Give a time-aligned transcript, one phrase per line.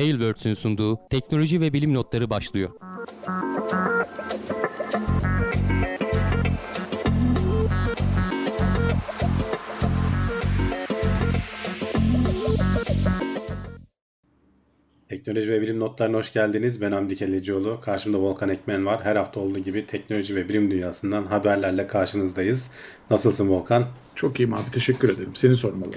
[0.00, 2.70] Tailwords'ün sunduğu teknoloji ve bilim notları başlıyor.
[15.08, 16.80] Teknoloji ve bilim notlarına hoş geldiniz.
[16.80, 17.80] Ben Hamdi Kellecioğlu.
[17.80, 19.00] Karşımda Volkan Ekmen var.
[19.04, 22.70] Her hafta olduğu gibi teknoloji ve bilim dünyasından haberlerle karşınızdayız.
[23.10, 23.86] Nasılsın Volkan?
[24.14, 24.70] Çok iyiyim abi.
[24.72, 25.32] Teşekkür ederim.
[25.34, 25.90] Seni sormalı.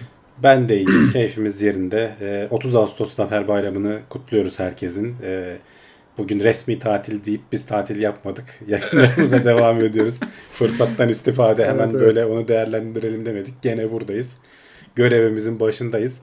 [0.44, 1.10] Ben de iyiyim.
[1.14, 2.48] Keyfimiz yerinde.
[2.50, 5.16] 30 Ağustos Zafer Bayramı'nı kutluyoruz herkesin.
[6.18, 8.46] Bugün resmi tatil deyip biz tatil yapmadık.
[8.68, 10.20] Yayınlarımıza devam ediyoruz.
[10.52, 12.02] Fırsattan istifade hemen evet, evet.
[12.02, 13.62] böyle onu değerlendirelim demedik.
[13.62, 14.34] Gene buradayız.
[14.96, 16.22] Görevimizin başındayız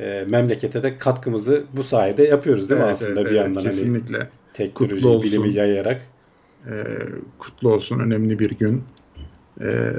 [0.00, 3.54] e, memlekete de katkımızı bu sayede yapıyoruz değil mi evet, aslında evet, bir yandan?
[3.54, 4.18] Hani kesinlikle.
[4.18, 6.02] Hani teknoloji, bilimi yayarak.
[6.66, 6.72] E,
[7.38, 8.84] kutlu olsun önemli bir gün.
[9.60, 9.92] E,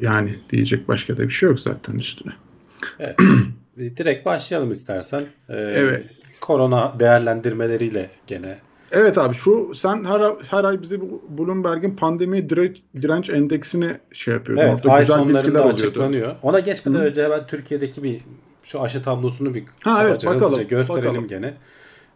[0.00, 2.32] yani diyecek başka da bir şey yok zaten üstüne.
[2.98, 3.16] Evet.
[3.96, 5.20] Direkt başlayalım istersen.
[5.48, 6.04] Ee, evet.
[6.40, 8.58] Korona değerlendirmeleriyle gene
[8.92, 14.62] Evet abi şu sen her her ay bize Bloomberg'in pandemi direnç, direnç endeksini şey yapıyordun.
[14.62, 16.36] Evet, Orada ay güzel sonlarında açıklanıyor.
[16.42, 17.02] Ona geçmeden Hı.
[17.02, 18.20] önce ben Türkiye'deki bir
[18.62, 21.28] şu aşı tablosunu bir ha, evet, bakalım, gösterelim bakalım.
[21.28, 21.54] gene.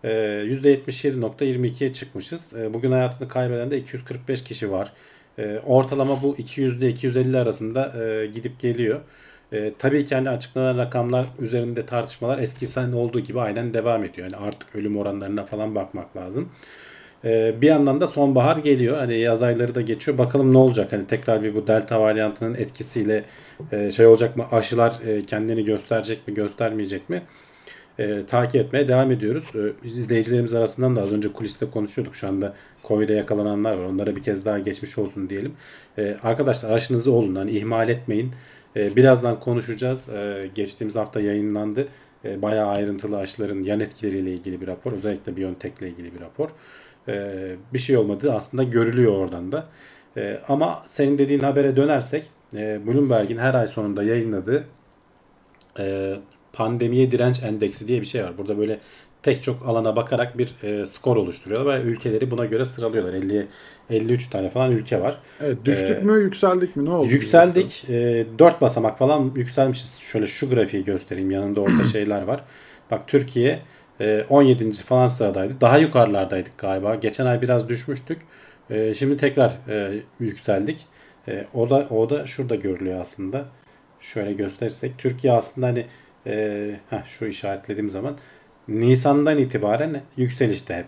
[0.04, 2.54] Ee, %77.22'ye çıkmışız.
[2.54, 4.92] Ee, bugün hayatını kaybeden de 245 kişi var.
[5.38, 9.00] Ee, ortalama bu 200 ile 250 arasında e, gidip geliyor.
[9.52, 14.30] E, tabii ki hani açıklanan rakamlar üzerinde tartışmalar eskiden olduğu gibi aynen devam ediyor.
[14.32, 16.48] Yani artık ölüm oranlarına falan bakmak lazım.
[17.24, 18.96] E, bir yandan da sonbahar geliyor.
[18.96, 20.18] Hani yaz ayları da geçiyor.
[20.18, 20.92] Bakalım ne olacak?
[20.92, 23.24] Hani tekrar bir bu delta varyantının etkisiyle
[23.72, 24.44] e, şey olacak mı?
[24.52, 27.22] Aşılar e, kendini gösterecek mi, göstermeyecek mi?
[27.98, 29.52] E, takip etmeye devam ediyoruz.
[29.54, 32.14] E, izleyicilerimiz arasından da az önce kuliste konuşuyorduk.
[32.14, 33.84] Şu anda Covid'e yakalananlar var.
[33.84, 35.52] Onlara bir kez daha geçmiş olsun diyelim.
[35.98, 37.34] E, arkadaşlar aşınızı olun.
[37.34, 38.32] Hani ihmal etmeyin.
[38.76, 40.08] E, birazdan konuşacağız.
[40.08, 41.88] E, geçtiğimiz hafta yayınlandı.
[42.24, 44.92] E, bayağı ayrıntılı aşıların yan etkileriyle ilgili bir rapor.
[44.92, 46.48] Özellikle Biontech ile ilgili bir rapor.
[47.72, 49.66] Bir şey olmadığı aslında görülüyor oradan da.
[50.48, 54.64] Ama senin dediğin habere dönersek e, Bloomberg'in her ay sonunda yayınladığı
[55.78, 56.16] e,
[56.52, 58.38] pandemiye direnç endeksi diye bir şey var.
[58.38, 58.80] Burada böyle
[59.26, 63.12] pek çok alana bakarak bir e, skor oluşturuyorlar ve ülkeleri buna göre sıralıyorlar.
[63.12, 63.46] 50
[63.90, 65.18] 53 tane falan ülke var.
[65.40, 66.84] Evet, düştük ee, mü, yükseldik mi?
[66.84, 67.10] Ne oldu?
[67.10, 67.84] Yükseldik.
[67.88, 70.00] E, 4 basamak falan yükselmişiz.
[70.00, 71.30] Şöyle şu grafiği göstereyim.
[71.30, 72.44] Yanında orada şeyler var.
[72.90, 73.62] Bak Türkiye
[74.00, 74.72] e, 17.
[74.72, 75.60] falan sıradaydı.
[75.60, 76.94] Daha yukarılardaydık galiba.
[76.94, 78.18] Geçen ay biraz düşmüştük.
[78.70, 80.86] E, şimdi tekrar e, yükseldik.
[81.28, 83.44] E, o da o da şurada görülüyor aslında.
[84.00, 85.86] Şöyle gösterirsek Türkiye aslında hani
[86.26, 88.16] e, heh, şu işaretlediğim zaman
[88.68, 90.86] Nisan'dan itibaren yükselişte hep.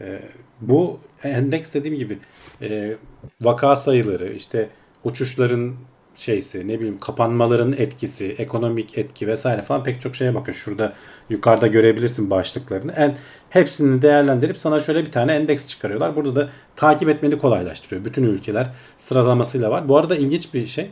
[0.00, 0.20] E,
[0.60, 2.18] bu endeks dediğim gibi
[2.62, 2.96] e,
[3.40, 4.68] vaka sayıları işte
[5.04, 5.74] uçuşların
[6.14, 10.52] şeysi ne bileyim kapanmaların etkisi, ekonomik etki vesaire falan pek çok şeye bakın.
[10.52, 10.92] Şurada
[11.30, 12.92] yukarıda görebilirsin başlıklarını.
[12.92, 13.16] En
[13.50, 16.16] hepsini değerlendirip sana şöyle bir tane endeks çıkarıyorlar.
[16.16, 18.04] Burada da takip etmeni kolaylaştırıyor.
[18.04, 19.88] Bütün ülkeler sıralamasıyla var.
[19.88, 20.90] Bu arada ilginç bir şey.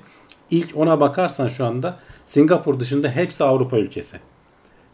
[0.51, 4.17] İlk ona bakarsan şu anda Singapur dışında hepsi Avrupa ülkesi.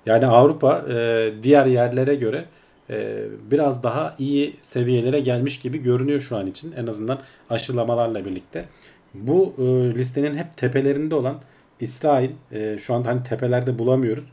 [0.06, 2.44] Yani Avrupa e, diğer yerlere göre
[2.91, 6.72] e, biraz daha iyi seviyelere gelmiş gibi görünüyor şu an için.
[6.72, 7.19] En azından
[7.50, 8.65] aşılamalarla birlikte.
[9.15, 9.62] Bu e,
[9.94, 11.41] listenin hep tepelerinde olan
[11.81, 14.25] İsrail e, şu anda hani tepelerde bulamıyoruz.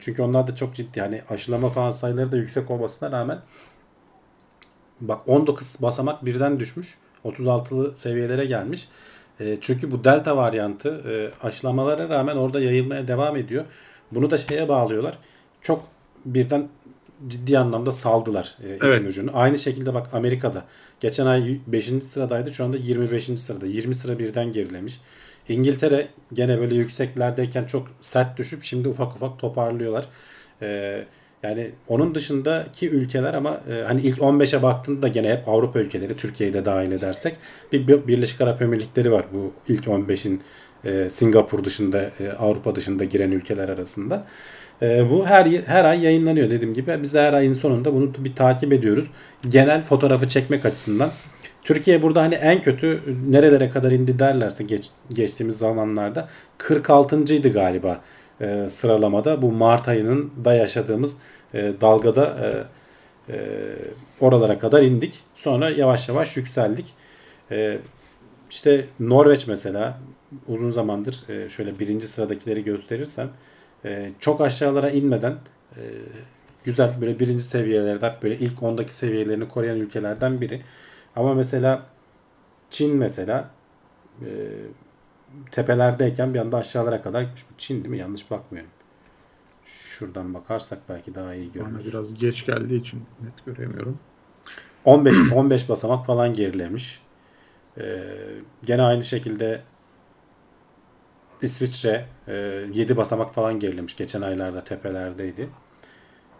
[0.00, 3.38] Çünkü onlar da çok ciddi hani aşılama falan sayıları da yüksek olmasına rağmen
[5.00, 6.98] bak 19 basamak birden düşmüş.
[7.24, 8.88] 36'lı seviyelere gelmiş.
[9.60, 13.64] Çünkü bu delta varyantı e, aşılamalara rağmen orada yayılmaya devam ediyor.
[14.12, 15.18] Bunu da şeye bağlıyorlar.
[15.62, 15.84] Çok
[16.24, 16.68] birden
[17.28, 19.10] ciddi anlamda saldılar e, evet.
[19.10, 19.30] ucunu.
[19.34, 20.64] Aynı şekilde bak Amerika'da
[21.00, 21.84] geçen ay 5.
[21.84, 23.24] sıradaydı şu anda 25.
[23.24, 23.66] sırada.
[23.66, 25.00] 20 sıra birden gerilemiş.
[25.48, 30.08] İngiltere gene böyle yükseklerdeyken çok sert düşüp şimdi ufak ufak toparlıyorlar.
[30.62, 31.04] Ee,
[31.42, 36.54] yani onun dışındaki ülkeler ama e, hani ilk 15'e baktığında gene hep Avrupa ülkeleri Türkiye'yi
[36.54, 37.36] de dahil edersek
[37.72, 40.42] bir Birleşik Arap Emirlikleri var bu ilk 15'in
[40.84, 44.26] e, Singapur dışında e, Avrupa dışında giren ülkeler arasında.
[44.82, 47.02] E, bu her her ay yayınlanıyor dediğim gibi.
[47.02, 49.06] Biz de her ayın sonunda bunu bir takip ediyoruz.
[49.48, 51.10] Genel fotoğrafı çekmek açısından.
[51.64, 56.28] Türkiye burada hani en kötü nerelere kadar indi derlerse geç, geçtiğimiz zamanlarda
[56.58, 58.00] 46.ydı galiba
[58.40, 59.42] e, sıralamada.
[59.42, 61.16] Bu Mart ayının da yaşadığımız
[61.54, 62.48] e, dalgada e,
[63.32, 63.38] e,
[64.20, 65.20] oralara kadar indik.
[65.34, 66.94] Sonra yavaş yavaş yükseldik.
[67.50, 67.78] E,
[68.50, 69.98] işte Norveç mesela
[70.46, 73.30] uzun zamandır e, şöyle birinci sıradakileri gösterirsem
[73.84, 75.38] e, çok aşağılara inmeden
[75.76, 75.82] e,
[76.64, 80.62] güzel böyle birinci seviyelerde böyle ilk ondaki seviyelerini koruyan ülkelerden biri.
[81.16, 81.86] Ama mesela
[82.70, 83.50] Çin mesela
[84.22, 84.26] e,
[85.50, 87.44] tepelerdeyken bir anda aşağılara kadar gitmiş.
[87.50, 87.98] Bu Çin değil mi?
[87.98, 88.70] Yanlış bakmıyorum.
[89.64, 91.84] şuradan bakarsak belki daha iyi Bana görürüz.
[91.84, 94.00] biraz geç geldiği için net göremiyorum.
[94.84, 97.02] 15 15 basamak falan gerilemiş.
[97.78, 99.64] Ee, gene aynı şekilde
[101.42, 102.34] İsviçre e,
[102.74, 103.96] 7 basamak falan gerilemiş.
[103.96, 105.48] Geçen aylarda tepelerdeydi.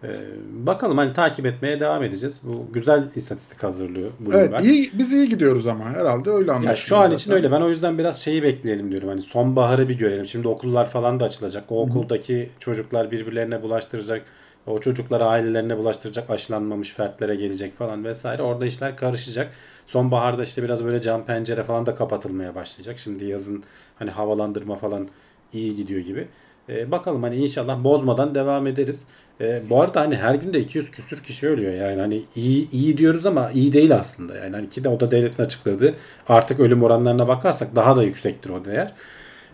[0.05, 0.21] Ee,
[0.53, 2.41] bakalım hani takip etmeye devam edeceğiz.
[2.43, 4.65] Bu güzel istatistik hazırlıyor Evet Bloomberg.
[4.65, 6.71] iyi, biz iyi gidiyoruz ama herhalde öyle anlaşılıyor.
[6.71, 7.37] Ya şu an için zaten.
[7.45, 7.55] öyle.
[7.57, 9.09] Ben o yüzden biraz şeyi bekleyelim diyorum.
[9.09, 10.27] Hani sonbaharı bir görelim.
[10.27, 11.65] Şimdi okullar falan da açılacak.
[11.69, 14.23] O okuldaki çocuklar birbirlerine bulaştıracak.
[14.67, 16.31] O çocuklar ailelerine bulaştıracak.
[16.31, 18.43] Aşılanmamış fertlere gelecek falan vesaire.
[18.43, 19.53] Orada işler karışacak.
[19.87, 22.99] Sonbaharda işte biraz böyle cam pencere falan da kapatılmaya başlayacak.
[22.99, 23.65] Şimdi yazın
[23.99, 25.09] hani havalandırma falan
[25.53, 26.29] iyi gidiyor gibi.
[26.69, 29.07] Ee, bakalım hani inşallah bozmadan devam ederiz.
[29.41, 31.73] Ee, bu arada hani her gün de 200 küsür kişi ölüyor.
[31.73, 34.37] Yani hani iyi iyi diyoruz ama iyi değil aslında.
[34.37, 35.95] Yani hani ki de o da devletin açıkladığı
[36.29, 38.93] artık ölüm oranlarına bakarsak daha da yüksektir o değer.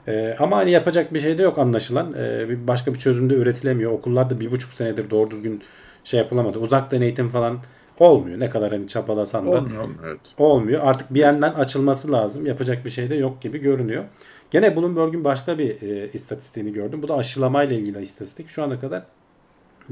[0.08, 2.14] Ee, ama hani yapacak bir şey de yok anlaşılan.
[2.18, 3.92] Ee, bir başka bir çözüm de üretilemiyor.
[3.92, 5.62] Okullarda bir buçuk senedir doğru düzgün
[6.04, 6.58] şey yapılamadı.
[6.58, 7.58] Uzaktan eğitim falan
[7.98, 8.40] olmuyor.
[8.40, 10.20] Ne kadar hani çabalasan da Olmuyor, olmuyor, evet.
[10.38, 10.80] olmuyor.
[10.84, 12.46] Artık bir yandan açılması lazım.
[12.46, 14.04] Yapacak bir şey de yok gibi görünüyor.
[14.50, 17.02] Gene Bloomberg'un başka bir e, istatistiğini gördüm.
[17.02, 18.48] Bu da aşılamayla ilgili istatistik.
[18.48, 19.02] Şu ana kadar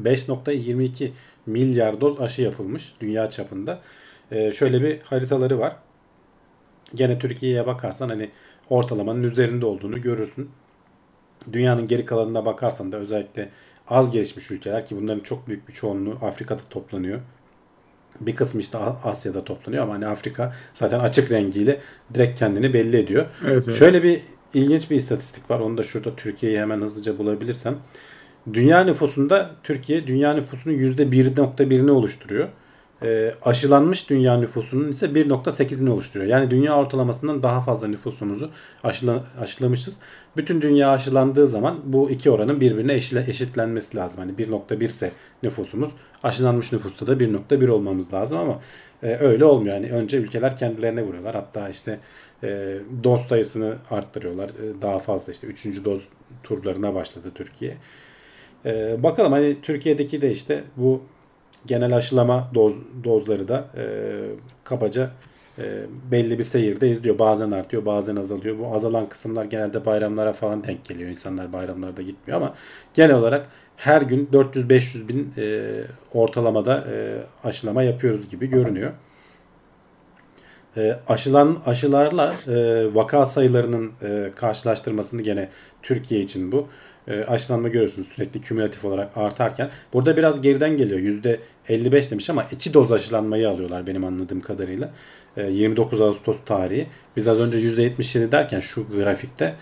[0.02, 1.10] 5.22
[1.46, 3.80] milyar doz aşı yapılmış dünya çapında.
[4.30, 5.76] E, şöyle bir haritaları var.
[6.94, 8.30] Gene Türkiye'ye bakarsan hani
[8.70, 10.50] ortalamanın üzerinde olduğunu görürsün.
[11.52, 13.48] Dünyanın geri kalanına bakarsan da özellikle
[13.88, 17.20] az gelişmiş ülkeler ki bunların çok büyük bir çoğunluğu Afrika'da toplanıyor.
[18.20, 21.80] Bir kısmı işte Asya'da toplanıyor ama hani Afrika zaten açık rengiyle
[22.14, 23.26] direkt kendini belli ediyor.
[23.46, 23.78] Evet, evet.
[23.78, 24.20] Şöyle bir
[24.54, 25.60] ilginç bir istatistik var.
[25.60, 27.78] Onu da şurada Türkiye'yi hemen hızlıca bulabilirsem.
[28.52, 32.48] Dünya nüfusunda Türkiye dünya nüfusunun %1.1'ini oluşturuyor.
[33.02, 36.30] E, aşılanmış dünya nüfusunun ise 1.8'ini oluşturuyor.
[36.30, 38.50] Yani dünya ortalamasından daha fazla nüfusumuzu
[38.84, 39.98] aşıla, aşılamışız.
[40.36, 44.20] Bütün dünya aşılandığı zaman bu iki oranın birbirine eşile, eşitlenmesi lazım.
[44.20, 45.12] Hani 1.1 ise
[45.42, 45.90] nüfusumuz
[46.22, 48.60] aşılanmış nüfusta da 1.1 olmamız lazım ama
[49.02, 49.74] e, öyle olmuyor.
[49.74, 51.34] Yani önce ülkeler kendilerine vuruyorlar.
[51.34, 51.98] Hatta işte
[52.42, 54.48] e, doz sayısını arttırıyorlar.
[54.48, 55.84] E, daha fazla işte 3.
[55.84, 56.08] doz
[56.42, 57.76] turlarına başladı Türkiye.
[58.64, 61.02] E, bakalım hani Türkiye'deki de işte bu
[61.66, 62.74] genel aşılama doz,
[63.04, 63.84] dozları da e,
[64.64, 65.10] kabaca
[65.58, 65.62] e,
[66.10, 67.18] belli bir seyirde izliyor.
[67.18, 68.58] Bazen artıyor, bazen azalıyor.
[68.58, 71.10] Bu azalan kısımlar genelde bayramlara falan denk geliyor.
[71.10, 72.54] İnsanlar bayramlarda gitmiyor ama
[72.94, 73.46] genel olarak
[73.76, 75.70] her gün 400-500 bin e,
[76.14, 78.92] ortalamada e, aşılama yapıyoruz gibi görünüyor.
[80.76, 85.48] E, aşılan aşılarla e, vaka sayılarının e, karşılaştırmasını gene
[85.82, 86.68] Türkiye için bu.
[87.08, 89.70] E, aşılanma görüyorsunuz sürekli kümülatif olarak artarken.
[89.92, 91.00] Burada biraz geriden geliyor.
[91.68, 94.90] %55 demiş ama 2 doz aşılanmayı alıyorlar benim anladığım kadarıyla.
[95.36, 96.86] E, 29 Ağustos tarihi.
[97.16, 99.54] Biz az önce %77 derken şu grafikte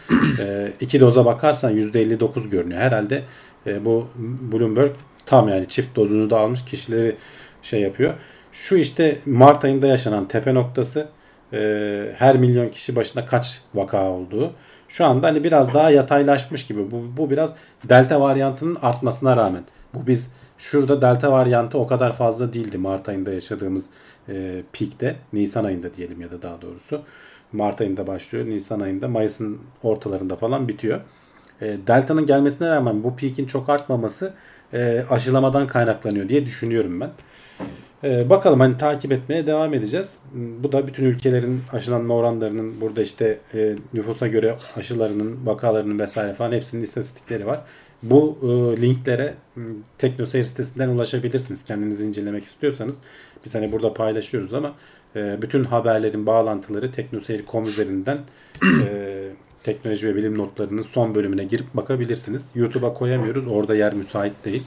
[0.80, 2.80] 2 e, doza bakarsan %59 görünüyor.
[2.80, 3.22] Herhalde
[3.66, 4.06] e, bu
[4.52, 4.92] Bloomberg
[5.26, 7.16] tam yani çift dozunu da almış kişileri
[7.62, 8.14] şey yapıyor.
[8.52, 11.08] Şu işte Mart ayında yaşanan tepe noktası
[11.52, 14.52] e, her milyon kişi başına kaç vaka olduğu.
[14.88, 16.90] Şu anda hani biraz daha yataylaşmış gibi.
[16.90, 17.52] Bu, bu biraz
[17.88, 19.62] delta varyantının artmasına rağmen.
[19.94, 23.86] Bu biz şurada delta varyantı o kadar fazla değildi Mart ayında yaşadığımız
[24.28, 25.16] e, peak'te.
[25.32, 27.02] Nisan ayında diyelim ya da daha doğrusu.
[27.52, 28.46] Mart ayında başlıyor.
[28.46, 31.00] Nisan ayında Mayıs'ın ortalarında falan bitiyor.
[31.60, 34.34] E, delta'nın gelmesine rağmen bu peak'in çok artmaması
[34.72, 37.10] e, aşılamadan kaynaklanıyor diye düşünüyorum ben.
[38.04, 40.18] Ee, bakalım hani takip etmeye devam edeceğiz.
[40.34, 46.52] Bu da bütün ülkelerin aşılanma oranlarının burada işte e, nüfusa göre aşılarının, vakalarının vesaire falan
[46.52, 47.60] hepsinin istatistikleri var.
[48.02, 49.34] Bu e, linklere
[49.98, 51.64] Teknoseyir sitesinden ulaşabilirsiniz.
[51.64, 52.98] Kendiniz incelemek istiyorsanız.
[53.44, 54.74] Biz hani burada paylaşıyoruz ama
[55.16, 58.18] e, bütün haberlerin bağlantıları Teknoseyir.com üzerinden
[58.88, 59.28] e,
[59.62, 62.50] teknoloji ve bilim notlarının son bölümüne girip bakabilirsiniz.
[62.54, 63.46] YouTube'a koyamıyoruz.
[63.46, 64.62] Orada yer müsait değil.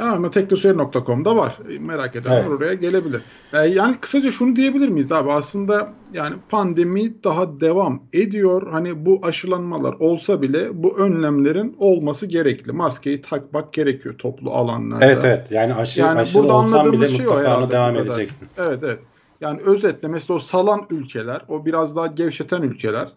[0.00, 1.58] Ama teknoseyir.com'da var.
[1.80, 2.48] Merak edenler Evet.
[2.50, 3.22] oraya gelebilir.
[3.52, 5.32] Ee, yani kısaca şunu diyebilir miyiz abi?
[5.32, 8.72] Aslında yani pandemi daha devam ediyor.
[8.72, 12.72] Hani bu aşılanmalar olsa bile bu önlemlerin olması gerekli.
[12.72, 15.04] Maskeyi takmak gerekiyor toplu alanlarda.
[15.04, 15.50] Evet evet.
[15.50, 18.06] Yani aşı, Yani aşılı burada olsan bile şey mutlaka ona devam kadar.
[18.06, 18.48] edeceksin.
[18.58, 18.98] Evet evet.
[19.40, 23.08] Yani özetle mesela o salan ülkeler, o biraz daha gevşeten ülkeler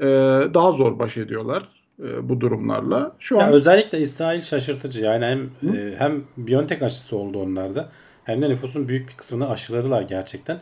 [0.00, 0.06] e,
[0.54, 3.12] daha zor baş ediyorlar e, bu durumlarla.
[3.18, 5.02] Şu Ya an özellikle İsrail şaşırtıcı.
[5.02, 5.44] Yani hem
[5.76, 7.88] e, hem Biontech aşısı oldu onlarda
[8.24, 10.60] hem de nüfusun büyük bir kısmını aşıladılar gerçekten.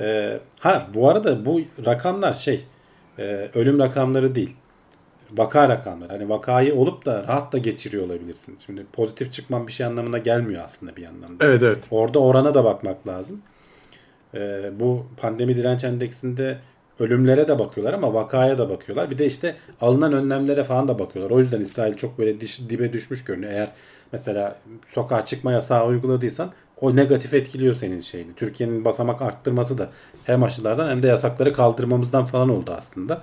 [0.00, 2.64] E, ha bu arada bu rakamlar şey
[3.18, 4.56] e, ölüm rakamları değil.
[5.32, 6.12] Vaka rakamları.
[6.12, 8.56] Hani vakayı olup da rahat da geçiriyor olabilirsin.
[8.66, 11.44] Şimdi pozitif çıkman bir şey anlamına gelmiyor aslında bir yandan da.
[11.46, 11.84] evet evet.
[11.90, 13.42] Orada orana da bakmak lazım.
[14.72, 16.58] Bu pandemi direnç endeksinde
[17.00, 19.10] ölümlere de bakıyorlar ama vakaya da bakıyorlar.
[19.10, 21.36] Bir de işte alınan önlemlere falan da bakıyorlar.
[21.36, 23.52] O yüzden İsrail çok böyle diş, dibe düşmüş görünüyor.
[23.52, 23.68] Eğer
[24.12, 28.34] mesela sokağa çıkma yasağı uyguladıysan o negatif etkiliyor senin şeyini.
[28.34, 29.90] Türkiye'nin basamak arttırması da
[30.24, 33.22] hem aşılardan hem de yasakları kaldırmamızdan falan oldu aslında.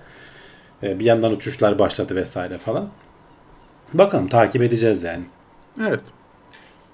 [0.83, 2.89] Ee, bir yandan uçuşlar başladı vesaire falan.
[3.93, 5.23] Bakalım takip edeceğiz yani.
[5.87, 6.01] Evet.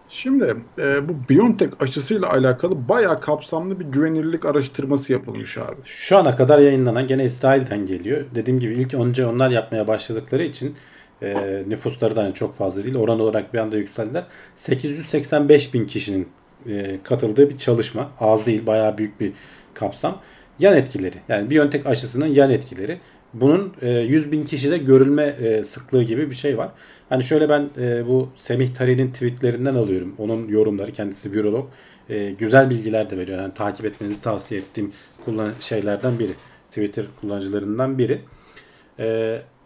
[0.09, 5.75] Şimdi e, bu BioNTech aşısıyla alakalı bayağı kapsamlı bir güvenilirlik araştırması yapılmış abi.
[5.85, 8.25] Şu ana kadar yayınlanan gene İsrail'den geliyor.
[8.35, 10.75] Dediğim gibi ilk önce onlar yapmaya başladıkları için
[11.21, 12.95] e, nüfusları da hani çok fazla değil.
[12.95, 14.23] Oran olarak bir anda yükseldiler.
[14.55, 16.27] 885 bin kişinin
[16.69, 18.11] e, katıldığı bir çalışma.
[18.19, 19.33] Az değil bayağı büyük bir
[19.73, 20.17] kapsam.
[20.59, 22.99] Yan etkileri yani BioNTech aşısının yan etkileri.
[23.33, 26.69] Bunun e, 100 bin kişide görülme e, sıklığı gibi bir şey var.
[27.09, 30.15] Hani şöyle ben e, bu Semih Tari'nin tweetlerinden alıyorum.
[30.17, 31.69] Onun yorumları kendisi virolog.
[32.09, 33.39] E, güzel bilgiler de veriyor.
[33.39, 34.91] Yani takip etmenizi tavsiye ettiğim
[35.59, 36.33] şeylerden biri.
[36.69, 38.21] Twitter kullanıcılarından biri.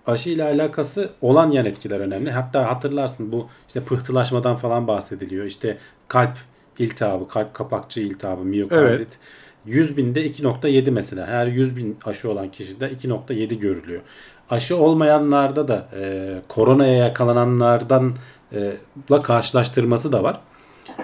[0.07, 2.31] Aşı ile alakası olan yan etkiler önemli.
[2.31, 5.45] Hatta hatırlarsın bu işte pıhtılaşmadan falan bahsediliyor.
[5.45, 5.77] İşte
[6.07, 6.37] kalp
[6.79, 8.99] iltihabı, kalp kapakçı iltihabı, miyokardit.
[8.99, 9.19] Evet.
[9.65, 11.27] 100 binde 2.7 mesela.
[11.27, 14.01] Her 100 bin aşı olan kişide 2.7 görülüyor.
[14.49, 18.15] Aşı olmayanlarda da e, koronaya yakalananlardan
[18.53, 18.73] e,
[19.11, 20.39] la karşılaştırması da var.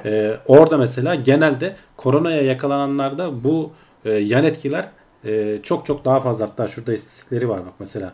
[0.06, 3.72] E, orada mesela genelde koronaya yakalananlarda bu
[4.06, 4.90] e, yan etkiler
[5.26, 6.46] e, çok çok daha fazla.
[6.46, 8.14] Hatta şurada istatistikleri var bak mesela.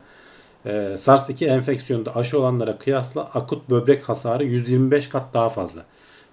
[0.65, 5.85] E, SARS-2 enfeksiyonunda aşı olanlara kıyasla akut böbrek hasarı 125 kat daha fazla.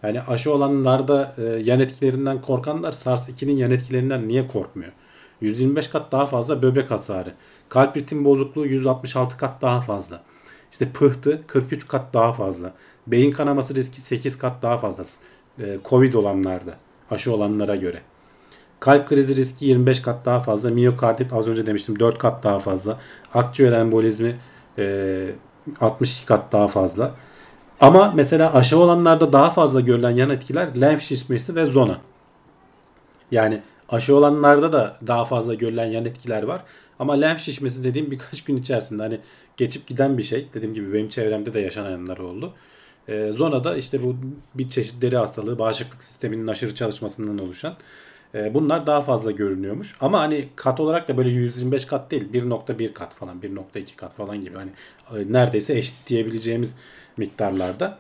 [0.02, 4.92] Yani aşı olanlarda e, yan etkilerinden korkanlar SARS-2'nin yan etkilerinden niye korkmuyor?
[5.40, 7.35] 125 kat daha fazla böbrek hasarı.
[7.68, 10.23] Kalp ritim bozukluğu 166 kat daha fazla.
[10.73, 12.73] İşte pıhtı 43 kat daha fazla.
[13.06, 15.04] Beyin kanaması riski 8 kat daha fazla.
[15.59, 16.76] E, Covid olanlarda
[17.11, 18.00] aşı olanlara göre.
[18.80, 20.71] Kalp krizi riski 25 kat daha fazla.
[20.71, 23.00] Miyokardit az önce demiştim 4 kat daha fazla.
[23.35, 24.37] Akciğer embolizmi
[24.78, 25.26] e,
[25.80, 27.14] 62 kat daha fazla.
[27.83, 32.01] Ama mesela aşı olanlarda daha fazla görülen yan etkiler lenf şişmesi ve zona.
[33.31, 36.62] Yani aşı olanlarda da daha fazla görülen yan etkiler var.
[36.99, 39.21] Ama lenf şişmesi dediğim birkaç gün içerisinde hani
[39.57, 40.49] geçip giden bir şey.
[40.55, 42.53] Dediğim gibi benim çevremde de yaşananlar oldu.
[43.09, 44.17] E, zona da işte bu
[44.55, 47.75] bir çeşit deri hastalığı, bağışıklık sisteminin aşırı çalışmasından oluşan.
[48.35, 49.97] E, bunlar daha fazla görünüyormuş.
[50.01, 52.33] Ama hani kat olarak da böyle 125 kat değil.
[52.33, 54.57] 1.1 kat falan, 1.2 kat falan gibi.
[54.57, 54.71] Hani
[55.11, 56.77] e, neredeyse eşit diyebileceğimiz
[57.17, 57.99] miktarlarda.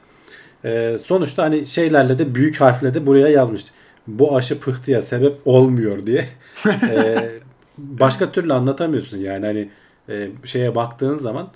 [0.64, 3.72] E, sonuçta hani şeylerle de büyük harfle de buraya yazmıştı.
[4.06, 6.28] Bu aşı pıhtıya sebep olmuyor diye.
[6.66, 7.30] e,
[7.78, 9.70] başka türlü anlatamıyorsun yani hani
[10.08, 11.48] e, şeye baktığın zaman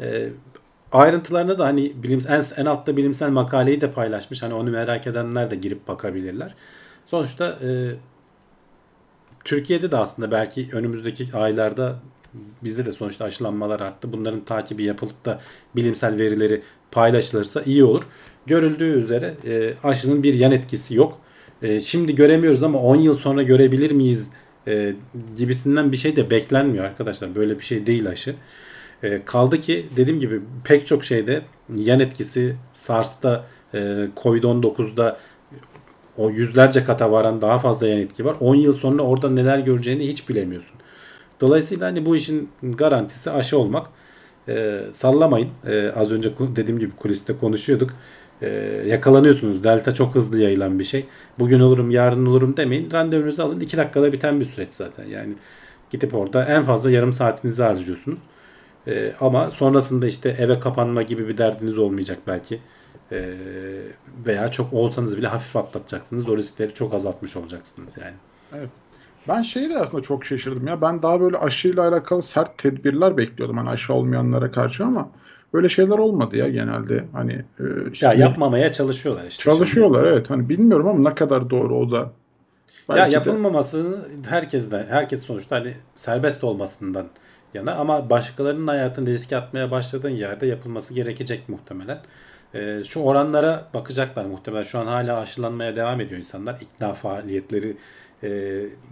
[0.00, 0.28] e,
[0.92, 4.42] ayrıntılarına da hani bilim en, en altta bilimsel makaleyi de paylaşmış.
[4.42, 6.54] Hani onu merak edenler de girip bakabilirler.
[7.06, 7.68] Sonuçta e,
[9.48, 11.96] Türkiye'de de aslında belki önümüzdeki aylarda
[12.64, 14.12] bizde de sonuçta aşılanmalar arttı.
[14.12, 15.40] Bunların takibi yapılıp da
[15.76, 18.02] bilimsel verileri paylaşılırsa iyi olur.
[18.46, 21.18] Görüldüğü üzere e, aşının bir yan etkisi yok.
[21.62, 24.30] E, şimdi göremiyoruz ama 10 yıl sonra görebilir miyiz
[24.66, 24.94] e,
[25.36, 27.34] gibisinden bir şey de beklenmiyor arkadaşlar.
[27.34, 28.34] Böyle bir şey değil aşı.
[29.02, 31.42] E, kaldı ki dediğim gibi pek çok şeyde
[31.76, 33.78] yan etkisi SARS'ta, e,
[34.16, 35.18] Covid-19'da
[36.18, 38.36] o yüzlerce kata varan daha fazla yan etki var.
[38.40, 40.76] 10 yıl sonra orada neler göreceğini hiç bilemiyorsun.
[41.40, 43.86] Dolayısıyla hani bu işin garantisi aşı olmak.
[44.48, 45.48] E, sallamayın.
[45.66, 47.90] E, az önce dediğim gibi kuliste konuşuyorduk.
[48.42, 48.48] E,
[48.86, 49.64] yakalanıyorsunuz.
[49.64, 51.04] Delta çok hızlı yayılan bir şey.
[51.38, 52.90] Bugün olurum, yarın olurum demeyin.
[52.92, 53.60] Randevunuzu alın.
[53.60, 55.04] 2 dakikada biten bir süreç zaten.
[55.04, 55.34] Yani
[55.90, 58.18] gidip orada en fazla yarım saatinizi harcıyorsunuz.
[58.86, 62.60] E, ama sonrasında işte eve kapanma gibi bir derdiniz olmayacak belki.
[63.12, 63.34] E,
[64.26, 66.28] veya çok olsanız bile hafif atlatacaksınız.
[66.28, 68.14] O riskleri çok azaltmış olacaksınız yani.
[68.56, 68.68] Evet.
[69.28, 70.80] Ben şeyi de aslında çok şaşırdım ya.
[70.80, 75.08] Ben daha böyle aşıyla alakalı sert tedbirler bekliyordum hani aşı olmayanlara karşı ama
[75.54, 77.04] böyle şeyler olmadı ya genelde.
[77.12, 79.44] Hani e, işte ya yapmamaya çalışıyorlar işte.
[79.44, 80.14] Çalışıyorlar şimdi.
[80.14, 80.30] evet.
[80.30, 82.10] Hani bilmiyorum ama ne kadar doğru o da.
[82.88, 84.28] Belki ya yapılmamasını de...
[84.28, 87.06] herkes de herkes sonuçta hani serbest olmasından
[87.54, 91.98] yana ama başkalarının hayatını riske atmaya başladığın yerde yapılması gerekecek muhtemelen.
[92.54, 94.62] E, şu oranlara bakacaklar muhtemelen.
[94.62, 96.56] Şu an hala aşılanmaya devam ediyor insanlar.
[96.60, 97.76] İkna faaliyetleri
[98.22, 98.30] e,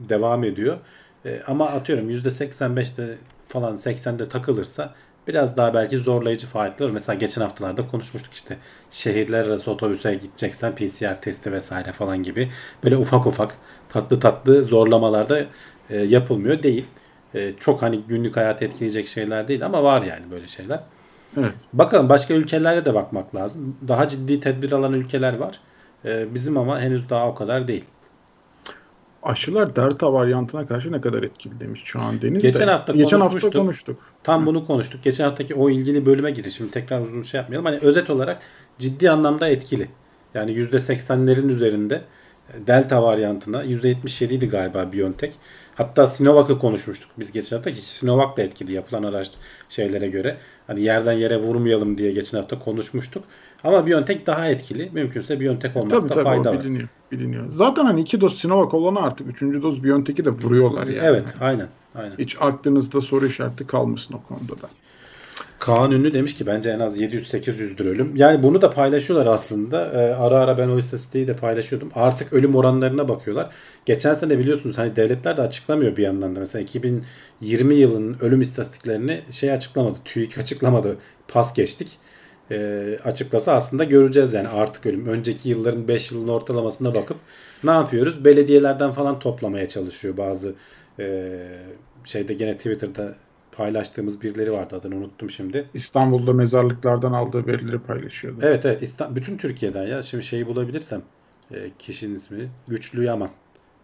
[0.08, 0.76] devam ediyor.
[1.24, 4.94] E, ama atıyorum %85'te falan 80'de takılırsa
[5.28, 6.90] biraz daha belki zorlayıcı faaliyetler.
[6.90, 8.56] Mesela geçen haftalarda konuşmuştuk işte
[8.90, 12.50] şehirler arası otobüse gideceksen PCR testi vesaire falan gibi
[12.84, 13.56] böyle ufak ufak
[13.88, 15.44] tatlı tatlı zorlamalarda
[15.90, 16.86] e, yapılmıyor değil.
[17.58, 20.80] Çok hani günlük hayatı etkileyecek şeyler değil ama var yani böyle şeyler.
[21.38, 21.54] Evet.
[21.72, 23.76] Bakalım başka ülkelere de bakmak lazım.
[23.88, 25.60] Daha ciddi tedbir alan ülkeler var.
[26.04, 27.84] E, bizim ama henüz daha o kadar değil.
[29.22, 32.70] aşılar delta varyantına karşı ne kadar etkili demiş şu an Deniz Geçen de.
[32.70, 33.98] hafta Geçen hafta konuştuk.
[34.22, 35.02] Tam bunu konuştuk.
[35.02, 36.54] Geçen haftaki o ilgili bölüme giriş.
[36.54, 37.66] Şimdi tekrar uzun şey yapmayalım.
[37.66, 38.42] Hani özet olarak
[38.78, 39.88] ciddi anlamda etkili.
[40.34, 42.02] Yani %80'lerin üzerinde
[42.66, 45.34] Delta varyantına %77 idi galiba BioNTech.
[45.76, 49.30] Hatta Sinovac'ı konuşmuştuk biz geçen hafta ki Sinovac da etkili yapılan araç
[49.68, 50.36] şeylere göre.
[50.66, 53.24] Hani yerden yere vurmayalım diye geçen hafta konuşmuştuk.
[53.64, 54.90] Ama BioNTech daha etkili.
[54.92, 56.60] Mümkünse BioNTech olmakta Tabii tabii fayda o var.
[56.60, 57.52] biliniyor, biliniyor.
[57.52, 61.06] Zaten hani iki doz Sinovac olana artık üçüncü doz BioNTech'i de vuruyorlar yani.
[61.06, 61.68] Evet, aynen.
[61.94, 62.16] Aynen.
[62.18, 64.68] Hiç aklınızda soru işareti kalmasın o konuda da.
[65.58, 68.16] Kaan Ünlü demiş ki bence en az 700-800'dür ölüm.
[68.16, 69.92] Yani bunu da paylaşıyorlar aslında.
[69.92, 71.90] Ee, ara ara ben o istatistiği de paylaşıyordum.
[71.94, 73.50] Artık ölüm oranlarına bakıyorlar.
[73.84, 76.40] Geçen sene biliyorsunuz hani devletler de açıklamıyor bir yandan da.
[76.40, 79.98] Mesela 2020 yılının ölüm istatistiklerini şey açıklamadı.
[80.04, 80.96] TÜİK açıklamadı.
[81.28, 81.98] Pas geçtik.
[82.50, 85.06] Ee, açıklasa aslında göreceğiz yani artık ölüm.
[85.06, 87.16] Önceki yılların 5 yılın ortalamasına bakıp
[87.64, 88.24] ne yapıyoruz?
[88.24, 90.54] Belediyelerden falan toplamaya çalışıyor bazı
[90.98, 91.32] e,
[92.04, 93.14] şeyde gene Twitter'da
[93.56, 95.68] paylaştığımız birileri vardı adını unuttum şimdi.
[95.74, 98.40] İstanbul'da mezarlıklardan aldığı verileri paylaşıyordu.
[98.42, 101.02] Evet evet İsta- bütün Türkiye'den ya şimdi şeyi bulabilirsem
[101.50, 103.30] e, kişinin ismini Güçlü Yaman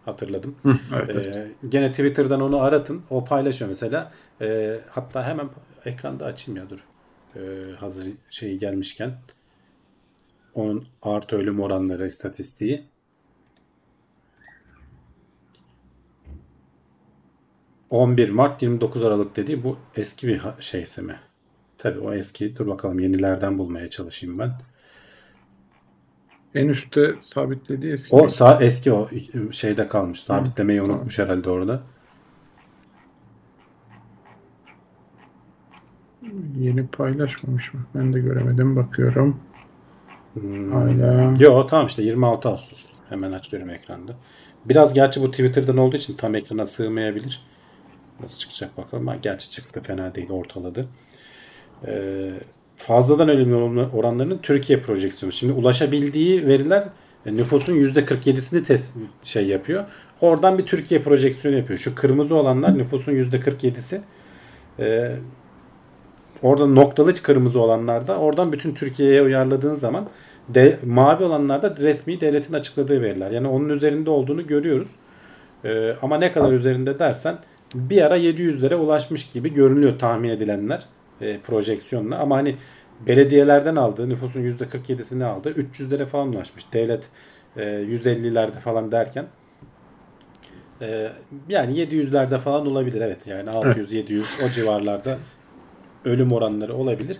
[0.05, 0.55] hatırladım.
[0.65, 1.37] Hı, evet, evet.
[1.63, 4.11] E, gene Twitter'dan onu aratın o paylaşıyor mesela.
[4.41, 5.49] E, hatta hemen
[5.85, 6.79] ekranda açayım ya dur.
[7.35, 7.39] E,
[7.79, 9.11] hazır şeyi gelmişken.
[10.53, 12.92] Onun artı ölüm oranları istatistiği.
[17.93, 21.15] ...11 Mart 29 Aralık dediği bu eski bir şeyse mi?
[21.77, 22.57] Tabii o eski.
[22.57, 24.51] Dur bakalım yenilerden bulmaya çalışayım ben.
[26.55, 28.15] En üstte sabitlediği eski.
[28.15, 29.09] O sağ eski o
[29.51, 30.23] şeyde kalmış.
[30.23, 31.83] Sabitlemeyi unutmuş herhalde orada.
[36.57, 37.79] Yeni paylaşmamış mı?
[37.95, 38.75] Ben de göremedim.
[38.75, 39.39] Bakıyorum.
[40.33, 40.71] Hmm.
[40.71, 41.33] Hala.
[41.39, 42.85] Yo tamam işte 26 Ağustos.
[43.09, 44.11] Hemen açıyorum ekranda.
[44.65, 47.52] Biraz gerçi bu Twitter'dan olduğu için tam ekrana sığmayabilir.
[48.21, 49.07] Nasıl çıkacak bakalım.
[49.07, 50.87] Ha, gerçi çıktı fena değil ortaladı.
[51.87, 52.31] Ee,
[52.77, 55.33] fazladan ölüm oranlarının Türkiye projeksiyonu.
[55.33, 56.87] Şimdi ulaşabildiği veriler
[57.25, 59.83] e, nüfusun %47'sini test şey yapıyor.
[60.21, 61.79] Oradan bir Türkiye projeksiyonu yapıyor.
[61.79, 64.01] Şu kırmızı olanlar nüfusun %47'si.
[64.79, 65.15] Ee,
[66.41, 70.07] orada noktalı kırmızı olanlarda oradan bütün Türkiye'ye uyarladığın zaman
[70.49, 73.31] de, mavi olanlarda resmi devletin açıkladığı veriler.
[73.31, 74.91] Yani onun üzerinde olduğunu görüyoruz.
[75.65, 77.37] Ee, ama ne kadar üzerinde dersen
[77.73, 80.85] bir ara 700'lere ulaşmış gibi görünüyor tahmin edilenler
[81.21, 82.17] e, projeksiyonla.
[82.17, 82.55] Ama hani
[83.07, 85.51] belediyelerden aldığı nüfusun %47'sini aldı.
[85.51, 86.73] 300'lere falan ulaşmış.
[86.73, 87.03] Devlet
[87.57, 89.25] e, 150'lerde falan derken
[90.81, 91.11] e,
[91.49, 93.01] yani 700'lerde falan olabilir.
[93.01, 95.17] Evet yani 600-700 o civarlarda
[96.05, 97.17] ölüm oranları olabilir.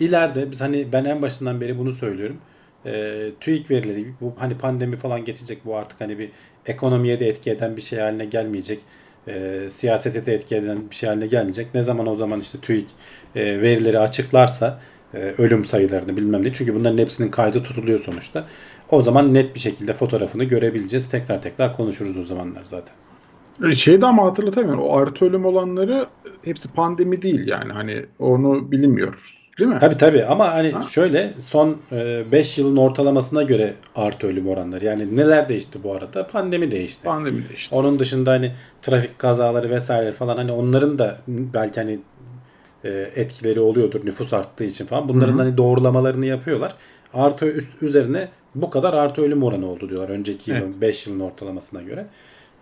[0.00, 2.36] İleride biz hani ben en başından beri bunu söylüyorum.
[2.86, 6.30] E, TÜİK verileri bu hani pandemi falan geçecek bu artık hani bir
[6.66, 8.80] ekonomiye de etki eden bir şey haline gelmeyecek.
[9.28, 11.74] E, siyasete de etki eden bir şey haline gelmeyecek.
[11.74, 12.86] Ne zaman o zaman işte TÜİK
[13.36, 14.80] e, verileri açıklarsa
[15.14, 16.52] e, ölüm sayılarını bilmem ne.
[16.52, 18.44] Çünkü bunların hepsinin kaydı tutuluyor sonuçta.
[18.90, 21.10] O zaman net bir şekilde fotoğrafını görebileceğiz.
[21.10, 22.94] Tekrar tekrar konuşuruz o zamanlar zaten.
[23.74, 24.82] Şey de ama hatırlatamıyorum.
[24.82, 26.06] O artı ölüm olanları
[26.44, 27.72] hepsi pandemi değil yani.
[27.72, 29.43] Hani onu bilmiyoruz.
[29.58, 29.78] Değil mi?
[29.80, 30.82] Tabii tabii ama hani Ha?
[30.82, 34.84] şöyle son 5 yılın ortalamasına göre artı ölüm oranları.
[34.84, 36.26] Yani neler değişti bu arada?
[36.26, 37.04] Pandemi değişti.
[37.04, 37.76] Pandemi de işte.
[37.76, 41.98] Onun dışında hani trafik kazaları vesaire falan hani onların da belki hani
[42.84, 45.08] e, etkileri oluyordur nüfus arttığı için falan.
[45.08, 45.42] Bunların Hı hı.
[45.42, 46.74] hani doğrulamalarını yapıyorlar.
[47.14, 51.82] Artı üst, üzerine bu kadar artı ölüm oranı oldu diyorlar önceki yılın 5 yılın ortalamasına
[51.82, 52.06] göre.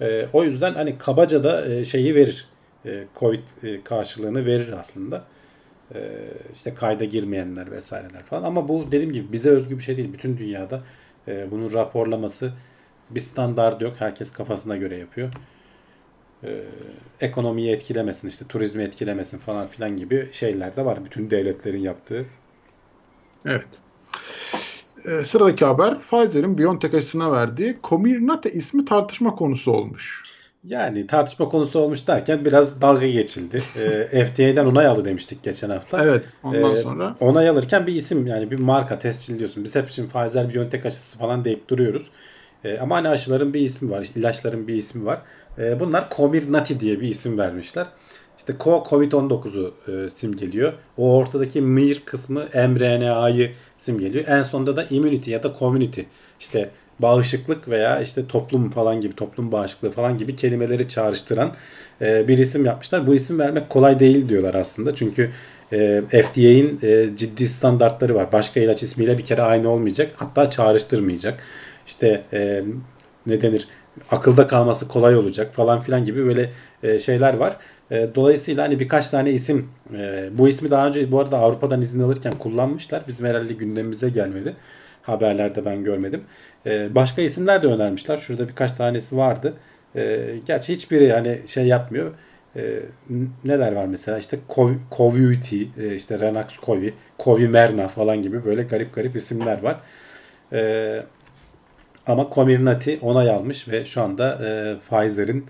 [0.00, 2.46] E, o yüzden hani kabaca da e, şeyi verir.
[2.86, 5.24] E, Covid e, karşılığını verir aslında.
[5.94, 6.00] E,
[6.52, 8.42] işte kayda girmeyenler vesaireler falan.
[8.42, 10.12] Ama bu dediğim gibi bize özgü bir şey değil.
[10.12, 10.82] Bütün dünyada
[11.28, 12.52] e, bunun raporlaması
[13.10, 13.94] bir standart yok.
[13.98, 15.32] Herkes kafasına göre yapıyor.
[16.44, 16.62] Ee,
[17.20, 21.04] ekonomiyi etkilemesin işte turizmi etkilemesin falan filan gibi şeyler de var.
[21.04, 22.26] Bütün devletlerin yaptığı.
[23.46, 23.68] Evet.
[25.04, 30.24] Ee, sıradaki haber Pfizer'in BioNTech aşısına verdiği Comirnaty ismi tartışma konusu olmuş.
[30.64, 33.62] Yani tartışma konusu olmuş derken biraz dalga geçildi.
[33.76, 36.04] Ee, FDA'den onay aldı demiştik geçen hafta.
[36.04, 36.24] Evet.
[36.42, 39.64] Ondan Ee, sonra Onay alırken bir isim yani bir marka tescil diyorsun.
[39.64, 42.10] Biz hep şimdi Pfizer BioNTech aşısı falan deyip duruyoruz.
[42.64, 44.06] Ee, ama hani aşıların bir ismi var.
[44.16, 45.22] ilaçların bir ismi var.
[45.58, 47.86] Ee, bunlar Comirnaty diye bir isim vermişler.
[48.38, 50.72] İşte Co COVID-19'u e, simgeliyor.
[50.96, 54.24] O ortadaki mir kısmı mRNA'yı simgeliyor.
[54.28, 56.00] En sonunda da immunity ya da community.
[56.40, 61.54] İşte bağışıklık veya işte toplum falan gibi toplum bağışıklığı falan gibi kelimeleri çağrıştıran
[62.00, 63.06] e, bir isim yapmışlar.
[63.06, 64.94] Bu isim vermek kolay değil diyorlar aslında.
[64.94, 65.30] Çünkü
[65.72, 68.32] e, FDA'in e, ciddi standartları var.
[68.32, 70.12] Başka ilaç ismiyle bir kere aynı olmayacak.
[70.16, 71.42] Hatta çağrıştırmayacak.
[71.86, 72.62] İşte e,
[73.26, 73.68] ne denir?
[74.10, 76.50] akılda kalması kolay olacak falan filan gibi böyle
[76.82, 77.56] e, şeyler var.
[77.90, 82.02] E, dolayısıyla hani birkaç tane isim e, bu ismi daha önce bu arada Avrupa'dan izin
[82.02, 83.02] alırken kullanmışlar.
[83.08, 84.56] Bizim herhalde gündemimize gelmedi.
[85.02, 86.24] Haberlerde ben görmedim.
[86.66, 88.18] E, başka isimler de önermişler.
[88.18, 89.54] Şurada birkaç tanesi vardı.
[89.96, 92.12] E, gerçi hiçbiri yani şey yapmıyor.
[92.56, 92.80] E,
[93.44, 94.38] neler var mesela işte
[94.96, 99.80] Covuti, e, işte Renax Covi, Covi Merna falan gibi böyle garip garip isimler var.
[100.52, 101.02] E,
[102.06, 105.46] ama Comirnaty onay almış ve şu anda e, Pfizer'in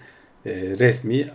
[0.46, 1.30] e, resmi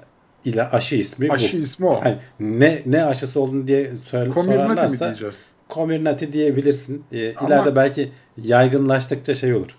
[0.45, 1.61] ile aşı ismi aşı bu.
[1.61, 2.01] ismi o.
[2.05, 5.51] Yani ne ne aşısı olduğunu diye söyle, Comirnaty sorarlarsa mi diyeceğiz?
[5.69, 7.03] Comirnaty diyebilirsin.
[7.12, 9.75] E, ileride belki yaygınlaştıkça şey olur.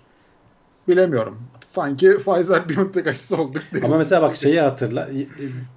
[0.87, 1.37] Bilemiyorum.
[1.67, 3.61] Sanki Pfizer BioNTech aşısı olduk.
[3.73, 3.83] deriz.
[3.83, 5.09] Ama mesela bak şeyi hatırla,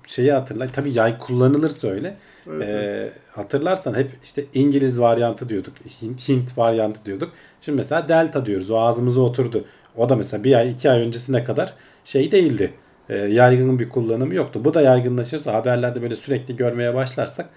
[0.07, 0.69] şeyi hatırla.
[0.69, 2.17] Tabii yay kullanılırsa öyle.
[2.49, 5.73] Evet, E, hatırlarsan hep işte İngiliz varyantı diyorduk,
[6.03, 7.33] Hint, Hint varyantı diyorduk.
[7.61, 8.71] Şimdi mesela Delta diyoruz.
[8.71, 9.65] O ağzımıza oturdu.
[9.97, 12.73] O da mesela bir ay, iki ay öncesine kadar şey değildi.
[13.09, 14.61] E, yaygın bir kullanımı yoktu.
[14.65, 17.49] Bu da yaygınlaşırsa haberlerde böyle sürekli görmeye başlarsak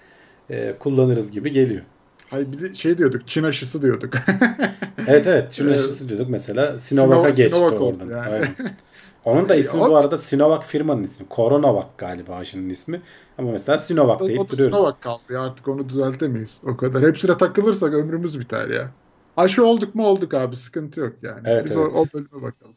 [0.50, 1.82] e, kullanırız gibi geliyor.
[2.30, 3.28] Hayır bir de şey diyorduk.
[3.28, 4.14] Çin aşısı diyorduk.
[5.08, 5.74] Evet evet Çin Evet.
[5.80, 8.10] aşısı diyorduk mesela Sinovac'a Sino- geçti Sinovac oradan.
[8.10, 8.20] yani.
[8.30, 8.54] Aynen.
[9.24, 11.26] Onun da ismi O- bu arada Sinovac firmanın ismi.
[11.30, 13.02] Coronavac galiba aşının ismi.
[13.38, 14.74] Ama mesela Sinovac o deyip da duruyoruz.
[14.76, 16.60] Sinovac kaldı ya artık onu düzeltemeyiz.
[16.64, 17.02] O kadar.
[17.02, 18.90] Hepsine takılırsak ömrümüz biter ya.
[19.36, 21.40] Aşı olduk mu olduk abi sıkıntı yok yani.
[21.44, 21.86] Evet, Biz evet.
[21.94, 22.74] O, o bölüme bakalım.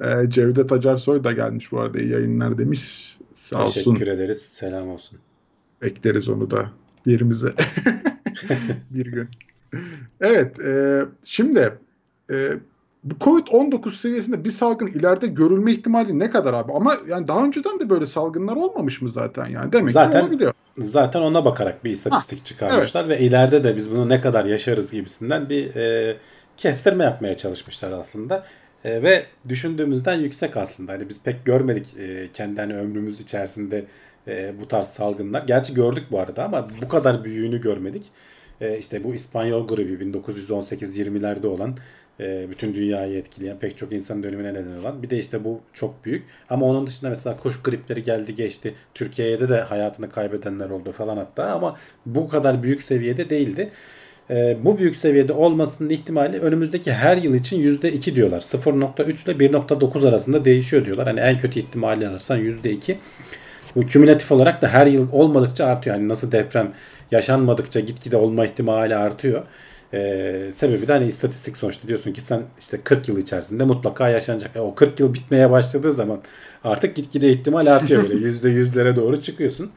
[0.00, 3.16] Ee, Cevdet Acarsoy da gelmiş bu arada iyi yayınlar demiş.
[3.34, 3.74] Sağ olsun.
[3.94, 4.42] Teşekkür ederiz.
[4.42, 5.18] Selam olsun.
[5.82, 6.68] Bekleriz onu da
[7.10, 7.48] yerimize
[8.90, 9.28] bir gün.
[10.20, 11.72] Evet, e, şimdi
[12.30, 12.50] e,
[13.04, 16.72] bu Covid-19 seviyesinde bir salgın ileride görülme ihtimali ne kadar abi?
[16.72, 19.72] Ama yani daha önceden de böyle salgınlar olmamış mı zaten yani?
[19.72, 20.54] Demek Zaten- ki olabiliyor.
[20.78, 25.48] Zaten ona bakarak bir istatistik çıkarmışlar ve ileride de biz bunu ne kadar yaşarız gibisinden
[25.48, 26.16] bir e,
[26.56, 28.44] kestirme yapmaya çalışmışlar aslında.
[28.84, 30.92] E, ve düşündüğümüzden yüksek aslında.
[30.92, 33.84] Hani biz pek görmedik e, kendi hani ömrümüz içerisinde
[34.28, 35.42] e, bu tarz salgınlar.
[35.42, 38.04] Gerçi gördük bu arada ama bu kadar büyüğünü görmedik.
[38.60, 41.76] E, işte bu İspanyol gribi 1918-20'lerde olan
[42.20, 45.02] e, bütün dünyayı etkileyen pek çok insan ölümüne neden olan.
[45.02, 46.24] Bir de işte bu çok büyük.
[46.50, 48.74] Ama onun dışında mesela kuş gripleri geldi geçti.
[48.94, 53.70] Türkiye'de de hayatını kaybedenler oldu falan hatta ama bu kadar büyük seviyede değildi.
[54.30, 58.40] E, bu büyük seviyede olmasının ihtimali önümüzdeki her yıl için %2 diyorlar.
[58.40, 61.06] 0.3 ile 1.9 arasında değişiyor diyorlar.
[61.06, 62.96] Hani en kötü ihtimali alırsan %2.
[63.76, 65.96] Bu kümülatif olarak da her yıl olmadıkça artıyor.
[65.96, 66.72] Yani nasıl deprem
[67.10, 69.42] yaşanmadıkça gitgide olma ihtimali artıyor.
[69.94, 74.56] Ee, sebebi de hani istatistik sonuçta diyorsun ki sen işte 40 yıl içerisinde mutlaka yaşanacak.
[74.56, 76.20] E, o 40 yıl bitmeye başladığı zaman
[76.64, 79.70] artık gitgide ihtimal artıyor böyle yüzde yüzlere doğru çıkıyorsun.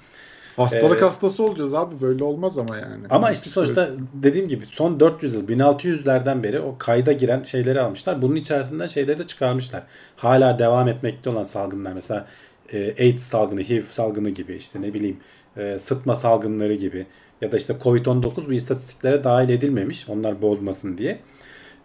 [0.56, 3.08] Hastalık Ee, hastası olacağız abi böyle olmaz ama yani.
[3.10, 8.21] Ama işte sonuçta dediğim gibi son 400 yıl 1600'lerden beri o kayda giren şeyleri almışlar.
[8.21, 9.84] Bunun içerisinden şeyleri de çıkarmışlar.
[10.15, 12.27] Hala devam etmekte olan salgınlar mesela
[12.73, 15.17] e, AIDS salgını, HIV salgını gibi işte ne bileyim
[15.57, 17.05] e, sıtma salgınları gibi
[17.41, 21.19] ya da işte Covid-19 bu istatistiklere dahil edilmemiş onlar bozmasın diye.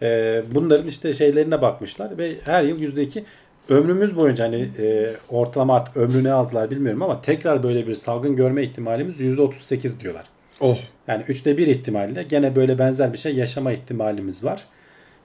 [0.03, 3.23] E, bunların işte şeylerine bakmışlar ve her yıl %2
[3.69, 8.63] ömrümüz boyunca hani e, ortalama artık ömrünü aldılar bilmiyorum ama tekrar böyle bir salgın görme
[8.63, 10.25] ihtimalimiz %38 diyorlar.
[10.61, 10.79] Oh.
[11.09, 14.65] Yani üçte bir ihtimalle gene böyle benzer bir şey yaşama ihtimalimiz var.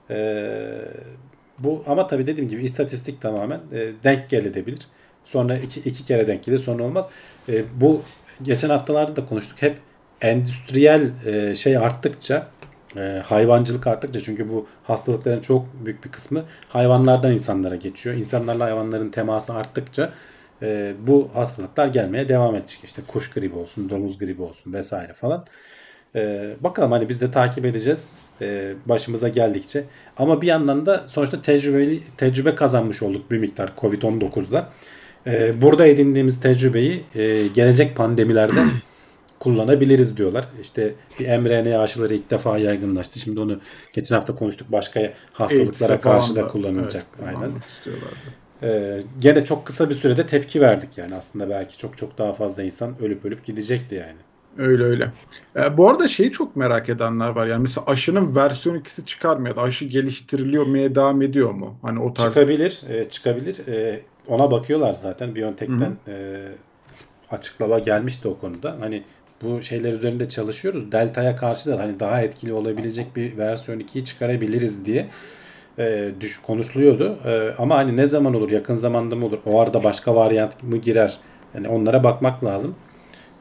[0.10, 0.82] Ee,
[1.60, 4.80] bu ama tabii dediğim gibi istatistik tamamen e, denk gelebilir.
[5.26, 7.06] Sonra iki, iki kere denk gelir sonra olmaz.
[7.50, 8.02] E, bu
[8.42, 9.62] geçen haftalarda da konuştuk.
[9.62, 9.78] Hep
[10.22, 12.48] endüstriyel e, şey arttıkça
[12.98, 18.16] e, hayvancılık arttıkça çünkü bu hastalıkların çok büyük bir kısmı hayvanlardan insanlara geçiyor.
[18.16, 20.14] İnsanlarla hayvanların teması arttıkça
[20.62, 22.80] e, bu hastalıklar gelmeye devam edecek.
[22.84, 25.46] İşte kuş gribi olsun, domuz gribi olsun vesaire falan.
[26.16, 28.10] E, bakalım hani biz de takip edeceğiz
[28.42, 29.84] e, başımıza geldikçe.
[30.18, 34.70] Ama bir yandan da sonuçta tecrübeli tecrübe kazanmış olduk bir miktar Covid-19'da.
[35.28, 38.64] E, burada edindiğimiz tecrübeyi e, gelecek pandemilerde
[39.40, 40.48] kullanabiliriz diyorlar.
[40.62, 43.20] İşte bir mRNA aşıları ilk defa yaygınlaştı.
[43.20, 43.60] Şimdi onu
[43.94, 44.72] geçen hafta konuştuk.
[44.72, 47.06] Başka hastalıklara AIDS'e karşı da kullanılacak.
[47.20, 47.52] evet, Aynen.
[48.64, 51.16] Ee, gene çok kısa bir sürede tepki verdik yani.
[51.16, 54.18] Aslında belki çok çok daha fazla insan ölüp ölüp gidecekti yani.
[54.58, 55.12] Öyle öyle.
[55.56, 57.48] E, bu arada şeyi çok merak edenler var.
[57.48, 61.76] Yani mesela aşının versiyon ikisi çıkar mı ya da aşı geliştiriliyor mu devam ediyor mu?
[61.82, 62.28] Hani o tarz.
[62.28, 63.68] Çıkabilir, e, çıkabilir.
[63.68, 65.36] E, ona bakıyorlar zaten.
[65.36, 66.14] BioNTech'ten e,
[67.32, 68.76] açıklama gelmişti o konuda.
[68.80, 69.04] Hani
[69.42, 70.92] bu şeyler üzerinde çalışıyoruz.
[70.92, 75.08] Delta'ya karşı da hani daha etkili olabilecek bir versiyon 2'yi çıkarabiliriz diye
[75.80, 77.20] e, düş konuşuluyordu.
[77.26, 78.52] E, ama hani ne zaman olur?
[78.52, 79.40] Yakın zamanda mı olur?
[79.46, 81.18] O arada başka varyant mı girer?
[81.56, 82.76] Yani onlara bakmak lazım.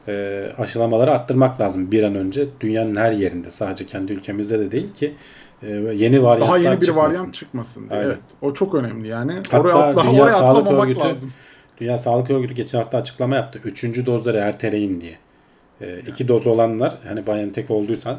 [0.07, 2.45] E, aşılamaları arttırmak lazım bir an önce.
[2.61, 5.13] Dünyanın her yerinde sadece kendi ülkemizde de değil ki
[5.63, 7.09] e, yeni varyantlar Daha yeni bir çıkmasın.
[7.19, 7.99] varyant çıkmasın diye.
[7.99, 8.17] Evet.
[8.41, 9.33] O çok önemli yani.
[9.33, 11.31] Hatta oraya, atla, Dünya oraya Sağlık atlamamak Örgütü- lazım.
[11.77, 13.59] Dünya Sağlık Örgütü geçen hafta açıklama yaptı.
[13.65, 15.17] Üçüncü dozları erteleyin diye.
[15.81, 18.17] E, iki doz olanlar hani BioNTech olduysan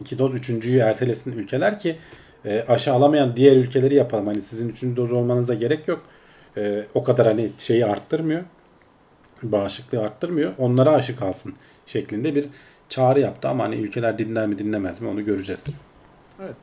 [0.00, 1.96] iki doz üçüncüyü ertelesin ülkeler ki
[2.44, 4.26] e, aşı alamayan diğer ülkeleri yapalım.
[4.26, 6.02] Hani sizin üçüncü doz olmanıza gerek yok.
[6.56, 8.42] E, o kadar hani şeyi arttırmıyor.
[9.52, 10.52] Bağışıklığı arttırmıyor.
[10.58, 11.54] Onlara aşı kalsın
[11.86, 12.48] şeklinde bir
[12.88, 15.64] çağrı yaptı ama hani ülkeler dinler mi dinlemez mi onu göreceğiz.
[16.40, 16.56] Evet.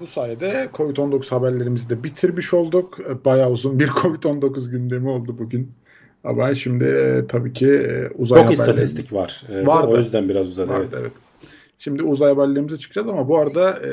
[0.00, 2.98] Bu sayede Covid-19 haberlerimizi de bitirmiş olduk.
[3.24, 5.72] Bayağı uzun bir Covid-19 gündemi oldu bugün.
[6.24, 9.42] Ama şimdi e, tabii ki e, uzay Çok istatistik var.
[9.48, 9.88] E, Vardı.
[9.90, 10.68] O yüzden biraz uzadı.
[10.70, 10.88] vardı.
[10.92, 11.00] evet.
[11.00, 11.12] Evet.
[11.78, 13.90] Şimdi uzay haberlerimize çıkacağız ama bu arada e,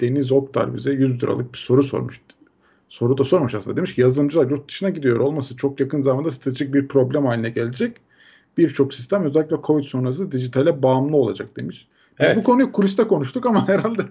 [0.00, 2.24] Deniz Oktar bize 100 liralık bir soru sormuştu.
[2.90, 3.76] Soru da sormuş aslında.
[3.76, 7.96] Demiş ki yazılımcılar yurt dışına gidiyor olması çok yakın zamanda stratejik bir problem haline gelecek.
[8.58, 11.88] Birçok sistem özellikle Covid sonrası dijitale bağımlı olacak demiş.
[12.20, 12.36] Biz Evet.
[12.36, 14.02] bu konuyu kuliste konuştuk ama herhalde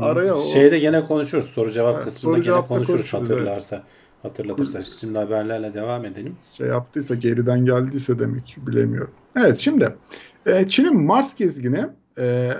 [0.00, 1.44] araya o Şeyde gene konuşuruz.
[1.44, 3.82] Soru cevap Evet, kısmında soru gene konuşuruz hatırlarsa.
[4.22, 4.82] Hatırlatırsa.
[5.00, 6.36] Şimdi haberlerle devam edelim.
[6.56, 9.10] şey yaptıysa geriden geldiyse demek bilemiyorum.
[9.36, 9.94] Evet şimdi
[10.46, 11.86] e, Çin'in Mars gezgini
[12.18, 12.50] e,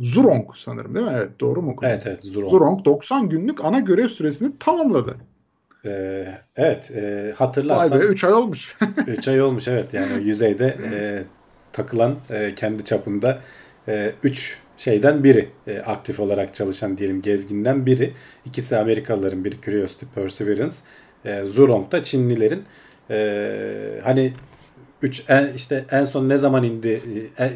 [0.00, 1.12] Zhurong sanırım değil mi?
[1.16, 1.90] Evet doğru mu okudum?
[1.90, 2.50] Evet evet Zurong.
[2.50, 5.16] Zhurong 90 günlük ana görev süresini tamamladı.
[5.84, 6.26] Ee,
[6.56, 8.76] evet e, Vay hatırlarsan be 3 ay olmuş.
[9.06, 11.22] 3 ay olmuş evet yani yüzeyde e,
[11.72, 13.40] takılan e, kendi çapında
[14.22, 18.12] 3 şeyden biri e, aktif olarak çalışan diyelim gezginden biri.
[18.44, 20.76] İkisi Amerikalıların biri Curiosity Perseverance.
[21.24, 22.62] E, Zhurong da Çinlilerin
[23.10, 24.32] e, hani
[25.02, 25.24] 3
[25.56, 27.02] işte en son ne zaman indi
[27.38, 27.50] e,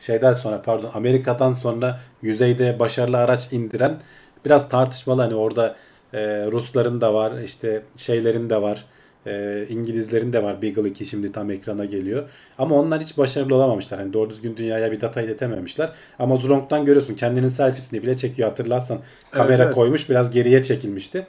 [0.00, 3.98] şeyden sonra pardon Amerika'dan sonra yüzeyde başarılı araç indiren
[4.44, 5.22] biraz tartışmalı.
[5.22, 5.76] Hani orada
[6.12, 8.84] e, Rusların da var işte şeylerin de var
[9.26, 10.62] e, İngilizlerin de var.
[10.62, 12.28] Beagle 2 şimdi tam ekrana geliyor.
[12.58, 14.00] Ama onlar hiç başarılı olamamışlar.
[14.00, 15.92] Hani doğru düzgün dünyaya bir data iletememişler.
[16.18, 18.48] Ama Zurong'dan görüyorsun kendinin selfiesini bile çekiyor.
[18.48, 18.98] Hatırlarsan
[19.30, 19.74] kamera evet.
[19.74, 21.26] koymuş biraz geriye çekilmişti.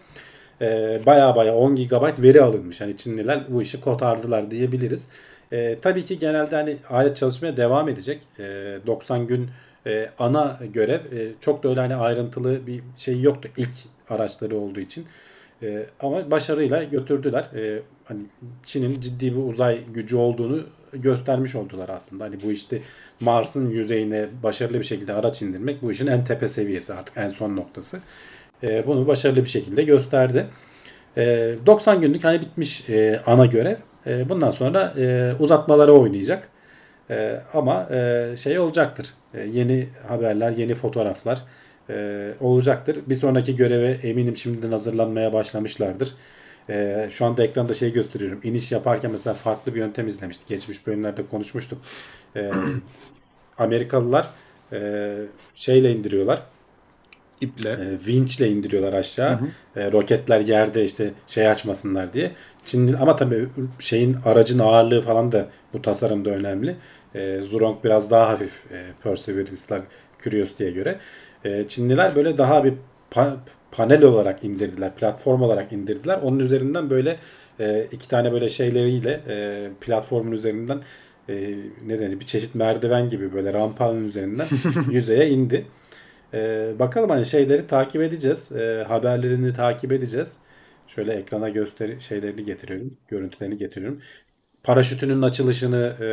[0.61, 2.81] E, baya baya 10 GB veri alınmış.
[2.81, 5.07] Hani Çinliler bu işi kotardılar diyebiliriz
[5.51, 8.21] e, tabii ki genelde hani alet çalışmaya devam edecek.
[8.39, 8.43] E,
[8.87, 9.49] 90 gün
[9.87, 13.73] e, ana görev e, çok da öyle hani ayrıntılı bir şey yoktu ilk
[14.09, 15.05] araçları olduğu için.
[15.63, 17.43] E, ama başarıyla götürdüler.
[17.55, 18.21] E, hani
[18.65, 22.23] Çin'in ciddi bir uzay gücü olduğunu göstermiş oldular aslında.
[22.23, 22.81] Hani bu işte
[23.19, 27.55] Mars'ın yüzeyine başarılı bir şekilde araç indirmek bu işin en tepe seviyesi artık en son
[27.55, 27.99] noktası.
[28.63, 30.47] E, bunu başarılı bir şekilde gösterdi.
[31.17, 33.75] E, 90 günlük hani bitmiş e, ana görev.
[34.07, 36.47] E, bundan sonra e, uzatmaları oynayacak.
[37.09, 39.13] E, ama e, şey olacaktır.
[39.33, 41.43] E, yeni haberler, yeni fotoğraflar
[41.89, 42.99] e, olacaktır.
[43.07, 46.13] Bir sonraki göreve eminim şimdiden hazırlanmaya başlamışlardır.
[46.69, 48.39] E, şu anda ekranda şey gösteriyorum.
[48.43, 50.47] İniş yaparken mesela farklı bir yöntem izlemiştik.
[50.47, 51.81] Geçmiş bölümlerde konuşmuştuk.
[52.35, 52.51] E,
[53.57, 54.29] Amerikalılar
[54.73, 55.13] e,
[55.55, 56.41] şeyle indiriyorlar
[57.41, 57.69] İple.
[57.69, 59.39] e, vinçle indiriyorlar aşağı.
[59.75, 62.31] E, roketler yerde işte şey açmasınlar diye.
[62.65, 63.47] Çinli ama tabii
[63.79, 66.75] şeyin aracın ağırlığı falan da bu tasarımda önemli.
[67.15, 69.81] E, Zhurong biraz daha hafif e, Perseverance'la
[70.23, 70.99] Curiosity'ye göre.
[71.45, 72.73] E, Çinliler böyle daha bir
[73.11, 73.37] pa-
[73.71, 76.19] panel olarak indirdiler, platform olarak indirdiler.
[76.23, 77.19] Onun üzerinden böyle
[77.59, 80.79] e, iki tane böyle şeyleriyle e, platformun üzerinden
[81.29, 81.55] e,
[81.87, 84.47] ne denir bir çeşit merdiven gibi böyle rampanın üzerinden
[84.91, 85.65] yüzeye indi.
[86.33, 88.51] Ee, bakalım hani şeyleri takip edeceğiz.
[88.51, 90.37] Ee, haberlerini takip edeceğiz.
[90.87, 92.97] Şöyle ekrana gösteri şeylerini getiriyorum.
[93.07, 94.01] Görüntülerini getiriyorum.
[94.63, 96.07] Paraşütünün açılışını e,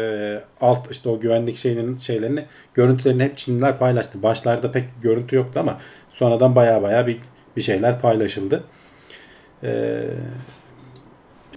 [0.61, 4.23] alt işte o güvenlik şeyinin şeylerini görüntülerini hep Çinliler paylaştı.
[4.23, 7.19] Başlarda pek görüntü yoktu ama sonradan baya baya bir
[7.57, 8.65] bir şeyler paylaşıldı.
[9.65, 10.05] Ee,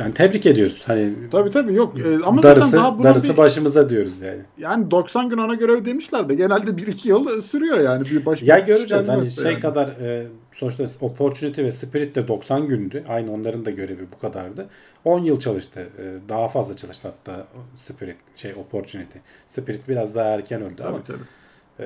[0.02, 0.84] yani tebrik ediyoruz.
[0.86, 2.00] Hani Tabii tabii yok.
[2.00, 4.42] E, ama darısı, zaten daha darısı bir, başımıza diyoruz yani.
[4.58, 8.06] yani 90 gün ana görev demişler de genelde 1-2 yıl sürüyor yani.
[8.06, 9.62] Bir baş, Ya şey göreceğiz hani şey yani.
[9.62, 13.04] kadar e, sonuçta Opportunity ve Spirit de 90 gündü.
[13.08, 14.68] Aynı onların da görevi bu kadardı.
[15.06, 15.80] 10 yıl çalıştı.
[15.80, 19.18] E, daha fazla çalıştı hatta Spirit şey Opportunity.
[19.48, 21.41] Spirit biraz daha erken öldü ama Tabii tabii.
[21.80, 21.86] E,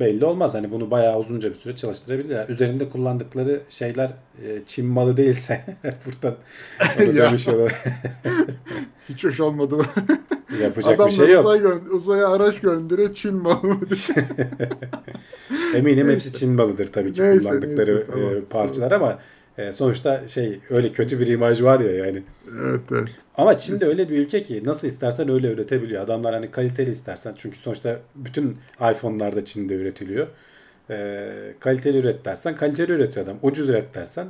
[0.00, 0.54] belli olmaz.
[0.54, 2.48] Hani bunu bayağı uzunca bir süre çalıştırabilirler.
[2.48, 4.08] Üzerinde kullandıkları şeyler
[4.46, 5.64] e, Çin malı değilse
[6.06, 6.34] buradan
[7.00, 7.68] onu demiş olalım.
[9.08, 9.76] Hiç hoş olmadı.
[10.62, 11.44] Yapacak bir Adamlar şey yok.
[11.44, 13.78] uzay gö- uzaya araç gönderiyor Çin malı.
[15.74, 18.36] Eminim hepsi Çin malıdır tabii ki Neyse, kullandıkları neyse, tamam.
[18.36, 19.18] e, parçalar ama
[19.58, 22.22] e, sonuçta şey öyle kötü bir imaj var ya yani.
[22.60, 23.08] evet evet.
[23.36, 26.02] Ama Çin de öyle bir ülke ki nasıl istersen öyle üretebiliyor.
[26.02, 30.26] Adamlar hani kaliteli istersen çünkü sonuçta bütün iPhone'lar da Çin'de üretiliyor.
[30.90, 33.36] E, kaliteli üret dersen kaliteli üretiyor adam.
[33.42, 34.26] Ucuz üret dersen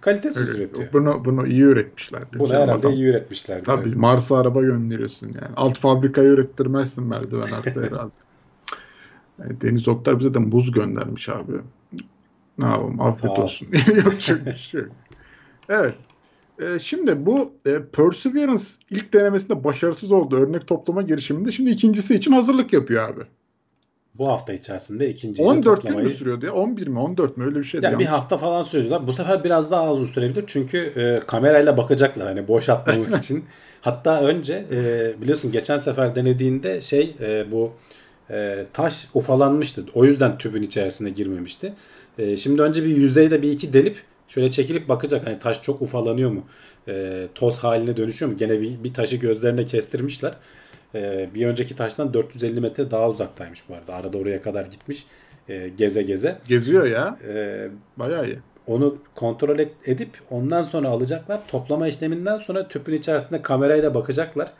[0.00, 0.92] kalitesiz Öyle, üretiyor.
[0.92, 2.38] Bunu bunu iyi üretmişlerdi.
[2.38, 2.92] Bunu Canım herhalde adam.
[2.92, 3.64] iyi üretmişler.
[3.64, 5.54] Tabii Mars'a araba gönderiyorsun yani.
[5.56, 8.12] Alt fabrikayı ürettirmezsin merdiven altta herhalde.
[9.38, 11.52] Yani Deniz Oktar bize de buz göndermiş abi.
[12.58, 13.42] Ne yapalım afiyet Aa.
[13.42, 13.68] olsun.
[13.96, 14.90] Yapacak bir şey yok.
[15.68, 15.94] Evet.
[16.60, 20.36] Ee, şimdi bu e, Perseverance ilk denemesinde başarısız oldu.
[20.36, 21.52] Örnek toplama girişiminde.
[21.52, 23.20] Şimdi ikincisi için hazırlık yapıyor abi.
[24.18, 26.04] Bu hafta içerisinde ikinci 14 gün toplamayı...
[26.04, 26.52] mü sürüyordu ya?
[26.52, 26.98] 11 mi?
[26.98, 27.44] 14 mü?
[27.44, 27.84] Öyle bir şeydi.
[27.84, 28.08] Ya bir yanlış.
[28.08, 29.00] hafta falan sürdüler.
[29.06, 33.44] Bu sefer biraz daha az sürebilir çünkü e, kamerayla bakacaklar hani boş atmamak için.
[33.80, 37.72] Hatta önce e, biliyorsun geçen sefer denediğinde şey e, bu
[38.30, 39.84] e, taş ufalanmıştı.
[39.94, 41.72] O yüzden tübün içerisine girmemişti.
[42.18, 43.96] E, şimdi önce bir yüzeyde bir iki delip
[44.28, 46.44] şöyle çekilip bakacak hani taş çok ufalanıyor mu?
[46.88, 48.38] E, toz haline dönüşüyor mu?
[48.38, 50.34] Gene bir, bir taşı gözlerine kestirmişler.
[50.94, 53.94] E, bir önceki taştan 450 metre daha uzaktaymış bu arada.
[53.94, 55.06] Arada oraya kadar gitmiş.
[55.48, 56.38] e, geze geze.
[56.48, 57.18] Geziyor ya.
[57.28, 58.38] E, Bayağı iyi.
[58.66, 61.40] onu kontrol edip ondan sonra alacaklar.
[61.48, 64.52] Toplama işleminden sonra tüpün içerisinde kamerayla bakacaklar.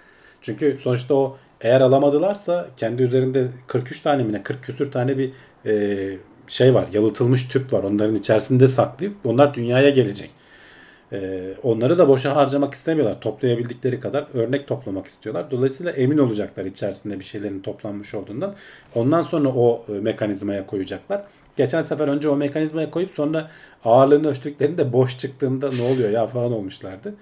[0.43, 5.33] Çünkü sonuçta o eğer alamadılarsa kendi üzerinde 43 tane mi ne 40 küsür tane bir
[5.67, 6.89] e, şey var.
[6.93, 7.83] Yalıtılmış tüp var.
[7.83, 10.31] Onların içerisinde saklayıp onlar dünyaya gelecek.
[11.13, 13.21] E, onları da boşa harcamak istemiyorlar.
[13.21, 15.51] Toplayabildikleri kadar örnek toplamak istiyorlar.
[15.51, 18.55] Dolayısıyla emin olacaklar içerisinde bir şeylerin toplanmış olduğundan.
[18.95, 21.25] Ondan sonra o e, mekanizmaya koyacaklar.
[21.57, 23.51] Geçen sefer önce o mekanizmaya koyup sonra
[23.85, 27.15] ağırlığını ölçtüklerinde boş çıktığında ne oluyor ya falan olmuşlardı.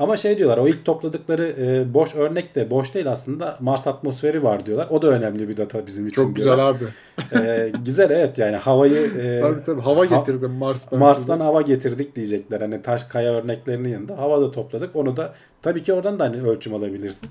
[0.00, 4.42] Ama şey diyorlar o ilk topladıkları e, boş örnek de boş değil aslında Mars atmosferi
[4.42, 4.86] var diyorlar.
[4.90, 6.74] O da önemli bir data bizim için Çok güzel diyorlar.
[6.74, 6.84] abi.
[7.48, 9.80] E, güzel evet yani havayı e, Tabii tabii.
[9.80, 10.98] Hava ha- getirdim Mars'tan.
[10.98, 11.44] Mars'tan size.
[11.44, 12.60] hava getirdik diyecekler.
[12.60, 14.96] Hani taş kaya örneklerinin yanında hava da topladık.
[14.96, 17.28] Onu da tabii ki oradan da hani ölçüm alabilirsin.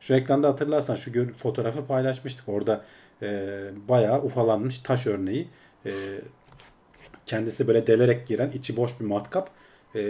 [0.00, 2.48] Şu ekranda hatırlarsan şu gör- fotoğrafı paylaşmıştık.
[2.48, 2.80] Orada
[3.22, 3.48] e,
[3.88, 5.48] bayağı ufalanmış taş örneği.
[5.86, 5.90] E,
[7.26, 9.50] kendisi böyle delerek giren içi boş bir matkap.
[9.96, 10.00] E,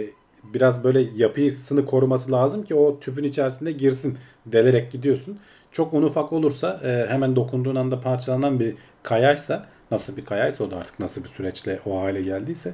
[0.43, 4.17] biraz böyle yapısını koruması lazım ki o tüpün içerisinde girsin.
[4.45, 5.39] Delerek gidiyorsun.
[5.71, 10.71] Çok un ufak olursa e, hemen dokunduğun anda parçalanan bir kayaysa nasıl bir kayaysa o
[10.71, 12.73] da artık nasıl bir süreçle o hale geldiyse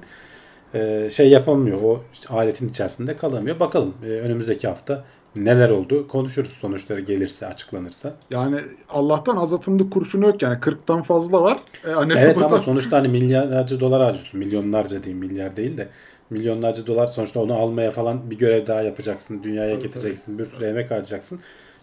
[0.73, 1.81] e, şey yapamıyor.
[1.83, 3.59] O işte aletin içerisinde kalamıyor.
[3.59, 8.13] Bakalım e, önümüzdeki hafta neler oldu konuşuruz sonuçları gelirse açıklanırsa.
[8.29, 8.57] Yani
[8.89, 11.59] Allah'tan azatımlı kurşun yok yani 40'tan fazla var.
[11.87, 14.39] E, hani Evet bu da- ama sonuçta hani milyarlarca dolar harcıyorsun.
[14.39, 15.87] Milyonlarca diyeyim milyar değil de.
[16.29, 19.43] Milyonlarca dolar sonuçta onu almaya falan bir görev daha yapacaksın.
[19.43, 20.39] Dünyaya Tabii, getireceksin.
[20.39, 21.39] Bir sürü emek harcayacaksın.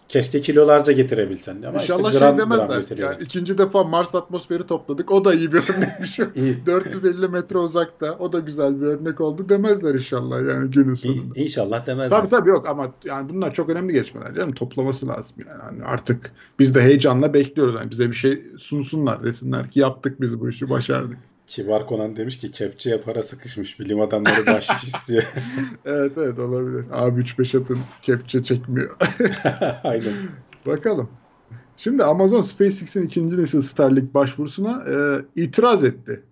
[0.07, 1.61] Keşke kilolarca getirebilsen.
[1.61, 2.97] Ama İnşallah işte gram şey demezler.
[2.97, 5.11] Yani ikinci defa Mars atmosferi topladık.
[5.11, 6.19] O da iyi bir örnekmiş.
[6.35, 6.65] İyi.
[6.65, 8.17] 450 metre uzakta.
[8.19, 11.39] O da güzel bir örnek oldu demezler inşallah yani günün İ- sonunda.
[11.39, 12.17] İnşallah demezler.
[12.17, 14.53] Tabii tabii yok ama yani bunlar çok önemli gelişmeler canım.
[14.53, 15.61] Toplaması lazım yani.
[15.61, 17.75] Hani artık biz de heyecanla bekliyoruz.
[17.75, 21.17] Yani bize bir şey sunsunlar desinler ki yaptık biz bu işi başardık.
[21.53, 23.79] Kibar Konan demiş ki kepçeye para sıkışmış.
[23.79, 25.23] Bilim adamları bahşiş istiyor.
[25.85, 26.85] Evet evet olabilir.
[26.91, 28.91] Abi 3-5 atın kepçe çekmiyor.
[29.83, 30.13] Aynen.
[30.65, 31.09] Bakalım.
[31.77, 34.95] Şimdi Amazon SpaceX'in ikinci nesil Starlink başvurusuna e,
[35.41, 36.23] itiraz etti.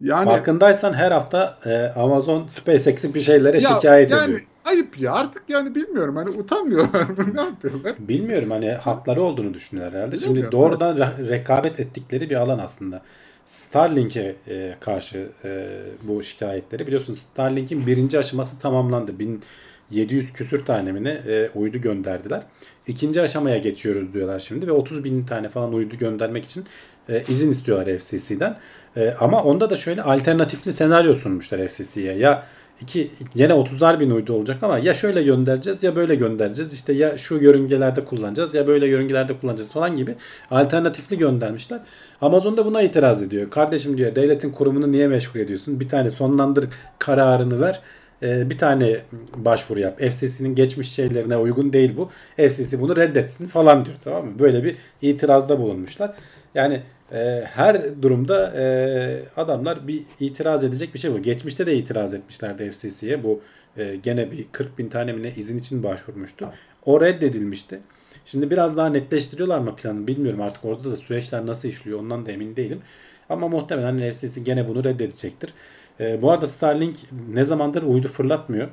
[0.00, 4.40] Yani Farkındaysan her hafta e, Amazon SpaceX'i bir şeylere ya, şikayet yani ediyor.
[4.64, 7.94] ayıp ya artık yani bilmiyorum hani utanmıyorlar mı ne yapıyorlar?
[7.98, 10.16] Bilmiyorum hani hakları olduğunu düşünüyorlar herhalde.
[10.16, 13.02] Şimdi Bilmiyorum, doğrudan re- rekabet ettikleri bir alan aslında.
[13.48, 15.68] Starlink'e e, karşı e,
[16.02, 19.18] bu şikayetleri biliyorsun Starlink'in birinci aşaması tamamlandı.
[19.18, 22.42] 1700 küsür tane mi ne e, uydu gönderdiler.
[22.86, 26.64] İkinci aşamaya geçiyoruz diyorlar şimdi ve 30 bin tane falan uydu göndermek için
[27.08, 28.56] e, izin istiyorlar FCC'den.
[28.96, 32.14] E, ama onda da şöyle alternatifli senaryo sunmuşlar FCC'ye.
[32.14, 32.46] Ya
[32.80, 36.72] iki yine 30'ar bin uydu olacak ama ya şöyle göndereceğiz ya böyle göndereceğiz.
[36.72, 40.14] İşte ya şu yörüngelerde kullanacağız ya böyle yörüngelerde kullanacağız falan gibi
[40.50, 41.80] alternatifli göndermişler.
[42.20, 43.50] Amazon da buna itiraz ediyor.
[43.50, 45.80] Kardeşim diyor devletin kurumunu niye meşgul ediyorsun?
[45.80, 47.80] Bir tane sonlandır kararını ver.
[48.22, 49.00] Ee, bir tane
[49.36, 50.00] başvuru yap.
[50.00, 52.10] FCC'nin geçmiş şeylerine uygun değil bu.
[52.36, 53.96] FCC bunu reddetsin falan diyor.
[54.04, 54.38] Tamam mı?
[54.38, 56.14] Böyle bir itirazda bulunmuşlar.
[56.54, 56.82] Yani
[57.12, 61.22] e, her durumda e, adamlar bir itiraz edecek bir şey bu.
[61.22, 63.24] Geçmişte de itiraz etmişlerdi FCC'ye.
[63.24, 63.40] Bu
[63.76, 66.48] e, gene bir 40 bin tane mi ne izin için başvurmuştu.
[66.84, 67.80] O reddedilmişti.
[68.24, 72.32] Şimdi biraz daha netleştiriyorlar mı planı bilmiyorum artık orada da süreçler nasıl işliyor ondan da
[72.32, 72.80] emin değilim.
[73.28, 75.54] Ama muhtemelen FCC gene bunu reddedecektir.
[76.00, 76.96] E, bu arada Starlink
[77.32, 78.68] ne zamandır uydu fırlatmıyor.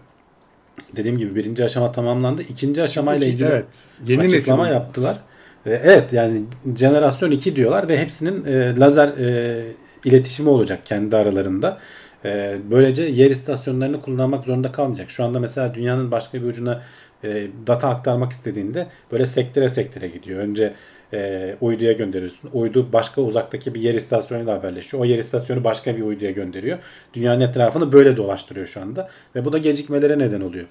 [0.95, 2.41] Dediğim gibi birinci aşama tamamlandı.
[2.41, 3.65] İkinci aşamayla ilgili evet.
[4.07, 4.73] Yeni açıklama nesil.
[4.73, 5.21] yaptılar.
[5.65, 6.41] Evet yani
[6.75, 9.63] jenerasyon 2 diyorlar ve hepsinin e, lazer e,
[10.05, 11.77] iletişimi olacak kendi aralarında.
[12.25, 15.11] E, böylece yer istasyonlarını kullanmak zorunda kalmayacak.
[15.11, 16.81] Şu anda mesela dünyanın başka bir ucuna
[17.23, 20.39] e, data aktarmak istediğinde böyle sektöre sektöre gidiyor.
[20.39, 20.73] Önce
[21.13, 22.49] e, uyduya gönderiyorsun.
[22.53, 25.03] Uydu başka uzaktaki bir yer istasyonuyla haberleşiyor.
[25.03, 26.77] O yer istasyonu başka bir uyduya gönderiyor.
[27.13, 29.09] Dünyanın etrafını böyle dolaştırıyor şu anda.
[29.35, 30.65] Ve bu da gecikmelere neden oluyor.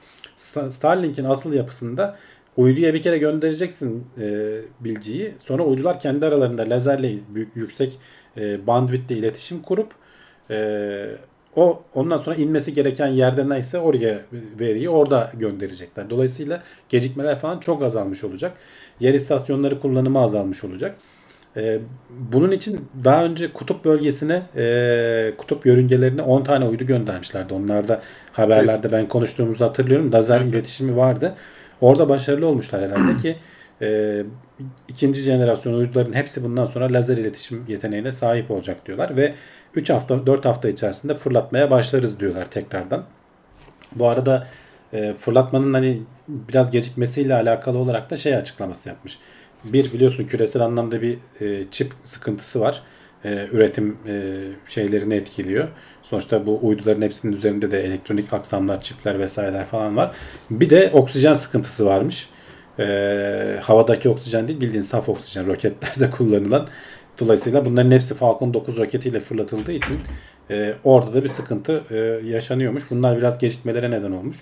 [0.71, 2.17] Starlink'in asıl yapısında
[2.57, 5.35] uyduya bir kere göndereceksin e, bilgiyi.
[5.39, 7.99] Sonra uydular kendi aralarında lazerle büyük yüksek
[8.37, 9.93] e, bandwitle iletişim kurup
[10.51, 11.07] e,
[11.57, 14.21] o ondan sonra inmesi gereken yerde neyse oraya
[14.61, 16.11] veriyi orada gönderecekler.
[16.11, 18.53] Dolayısıyla gecikmeler falan çok azalmış olacak.
[19.01, 20.95] Yer istasyonları kullanımı azalmış olacak.
[21.57, 21.79] Ee,
[22.11, 27.55] bunun için daha önce kutup bölgesine e, kutup yörüngelerine 10 tane uydu göndermişlerdi.
[27.55, 28.03] Onlarda
[28.33, 30.13] haberlerde ben konuştuğumuzu hatırlıyorum.
[30.13, 31.35] Lazer iletişimi vardı.
[31.85, 33.37] Orada başarılı olmuşlar herhalde ki
[33.83, 34.23] e,
[34.89, 39.35] ikinci jenerasyon uyduların hepsi bundan sonra lazer iletişim yeteneğine sahip olacak diyorlar ve
[39.75, 43.05] 3 hafta 4 hafta içerisinde fırlatmaya başlarız diyorlar tekrardan.
[43.93, 44.47] Bu arada
[44.93, 49.19] e, fırlatmanın hani biraz gecikmesiyle alakalı olarak da şey açıklaması yapmış.
[49.65, 52.83] Bir biliyorsun küresel anlamda bir e, çip sıkıntısı var.
[53.25, 55.69] E, üretim e, şeylerini etkiliyor.
[56.03, 60.15] Sonuçta bu uyduların hepsinin üzerinde de elektronik aksamlar, çipler vesaireler falan var.
[60.51, 62.29] Bir de oksijen sıkıntısı varmış.
[62.79, 66.69] E, havadaki oksijen değil bildiğin saf oksijen roketlerde kullanılan.
[67.19, 69.99] Dolayısıyla bunların hepsi Falcon 9 roketiyle fırlatıldığı için
[70.51, 71.97] e, orada da bir sıkıntı e,
[72.27, 72.91] yaşanıyormuş.
[72.91, 74.37] Bunlar biraz gecikmelere neden olmuş.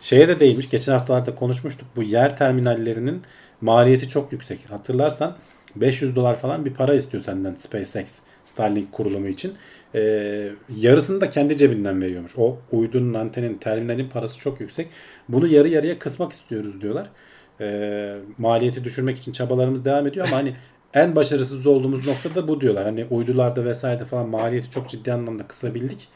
[0.00, 0.70] Şeye de değinmiş.
[0.70, 1.88] Geçen haftalarda konuşmuştuk.
[1.96, 3.22] Bu yer terminallerinin
[3.60, 4.70] maliyeti çok yüksek.
[4.70, 5.36] Hatırlarsan
[5.76, 9.52] 500 dolar falan bir para istiyor senden SpaceX Starlink kurulumu için.
[9.94, 10.00] E,
[10.76, 12.38] yarısını da kendi cebinden veriyormuş.
[12.38, 14.88] O uydunun, antenin, terminalin parası çok yüksek.
[15.28, 17.10] Bunu yarı yarıya kısmak istiyoruz diyorlar.
[17.60, 20.56] E, maliyeti düşürmek için çabalarımız devam ediyor ama hani
[20.94, 22.84] en başarısız olduğumuz nokta da bu diyorlar.
[22.84, 26.08] Hani uydularda vesaire falan maliyeti çok ciddi anlamda kısabildik.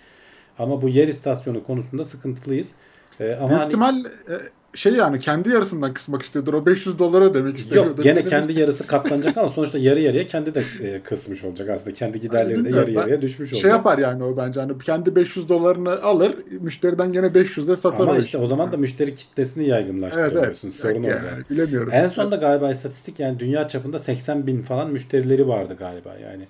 [0.58, 2.72] Ama bu yer istasyonu konusunda sıkıntılıyız.
[3.20, 4.34] Ee, ama Büyük hani, ihtimal e,
[4.74, 6.54] şey yani kendi yarısından kısmak istiyordur.
[6.54, 7.90] O 500 dolara ödemek istemiyordur.
[7.90, 11.92] Yok gene kendi yarısı katlanacak ama sonuçta yarı yarıya kendi de e, kısmış olacak aslında.
[11.92, 13.70] Kendi giderleri de yarı yarıya düşmüş şey olacak.
[13.70, 18.00] Şey yapar yani o bence hani kendi 500 dolarını alır müşteriden gene 500'de satar.
[18.00, 20.38] Ama işte o zaman da müşteri kitlesini yaygınlaştırıyorsun.
[20.38, 20.74] Evet, evet.
[20.74, 21.42] Sorun yani, yani.
[21.50, 21.92] Bilemiyoruz.
[21.92, 26.46] En sonunda galiba istatistik yani dünya çapında 80 bin falan müşterileri vardı galiba yani.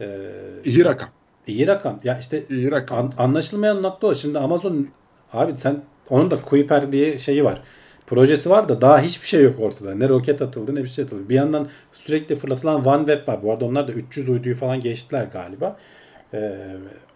[0.00, 0.30] E,
[0.64, 1.08] İyi rakam.
[1.46, 2.00] İyi rakam.
[2.04, 2.98] Ya işte İyi rakam.
[2.98, 4.14] An, anlaşılmayan nokta o.
[4.14, 4.88] Şimdi Amazon
[5.32, 7.62] abi sen onun da Kuiper diye şeyi var.
[8.06, 9.94] Projesi var da daha hiçbir şey yok ortada.
[9.94, 11.28] Ne roket atıldı ne bir şey atıldı.
[11.28, 13.42] Bir yandan sürekli fırlatılan OneWeb var.
[13.42, 15.76] Bu arada onlar da 300 uyduyu falan geçtiler galiba.
[16.34, 16.52] Ee,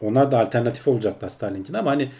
[0.00, 2.10] onlar da alternatif olacaklar Starlink'in ama hani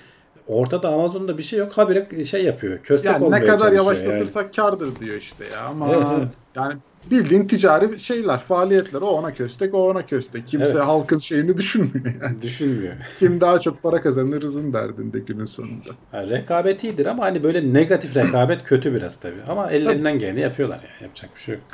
[0.47, 1.73] ortada Amazon'da bir şey yok.
[1.73, 2.79] Habire şey yapıyor.
[2.79, 4.53] Köstek yani ne kadar yavaşlatırsak yani.
[4.53, 5.61] kardır diyor işte ya.
[5.61, 6.29] Ama evet, evet.
[6.57, 6.75] yani
[7.11, 9.03] bildiğin ticari şeyler, faaliyetler.
[9.03, 10.49] O ona köstek, o ona köstek.
[10.49, 10.83] Kimse evet.
[10.83, 12.15] halkın şeyini düşünmüyor.
[12.23, 12.43] Yani.
[12.43, 12.95] Düşünmüyor.
[13.19, 15.91] Kim daha çok para kazanırızın derdinde günün sonunda.
[16.13, 19.43] Yani rekabet iyidir ama hani böyle negatif rekabet kötü biraz tabii.
[19.49, 21.03] Ama ellerinden geleni yapıyorlar yani.
[21.03, 21.65] Yapacak bir şey yok.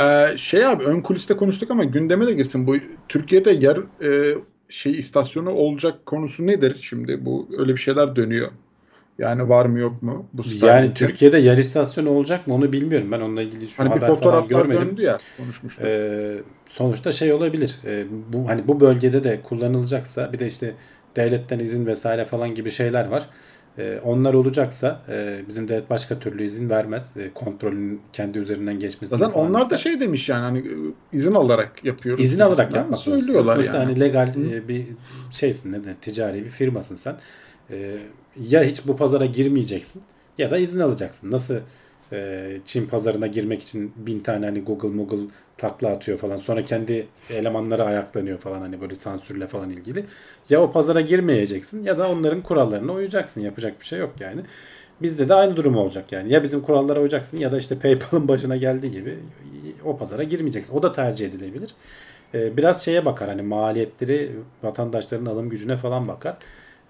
[0.00, 2.66] Ee, şey abi ön kuliste konuştuk ama gündeme de girsin.
[2.66, 2.76] Bu
[3.08, 4.34] Türkiye'de yer e,
[4.68, 7.24] şey istasyonu olacak konusu nedir şimdi?
[7.24, 8.50] Bu öyle bir şeyler dönüyor.
[9.18, 10.26] Yani var mı yok mu?
[10.32, 13.12] Bu yani Türkiye'de yer istasyonu olacak mı onu bilmiyorum.
[13.12, 14.88] Ben onunla ilgili şu hani haber bir fotoğraflar falan görmedim.
[14.88, 15.84] döndü ya konuşmuştuk.
[15.84, 16.34] Ee,
[16.68, 17.78] sonuçta şey olabilir.
[17.86, 20.74] Ee, bu hani bu bölgede de kullanılacaksa bir de işte
[21.16, 23.28] devletten izin vesaire falan gibi şeyler var.
[23.78, 27.16] Ee, onlar olacaksa e, bizim devlet başka türlü izin vermez.
[27.16, 29.16] E, kontrolün kendi üzerinden geçmesi.
[29.16, 29.70] Zaten onlar ister.
[29.70, 30.64] da şey demiş yani hani
[31.12, 32.24] izin alarak yapıyoruz.
[32.24, 33.84] İzin alarak yapmak söylüyorlar Sonuçta yani.
[33.84, 34.86] hani legal e, bir
[35.30, 37.16] şeysin ne de ticari bir firmasın sen.
[37.70, 37.96] E,
[38.40, 40.02] ya hiç bu pazara girmeyeceksin
[40.38, 41.30] ya da izin alacaksın.
[41.30, 41.60] Nasıl
[42.12, 46.36] e, Çin pazarına girmek için bin tane hani Google Google takla atıyor falan.
[46.36, 50.04] Sonra kendi elemanları ayaklanıyor falan hani böyle sansürle falan ilgili.
[50.48, 53.40] Ya o pazara girmeyeceksin ya da onların kurallarına uyacaksın.
[53.40, 54.40] Yapacak bir şey yok yani.
[55.02, 56.32] Bizde de aynı durum olacak yani.
[56.32, 59.18] Ya bizim kurallara uyacaksın ya da işte PayPal'ın başına geldiği gibi
[59.84, 60.74] o pazara girmeyeceksin.
[60.74, 61.74] O da tercih edilebilir.
[62.34, 66.36] Ee, biraz şeye bakar hani maliyetleri vatandaşların alım gücüne falan bakar.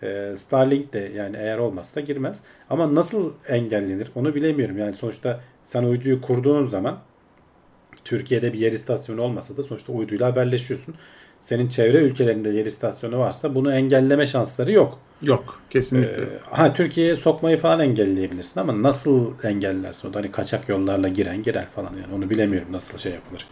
[0.02, 2.40] Ee, Starlink de yani eğer olmazsa girmez.
[2.70, 4.78] Ama nasıl engellenir onu bilemiyorum.
[4.78, 6.98] Yani sonuçta sen uyduyu kurduğun zaman
[8.04, 10.94] Türkiye'de bir yer istasyonu olmasa da sonuçta uyduyla haberleşiyorsun.
[11.40, 14.98] Senin çevre ülkelerinde yer istasyonu varsa bunu engelleme şansları yok.
[15.22, 16.22] Yok kesinlikle.
[16.22, 20.10] Ee, ha Türkiye'ye sokmayı falan engelleyebilirsin ama nasıl engellersin?
[20.10, 23.46] O da hani kaçak yollarla giren girer falan yani onu bilemiyorum nasıl şey yapılır.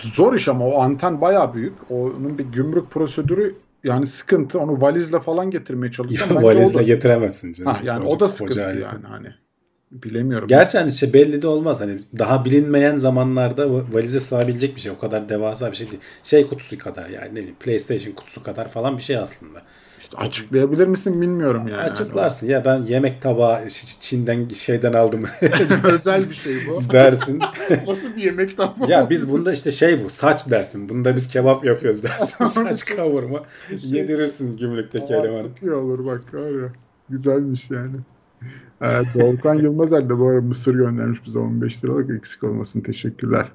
[0.00, 1.90] Zor iş ama o anten baya büyük.
[1.90, 3.54] Onun bir gümrük prosedürü
[3.86, 4.60] yani sıkıntı.
[4.60, 6.36] Onu valizle falan getirmeye çalışsam.
[6.42, 6.82] valizle da...
[6.82, 7.72] getiremezsin canım.
[7.72, 8.80] Ha, yani o, o da sıkıntı yani.
[8.80, 9.28] yani hani.
[9.90, 10.48] Bilemiyorum.
[10.48, 11.80] Gerçi hani şey belli de olmaz.
[11.80, 14.92] Hani daha bilinmeyen zamanlarda valize sığabilecek bir şey.
[14.92, 16.02] O kadar devasa bir şey değil.
[16.22, 19.62] Şey kutusu kadar yani ne bileyim PlayStation kutusu kadar falan bir şey aslında.
[20.06, 21.80] İşte açıklayabilir misin bilmiyorum yani.
[21.80, 22.46] Açıklarsın.
[22.46, 23.68] Ya ben yemek tabağı
[24.00, 25.24] Çin'den şeyden aldım.
[25.84, 26.90] Özel bir şey bu.
[26.90, 27.42] dersin.
[27.86, 28.90] Nasıl bir yemek tabağı?
[28.90, 30.88] ya biz bunda işte şey bu saç dersin.
[30.88, 32.44] Bunda biz kebap yapıyoruz dersin.
[32.44, 33.42] saç kavurma.
[33.70, 35.42] Yedirirsin gümrükteki elemanı.
[35.42, 36.72] Çok iyi olur bak var ya.
[37.08, 37.96] Güzelmiş yani.
[38.80, 42.80] Evet, Volkan Yılmazer de bu arada mısır göndermiş bize 15 liralık eksik olmasın.
[42.80, 43.52] Teşekkürler.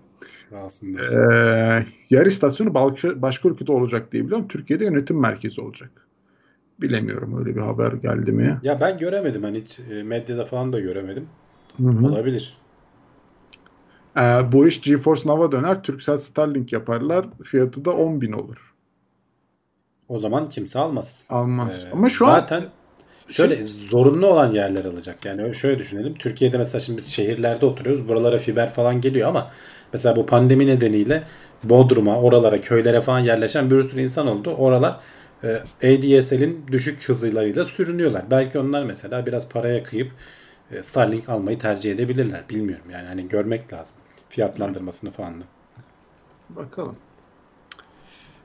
[0.49, 0.97] Sağ olsun.
[1.14, 2.74] Ee, yer istasyonu
[3.16, 4.47] başka ülkede olacak diye biliyorum.
[4.47, 5.91] Türkiye'de yönetim merkezi olacak.
[6.82, 8.59] Bilemiyorum öyle bir haber geldi mi?
[8.63, 11.27] Ya ben göremedim hani hiç medyada falan da göremedim.
[11.77, 12.07] Hı-hı.
[12.07, 12.57] Olabilir.
[14.17, 14.21] Ee,
[14.51, 15.84] bu iş GeForce Now'a döner.
[15.84, 17.25] Turkcell Starlink yaparlar.
[17.43, 18.73] Fiyatı da 10 bin olur.
[20.09, 21.19] O zaman kimse almaz.
[21.29, 21.84] Almaz.
[21.88, 22.63] Ee, Ama şu zaten an
[23.29, 25.25] şöyle şimdi, zorunlu olan yerler alacak.
[25.25, 26.13] Yani şöyle düşünelim.
[26.13, 28.09] Türkiye'de mesela şimdi biz şehirlerde oturuyoruz.
[28.09, 29.51] Buralara fiber falan geliyor ama
[29.93, 31.23] mesela bu pandemi nedeniyle
[31.63, 34.53] Bodrum'a, oralara, köylere falan yerleşen bir sürü insan oldu.
[34.53, 34.99] Oralar
[35.84, 38.24] ADSL'in düşük hızlarıyla sürünüyorlar.
[38.32, 40.12] Belki onlar mesela biraz paraya kıyıp
[40.82, 42.44] Starlink almayı tercih edebilirler.
[42.50, 43.96] Bilmiyorum yani hani görmek lazım.
[44.30, 45.46] Fiyatlandırmasını falan da.
[46.50, 46.96] Bakalım.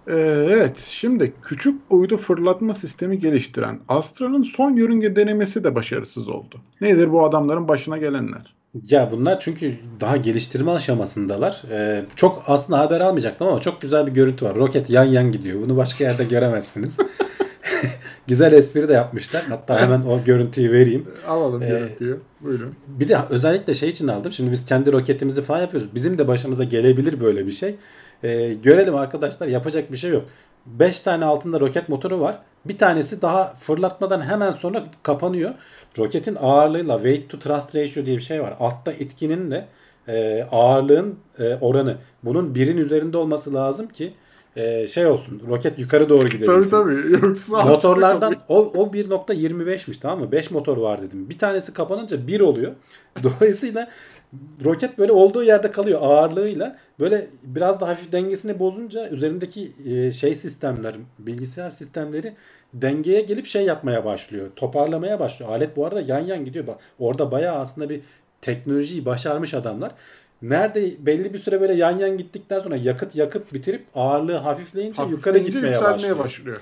[0.09, 6.61] Ee, evet şimdi küçük uydu fırlatma sistemi geliştiren Astra'nın son yörünge denemesi de başarısız oldu.
[6.81, 8.56] Nedir bu adamların başına gelenler?
[8.85, 11.63] Ya bunlar çünkü daha geliştirme aşamasındalar.
[11.71, 14.55] Ee, çok aslında haber almayacaktım ama çok güzel bir görüntü var.
[14.55, 15.61] Roket yan yan gidiyor.
[15.61, 16.99] Bunu başka yerde göremezsiniz.
[18.27, 19.45] güzel espri de yapmışlar.
[19.49, 21.07] Hatta hemen o görüntüyü vereyim.
[21.29, 22.21] Alalım ee, görüntüyü.
[22.41, 22.75] Buyurun.
[22.87, 24.33] Bir de özellikle şey için aldım.
[24.33, 25.89] Şimdi biz kendi roketimizi falan yapıyoruz.
[25.95, 27.75] Bizim de başımıza gelebilir böyle bir şey.
[28.23, 29.47] Ee, görelim arkadaşlar.
[29.47, 30.25] Yapacak bir şey yok.
[30.67, 32.39] 5 tane altında roket motoru var.
[32.65, 35.51] Bir tanesi daha fırlatmadan hemen sonra kapanıyor.
[35.99, 38.57] Roketin ağırlığıyla weight to thrust ratio diye bir şey var.
[38.61, 39.67] Altta etkinin de
[40.09, 41.97] e, ağırlığın e, oranı.
[42.25, 44.15] Bunun birin üzerinde olması lazım ki
[44.57, 45.43] e, şey olsun.
[45.49, 46.71] Roket yukarı doğru gidebilsin.
[46.71, 47.13] Tabii tabii.
[47.27, 50.33] Yoksa Motorlardan o, o 1.25'miş tamam mı?
[50.33, 51.31] 5 motor var dedim.
[51.31, 52.73] Bir tanesi kapanınca 1 oluyor.
[53.23, 53.89] Dolayısıyla
[54.65, 56.77] roket böyle olduğu yerde kalıyor ağırlığıyla.
[57.01, 62.35] Böyle biraz da hafif dengesini bozunca üzerindeki e, şey sistemler, bilgisayar sistemleri
[62.75, 64.51] dengeye gelip şey yapmaya başlıyor.
[64.57, 65.51] Toparlamaya başlıyor.
[65.51, 66.67] Alet bu arada yan yan gidiyor.
[66.67, 68.01] Bak orada bayağı aslında bir
[68.43, 69.93] teknolojiyi başarmış adamlar.
[70.43, 75.39] Nerede belli bir süre böyle yan yan gittikten sonra yakıt yakıp bitirip ağırlığı hafifleyince yukarı
[75.39, 76.19] gitmeye başlıyor.
[76.19, 76.61] başlıyor.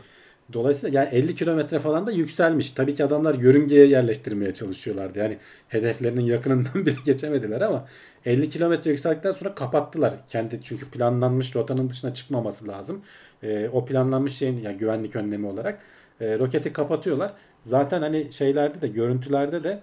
[0.52, 2.70] Dolayısıyla yani 50 kilometre falan da yükselmiş.
[2.70, 5.18] Tabii ki adamlar yörüngeye yerleştirmeye çalışıyorlardı.
[5.18, 5.38] Yani
[5.68, 7.86] hedeflerinin yakınından bile geçemediler ama
[8.26, 10.14] 50 kilometre yükseldikten sonra kapattılar.
[10.28, 13.02] Kendi çünkü planlanmış rotanın dışına çıkmaması lazım.
[13.42, 15.78] E, o planlanmış şeyin yani güvenlik önlemi olarak
[16.20, 17.32] e, roketi kapatıyorlar.
[17.62, 19.82] Zaten hani şeylerde de görüntülerde de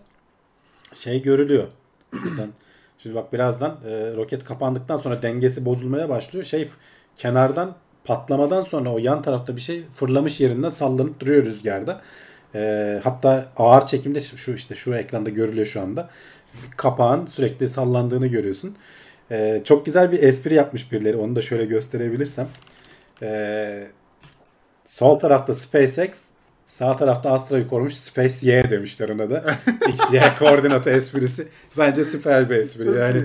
[0.94, 1.68] şey görülüyor.
[2.24, 2.50] Şuradan
[2.98, 6.46] şimdi bak birazdan e, roket kapandıktan sonra dengesi bozulmaya başlıyor.
[6.46, 6.70] Şey
[7.16, 7.76] kenardan
[8.06, 12.02] patlamadan sonra o yan tarafta bir şey fırlamış yerinden sallanıp duruyor rüzgarda.
[12.56, 16.10] E, hatta ağır çekimde şu işte şu ekranda görülüyor şu anda.
[16.78, 18.76] Kapağın sürekli sallandığını görüyorsun.
[19.32, 21.18] E, çok güzel bir espri yapmış birileri.
[21.18, 22.48] Onu da şöyle gösterebilirsem.
[23.22, 23.88] E,
[24.86, 26.22] sol tarafta SpaceX,
[26.66, 29.56] sağ tarafta Astra'yı korumuş Space Y demişler ona da.
[29.90, 31.48] X, Y koordinatı esprisi.
[31.78, 33.00] Bence süper bir espri.
[33.00, 33.24] Yani.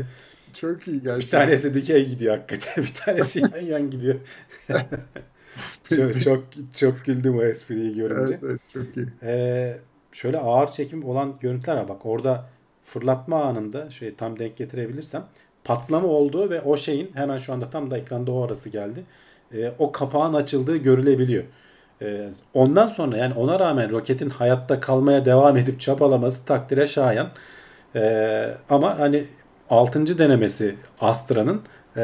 [0.60, 1.40] Çok iyi gerçekten.
[1.40, 2.84] Bir tanesi dikey gidiyor hakikaten.
[2.84, 4.14] Bir tanesi yan yan gidiyor.
[5.96, 6.44] çok, çok
[6.74, 8.38] çok güldüm o espriyi görünce.
[8.42, 9.06] Evet, evet çok iyi.
[9.22, 9.76] Ee,
[10.12, 11.88] şöyle ağır çekim olan görüntüler var.
[11.88, 12.46] Bak orada
[12.84, 15.24] fırlatma anında şöyle tam denk getirebilirsem
[15.64, 19.04] patlama olduğu ve o şeyin hemen şu anda tam da ekranda o arası geldi.
[19.54, 21.44] Ee, o kapağın açıldığı görülebiliyor.
[22.02, 27.28] Ee, ondan sonra yani ona rağmen roketin hayatta kalmaya devam edip çapalaması takdire şayan.
[27.94, 29.24] Ee, ama hani
[29.70, 30.18] 6.
[30.18, 31.62] denemesi Astra'nın
[31.96, 32.02] e,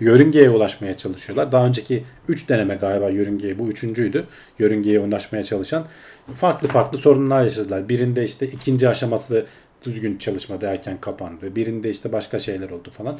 [0.00, 1.52] yörüngeye ulaşmaya çalışıyorlar.
[1.52, 4.24] Daha önceki 3 deneme galiba yörüngeye bu üçüncüydü.
[4.58, 5.86] Yörüngeye ulaşmaya çalışan
[6.34, 7.88] farklı farklı sorunlar yaşadılar.
[7.88, 9.46] Birinde işte ikinci aşaması
[9.84, 11.56] düzgün çalışmadı erken kapandı.
[11.56, 13.18] Birinde işte başka şeyler oldu falan.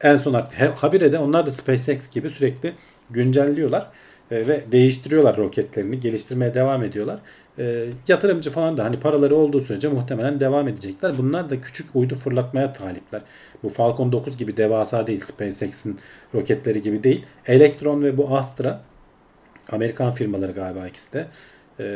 [0.00, 2.74] En son artık habire de onlar da SpaceX gibi sürekli
[3.10, 3.90] güncelliyorlar
[4.30, 7.18] e, ve değiştiriyorlar roketlerini, geliştirmeye devam ediyorlar.
[7.58, 11.18] E, yatırımcı falan da hani paraları olduğu sürece muhtemelen devam edecekler.
[11.18, 13.22] Bunlar da küçük uydu fırlatmaya talipler.
[13.62, 15.98] Bu Falcon 9 gibi devasa değil, SpaceX'in
[16.34, 17.24] roketleri gibi değil.
[17.46, 18.82] Electron ve bu Astra
[19.72, 21.26] Amerikan firmaları galiba ikisi de.
[21.80, 21.86] E,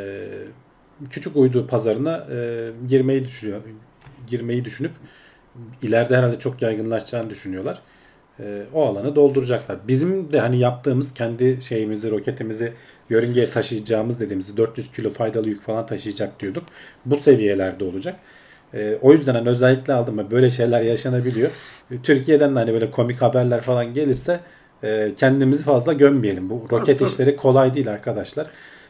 [1.10, 3.60] küçük uydu pazarına e, girmeyi düşünüyor,
[4.26, 4.92] girmeyi düşünüp
[5.82, 7.82] ileride herhalde çok yaygınlaşacağını düşünüyorlar.
[8.42, 9.78] E, o alanı dolduracaklar.
[9.88, 12.72] Bizim de hani yaptığımız kendi şeyimizi, roketimizi
[13.10, 16.64] yörüngeye taşıyacağımız dediğimiz 400 kilo faydalı yük falan taşıyacak diyorduk.
[17.04, 18.16] Bu seviyelerde olacak.
[18.74, 20.30] E, o yüzden hani özellikle aldım.
[20.30, 21.50] Böyle şeyler yaşanabiliyor.
[21.90, 24.40] E, Türkiye'den de hani böyle komik haberler falan gelirse
[24.82, 26.50] e, kendimizi fazla gömmeyelim.
[26.50, 27.08] Bu roket tabii.
[27.08, 28.46] işleri kolay değil arkadaşlar.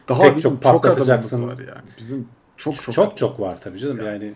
[0.09, 1.37] Daha Pek çok çok, patlatacaksın.
[1.37, 1.87] adamımız var yani.
[1.99, 2.27] Bizim
[2.57, 3.97] çok çok Çok çok, var tabii canım.
[3.97, 4.07] Yani.
[4.07, 4.33] Yani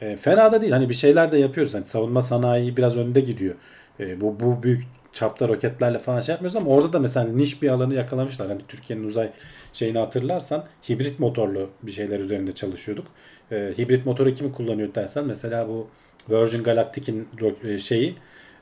[0.00, 0.72] e, fena da değil.
[0.72, 1.74] Hani bir şeyler de yapıyoruz.
[1.74, 3.54] Hani savunma sanayi biraz önde gidiyor.
[4.00, 4.82] E, bu bu büyük
[5.12, 8.48] çapta roketlerle falan şey yapmıyoruz ama orada da mesela niş bir alanı yakalamışlar.
[8.48, 9.30] Hani Türkiye'nin uzay
[9.72, 13.06] şeyini hatırlarsan hibrit motorlu bir şeyler üzerinde çalışıyorduk.
[13.52, 15.88] E, hibrit motoru kimi kullanıyor dersen mesela bu
[16.30, 17.28] Virgin Galactic'in
[17.64, 18.14] e, şeyi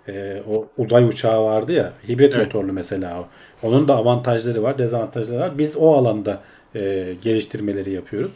[0.09, 2.47] e, o uzay uçağı vardı ya hibrit Evet.
[2.47, 3.27] motorlu mesela o.
[3.67, 5.59] Onun da avantajları var, dezavantajları var.
[5.59, 6.41] Biz o alanda
[6.75, 8.33] e, geliştirmeleri yapıyoruz.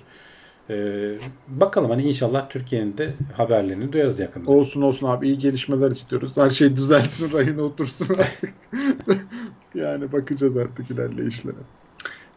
[0.73, 1.19] E,
[1.49, 4.51] bakalım hani inşallah Türkiye'nin de haberlerini duyarız yakında.
[4.51, 6.33] Olsun olsun abi iyi gelişmeler istiyoruz.
[6.37, 8.55] Her şey düzelsin rayına otursun artık.
[9.75, 11.57] yani bakacağız artık ilerleyişlere.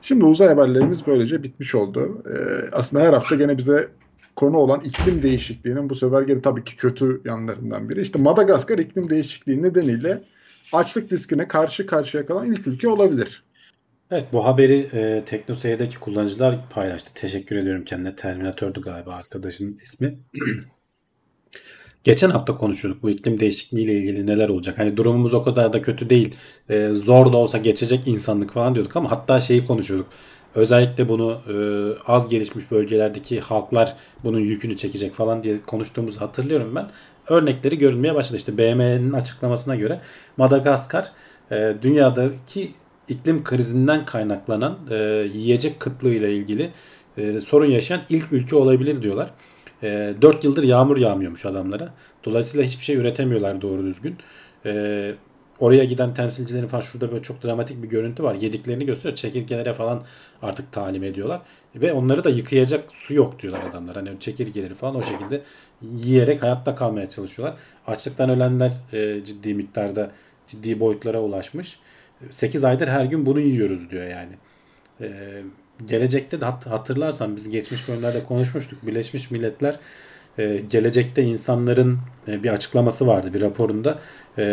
[0.02, 2.24] Şimdi uzay haberlerimiz böylece bitmiş oldu.
[2.30, 3.90] Ee, aslında her hafta gene bize
[4.36, 8.02] konu olan iklim değişikliğinin bu sefer gene tabii ki kötü yanlarından biri.
[8.02, 10.22] İşte Madagaskar iklim değişikliği nedeniyle
[10.74, 13.45] açlık riskine karşı karşıya kalan ilk ülke olabilir.
[14.12, 17.12] Evet bu haberi e, TeknoSeyir'deki kullanıcılar paylaştı.
[17.14, 18.16] Teşekkür ediyorum kendine.
[18.16, 20.20] Terminatördü galiba arkadaşın ismi.
[22.04, 24.78] Geçen hafta konuşuyorduk bu iklim değişikliği ile ilgili neler olacak.
[24.78, 26.36] Hani durumumuz o kadar da kötü değil.
[26.70, 30.08] E, zor da olsa geçecek insanlık falan diyorduk ama hatta şeyi konuşuyorduk.
[30.56, 31.56] Özellikle bunu e,
[32.08, 36.90] az gelişmiş bölgelerdeki halklar bunun yükünü çekecek falan diye konuştuğumuzu hatırlıyorum ben.
[37.30, 38.38] Örnekleri görülmeye başladı.
[38.38, 40.02] İşte BM'nin açıklamasına göre
[40.38, 41.12] Madagaskar
[41.52, 42.72] e, dünyadaki
[43.10, 44.96] iklim krizinden kaynaklanan e,
[45.34, 46.72] yiyecek kıtlığı ile ilgili
[47.18, 49.30] e, sorun yaşayan ilk ülke olabilir diyorlar.
[49.84, 51.94] E, 4 yıldır yağmur yağmıyormuş adamlara.
[52.26, 54.16] Dolayısıyla hiçbir şey üretemiyorlar doğru düzgün.
[54.66, 55.14] E,
[55.60, 58.36] oraya giden temsilcilerin falan şurada böyle çok dramatik bir görüntü var.
[58.36, 59.16] Yediklerini gösteriyor.
[59.16, 60.04] Çekirgelere falan
[60.42, 61.42] artık talim ediyorlar.
[61.76, 63.96] Ve onları da yıkayacak su yok diyorlar adamlar.
[63.96, 65.42] Hani çekirgeleri falan o şekilde
[65.82, 67.58] yiyerek hayatta kalmaya çalışıyorlar.
[67.88, 70.12] Açlıktan ölenler e, ciddi miktarda
[70.48, 71.80] ciddi boyutlara ulaşmış.
[72.30, 74.32] 8 aydır her gün bunu yiyoruz diyor yani.
[75.02, 75.08] Ee,
[75.88, 78.88] gelecekte de hat- hatırlarsan biz geçmiş bölümlerde konuşmuştuk.
[78.88, 79.80] Birleşmiş Milletler
[80.40, 81.98] e, gelecekte insanların
[82.28, 84.00] e, bir açıklaması vardı bir raporunda.
[84.38, 84.44] E,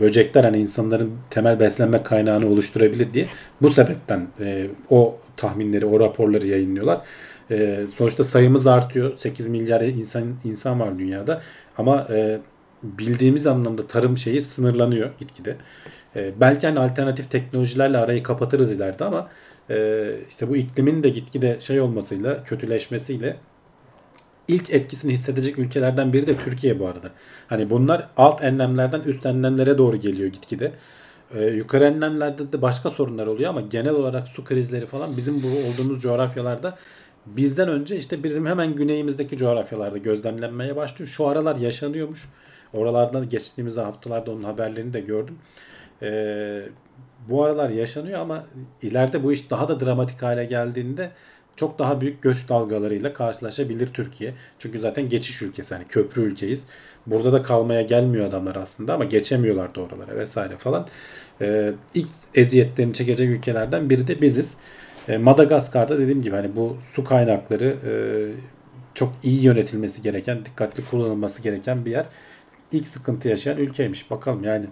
[0.00, 3.26] böcekler hani insanların temel beslenme kaynağını oluşturabilir diye.
[3.62, 7.00] Bu sebepten e, o tahminleri, o raporları yayınlıyorlar.
[7.50, 9.16] E, sonuçta sayımız artıyor.
[9.16, 11.42] 8 milyar insan insan var dünyada.
[11.78, 12.38] Ama e,
[12.82, 15.56] bildiğimiz anlamda tarım şeyi sınırlanıyor gitgide.
[16.18, 19.28] E, belki hani alternatif teknolojilerle arayı kapatırız ileride ama
[19.70, 23.36] e, işte bu iklimin de gitgide şey olmasıyla, kötüleşmesiyle
[24.48, 27.10] ilk etkisini hissedecek ülkelerden biri de Türkiye bu arada.
[27.48, 30.72] Hani bunlar alt enlemlerden üst enlemlere doğru geliyor gitgide.
[31.34, 35.46] Ee, yukarı enlemlerde de başka sorunlar oluyor ama genel olarak su krizleri falan bizim bu
[35.46, 36.78] olduğumuz coğrafyalarda
[37.26, 41.08] bizden önce işte bizim hemen güneyimizdeki coğrafyalarda gözlemlenmeye başlıyor.
[41.08, 42.28] Şu aralar yaşanıyormuş.
[42.72, 45.38] Oralardan geçtiğimiz haftalarda onun haberlerini de gördüm.
[46.02, 46.62] Ee,
[47.28, 48.44] bu aralar yaşanıyor ama
[48.82, 51.10] ileride bu iş daha da dramatik hale geldiğinde
[51.56, 54.34] çok daha büyük göç dalgalarıyla karşılaşabilir Türkiye.
[54.58, 56.64] Çünkü zaten geçiş ülkesi hani köprü ülkeyiz.
[57.06, 60.86] Burada da kalmaya gelmiyor adamlar aslında ama geçemiyorlar da oralara vesaire falan.
[61.40, 64.56] Ee, ilk eziyetlerini çekecek ülkelerden biri de biziz.
[65.08, 67.92] Ee, Madagaskar'da dediğim gibi hani bu su kaynakları e,
[68.94, 72.06] çok iyi yönetilmesi gereken, dikkatli kullanılması gereken bir yer.
[72.72, 74.10] İlk sıkıntı yaşayan ülkeymiş.
[74.10, 74.66] Bakalım yani.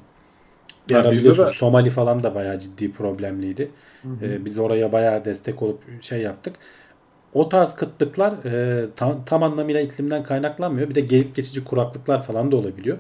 [0.89, 3.75] Bir Ya ara bizde biliyorsun de- Somali falan da bayağı ciddi problemliydi.
[4.21, 6.57] Ee, biz oraya bayağı destek olup şey yaptık.
[7.33, 10.91] O tarz kıtlıklar e, tam, tam anlamıyla iklimden kaynaklanmıyor.
[10.91, 12.99] Bir de gelip geçici kuraklıklar falan da olabiliyor.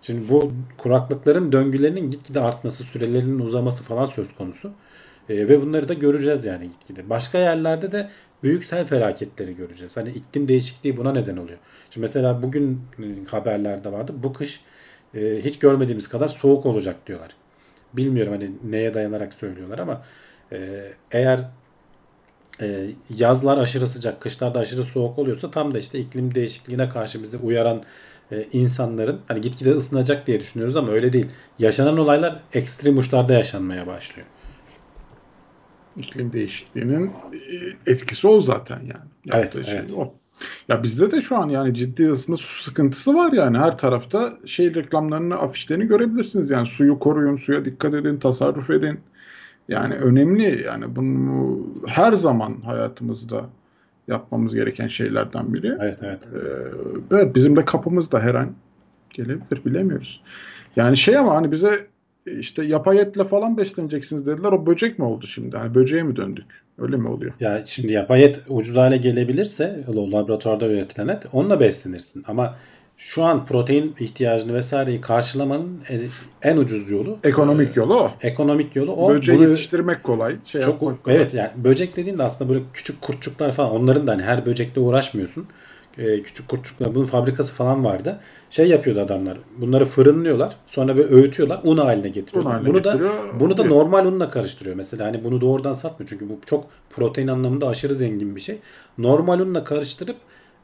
[0.00, 4.72] Şimdi bu kuraklıkların döngülerinin gitgide artması, sürelerinin uzaması falan söz konusu.
[5.28, 7.10] E, ve bunları da göreceğiz yani gitgide.
[7.10, 8.10] Başka yerlerde de
[8.42, 9.96] büyük sel felaketleri göreceğiz.
[9.96, 11.58] Hani iklim değişikliği buna neden oluyor.
[11.90, 14.12] Şimdi mesela bugün e, haberlerde vardı.
[14.16, 14.60] Bu kış
[15.14, 17.30] e, hiç görmediğimiz kadar soğuk olacak diyorlar.
[17.92, 20.02] Bilmiyorum hani neye dayanarak söylüyorlar ama
[20.52, 20.58] e,
[21.10, 21.40] eğer
[22.60, 27.36] e, yazlar aşırı sıcak, kışlarda aşırı soğuk oluyorsa tam da işte iklim değişikliğine karşı bizi
[27.36, 27.82] uyaran
[28.32, 31.26] e, insanların hani gitgide ısınacak diye düşünüyoruz ama öyle değil.
[31.58, 34.28] Yaşanan olaylar ekstrem uçlarda yaşanmaya başlıyor.
[35.96, 37.06] İklim değişikliğinin
[37.86, 39.10] e, etkisi o zaten yani.
[39.24, 39.92] Yaptığı Evet, şey evet.
[39.92, 40.14] o.
[40.68, 44.74] Ya bizde de şu an yani ciddi aslında su sıkıntısı var yani her tarafta şey
[44.74, 49.00] reklamlarını, afişlerini görebilirsiniz yani suyu koruyun, suya dikkat edin, tasarruf edin.
[49.68, 53.44] Yani önemli yani bunu her zaman hayatımızda
[54.08, 55.76] yapmamız gereken şeylerden biri.
[55.80, 56.28] Evet evet.
[56.34, 58.50] Ee, evet bizim de kapımızda her an
[59.10, 60.22] gelebilir bilemiyoruz.
[60.76, 61.86] Yani şey ama hani bize
[62.40, 64.52] işte yapay etle falan besleneceksiniz dediler.
[64.52, 65.56] O böcek mi oldu şimdi?
[65.56, 66.44] Hani böceğe mi döndük?
[66.78, 67.32] Öyle mi oluyor?
[67.40, 72.24] Ya şimdi yapay et ucuz hale gelebilirse laboratuvarda üretilen et onunla beslenirsin.
[72.28, 72.56] Ama
[72.96, 75.80] şu an protein ihtiyacını vesaireyi karşılamanın
[76.42, 78.10] en ucuz yolu Ekonomik yolu o.
[78.22, 79.10] ekonomik yolu o.
[79.10, 80.36] Böceği Bunu yetiştirmek kolay.
[80.44, 80.96] Şey çok kolay.
[81.06, 84.80] evet yani böcek dediğin de aslında böyle küçük kurtçuklar falan onların da hani her böcekle
[84.80, 85.46] uğraşmıyorsun.
[85.98, 88.20] Ee, küçük kurtçuklar bunun fabrikası falan vardı.
[88.50, 89.38] Şey yapıyordu adamlar.
[89.58, 90.56] Bunları fırınlıyorlar.
[90.66, 91.60] Sonra böyle öğütüyorlar.
[91.64, 92.50] Un haline getiriyorlar.
[92.50, 93.76] Un haline bunu da getiriyor, bunu da oluyor.
[93.76, 94.76] normal unla karıştırıyor.
[94.76, 96.08] Mesela hani bunu doğrudan satmıyor.
[96.08, 98.58] Çünkü bu çok protein anlamında aşırı zengin bir şey.
[98.98, 100.16] Normal unla karıştırıp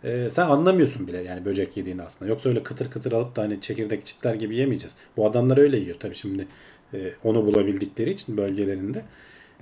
[0.04, 2.30] e, sen anlamıyorsun bile yani böcek yediğini aslında.
[2.30, 4.94] Yoksa öyle kıtır kıtır alıp da hani çekirdek çitler gibi yemeyeceğiz.
[5.16, 6.46] Bu adamlar öyle yiyor tabii şimdi
[6.94, 9.02] e, onu bulabildikleri için bölgelerinde.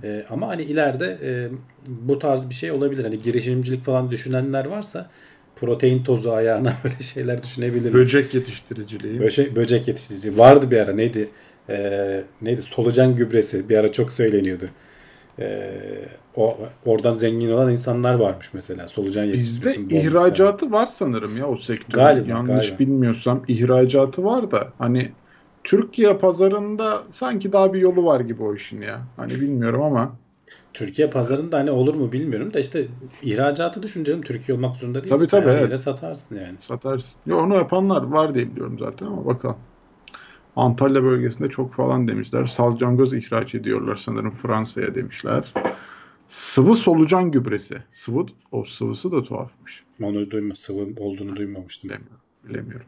[0.04, 1.48] E, ama hani ileride e,
[1.86, 3.04] bu tarz bir şey olabilir.
[3.04, 5.10] Hani girişimcilik falan düşünenler varsa
[5.56, 7.92] protein tozu ayağına böyle şeyler düşünebilir.
[7.92, 9.20] Böcek yetiştiriciliği.
[9.20, 10.38] Böcek, böcek yetiştirici.
[10.38, 11.28] Vardı bir ara neydi?
[11.68, 12.62] Ee, neydi?
[12.62, 13.68] Solucan gübresi.
[13.68, 14.64] Bir ara çok söyleniyordu.
[15.38, 15.70] Ee,
[16.36, 18.88] o oradan zengin olan insanlar varmış mesela.
[18.88, 19.90] Solucan Bizde yetiştiriyorsun.
[19.90, 22.04] bol ihracatı var sanırım ya o sektörün.
[22.04, 22.78] Galiba, Yanlış galiba.
[22.78, 25.08] bilmiyorsam ihracatı var da hani
[25.64, 29.00] Türkiye pazarında sanki daha bir yolu var gibi o işin ya.
[29.16, 30.16] Hani bilmiyorum ama
[30.74, 32.86] Türkiye pazarında hani olur mu bilmiyorum da işte
[33.22, 35.10] ihracatı düşüncelim Türkiye olmak zorunda değil.
[35.10, 35.68] Tabii, İşte tabii, her evet.
[35.68, 36.56] yere satarsın yani.
[36.60, 37.20] satarsın.
[37.26, 39.56] Ya onu yapanlar var diye biliyorum zaten ama bakalım.
[40.56, 42.46] Antalya bölgesinde çok falan demişler.
[42.46, 45.54] Salyangoz ihraç ediyorlar sanırım Fransa'ya demişler.
[46.28, 47.74] Sıvı solucan gübresi.
[47.90, 49.82] Sıvı, o sıvısı da tuhafmış.
[50.02, 51.90] Onu duyma, sıvı olduğunu duymamıştım.
[51.90, 52.20] Bilemiyorum.
[52.48, 52.86] Bilemiyorum.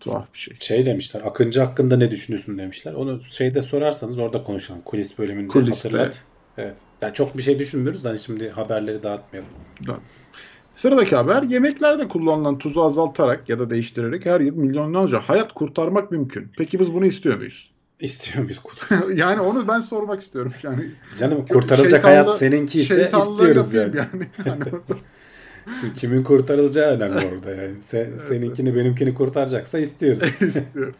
[0.00, 0.56] Tuhaf bir şey.
[0.60, 1.22] Şey demişler.
[1.24, 2.92] Akıncı hakkında ne düşünüyorsun demişler.
[2.92, 4.80] Onu şeyde sorarsanız orada konuşalım.
[4.84, 5.88] Kulis bölümünde Kuliste.
[5.88, 6.24] hatırlat.
[6.58, 6.74] Evet.
[7.00, 9.50] Yani çok bir şey düşünmüyoruz da hani şimdi haberleri dağıtmayalım.
[10.74, 16.48] Sıradaki haber yemeklerde kullanılan tuzu azaltarak ya da değiştirerek her yıl milyonlarca hayat kurtarmak mümkün.
[16.58, 17.70] Peki biz bunu istiyor muyuz?
[18.00, 18.60] İstiyor muyuz
[19.18, 20.52] yani onu ben sormak istiyorum.
[20.62, 20.84] Yani
[21.16, 23.96] Canım kurtarılacak Şeytanlı- hayat seninki ise istiyoruz yani.
[23.96, 24.24] yani.
[24.44, 24.64] Hani
[25.80, 27.82] Şimdi kimin kurtarılacağı önemli orada yani.
[27.82, 30.22] Sen, seninkini benimkini kurtaracaksa istiyoruz.
[30.42, 30.96] istiyoruz.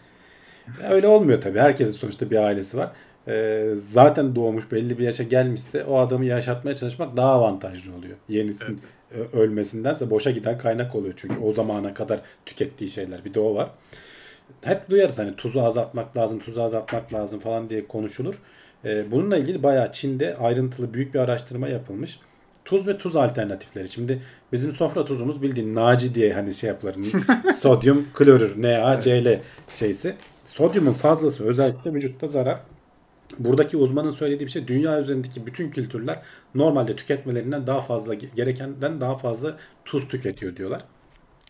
[0.90, 1.59] Öyle olmuyor tabii.
[1.59, 2.92] Herkesin sonuçta bir ailesi var.
[3.29, 8.16] Ee, zaten doğmuş belli bir yaşa gelmişse o adamı yaşatmaya çalışmak daha avantajlı oluyor.
[8.29, 8.81] Yenisinin
[9.14, 11.14] ö- ölmesindense boşa giden kaynak oluyor.
[11.16, 13.24] Çünkü o zamana kadar tükettiği şeyler.
[13.24, 13.70] Bir de o var.
[14.64, 18.35] Hep duyarız hani tuzu azaltmak lazım, tuzu azaltmak lazım falan diye konuşulur.
[18.85, 22.20] Ee, bununla ilgili bayağı Çin'de ayrıntılı büyük bir araştırma yapılmış.
[22.64, 23.89] Tuz ve tuz alternatifleri.
[23.89, 24.22] Şimdi
[24.53, 26.97] bizim sofra tuzumuz bildiğin Naci diye hani şey yapılır.
[27.57, 29.29] Sodyum klorür, NaCl
[29.74, 30.14] şeysi.
[30.45, 32.59] Sodyumun fazlası özellikle vücutta zarar.
[33.39, 36.22] Buradaki uzmanın söylediği bir şey dünya üzerindeki bütün kültürler
[36.55, 40.85] normalde tüketmelerinden daha fazla gerekenden daha fazla tuz tüketiyor diyorlar.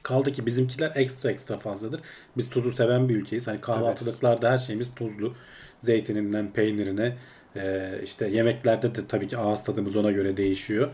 [0.02, 2.00] Kaldı ki bizimkiler ekstra ekstra fazladır.
[2.36, 3.46] Biz tuzu seven bir ülkeyiz.
[3.46, 5.34] Hani kahvaltılıklarda her şeyimiz tuzlu.
[5.80, 7.16] Zeytininden peynirine
[7.56, 10.90] e, işte yemeklerde de tabii ki ağız tadımız ona göre değişiyor.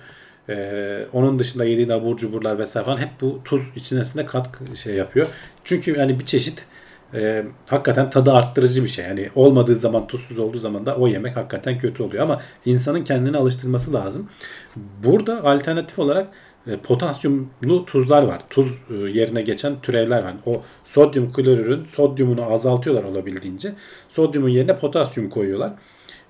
[0.48, 5.26] E, onun dışında yediğin abur cuburlar vesaire falan hep bu tuz içerisinde katkı şey yapıyor.
[5.64, 6.66] Çünkü yani bir çeşit
[7.14, 9.04] e, hakikaten tadı arttırıcı bir şey.
[9.04, 12.22] Yani olmadığı zaman tuzsuz olduğu zaman da o yemek hakikaten kötü oluyor.
[12.22, 14.28] Ama insanın kendini alıştırması lazım.
[14.76, 16.28] Burada alternatif olarak
[16.66, 18.42] e, potasyumlu tuzlar var.
[18.50, 20.34] Tuz e, yerine geçen türevler var.
[20.46, 23.72] O sodyum klorürün sodyumunu azaltıyorlar olabildiğince.
[24.08, 25.72] Sodyumun yerine potasyum koyuyorlar.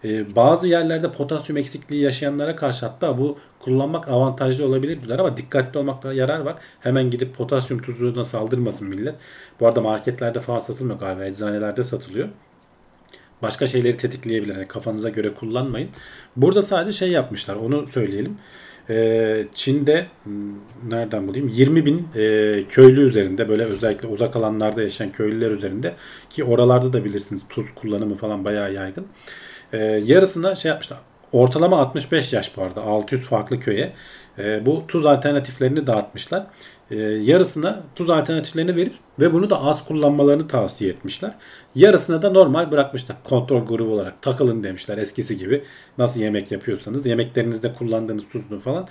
[0.04, 5.78] E, bazı yerlerde potasyum eksikliği yaşayanlara karşı hatta bu kullanmak avantajlı olabilir diyorlar ama dikkatli
[5.78, 6.56] olmakta yarar var.
[6.80, 9.14] Hemen gidip potasyum tuzuna saldırmasın millet.
[9.60, 11.24] Bu arada marketlerde falan satılmıyor galiba.
[11.24, 12.28] Eczanelerde satılıyor.
[13.42, 14.54] Başka şeyleri tetikleyebilir.
[14.54, 15.88] Yani kafanıza göre kullanmayın.
[16.36, 17.56] Burada sadece şey yapmışlar.
[17.56, 18.38] Onu söyleyelim.
[18.90, 20.32] Ee, Çin'de hmm,
[20.88, 25.94] nereden bulayım 20 bin e, köylü üzerinde böyle özellikle uzak alanlarda yaşayan köylüler üzerinde
[26.30, 29.06] ki oralarda da bilirsiniz tuz kullanımı falan bayağı yaygın.
[29.72, 30.98] Ee, yarısına şey yapmışlar.
[31.32, 33.92] Ortalama 65 yaş bu arada 600 farklı köye
[34.38, 36.46] e, bu tuz alternatiflerini dağıtmışlar.
[36.90, 41.34] E, yarısına tuz alternatiflerini verip ve bunu da az kullanmalarını tavsiye etmişler.
[41.74, 43.16] Yarısına da normal bırakmışlar.
[43.24, 45.64] Kontrol grubu olarak takılın demişler eskisi gibi.
[45.98, 48.88] Nasıl yemek yapıyorsanız yemeklerinizde kullandığınız tuzlu falan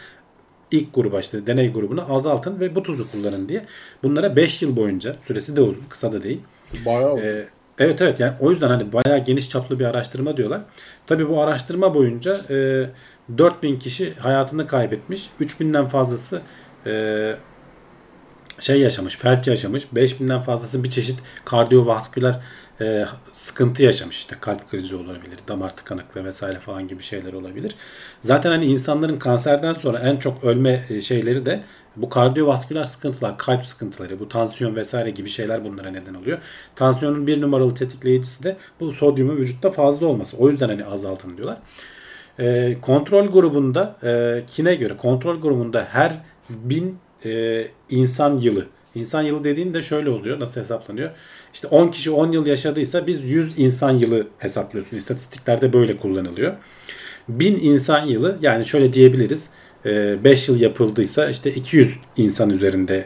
[0.71, 3.65] ilk gruba işte deney grubunu azaltın ve bu tuzu kullanın diye.
[4.03, 6.41] Bunlara 5 yıl boyunca süresi de uzun kısa da değil.
[6.86, 7.47] Bayağı Ee,
[7.80, 10.61] evet evet yani o yüzden hani bayağı geniş çaplı bir araştırma diyorlar.
[11.07, 12.89] Tabii bu araştırma boyunca e,
[13.38, 15.30] 4000 kişi hayatını kaybetmiş.
[15.41, 16.41] 3000'den fazlası
[16.86, 17.36] e,
[18.59, 19.84] şey yaşamış, felç yaşamış.
[19.84, 22.39] 5000'den fazlası bir çeşit kardiyovasküler
[22.82, 24.17] e, sıkıntı yaşamış.
[24.17, 27.76] İşte kalp krizi olabilir, damar tıkanıklığı vesaire falan gibi şeyler olabilir.
[28.22, 31.63] Zaten hani insanların kanserden sonra en çok ölme e, şeyleri de
[31.95, 36.37] Bu kardiyovasküler sıkıntılar, kalp sıkıntıları, bu tansiyon vesaire gibi şeyler bunlara neden oluyor.
[36.75, 40.37] Tansiyonun bir numaralı tetikleyicisi de bu sodyumun vücutta fazla olması.
[40.37, 41.57] O yüzden hani azaltın diyorlar.
[42.39, 46.13] E, kontrol grubunda e, kine göre kontrol grubunda her
[46.49, 48.65] bin e, insan yılı
[48.95, 50.39] İnsan yılı dediğin de şöyle oluyor.
[50.39, 51.11] Nasıl hesaplanıyor?
[51.53, 54.97] İşte 10 kişi 10 yıl yaşadıysa biz 100 insan yılı hesaplıyorsun.
[54.97, 56.53] İstatistiklerde böyle kullanılıyor.
[57.29, 59.49] 1000 insan yılı yani şöyle diyebiliriz.
[59.86, 63.05] 5 yıl yapıldıysa işte 200 insan üzerinde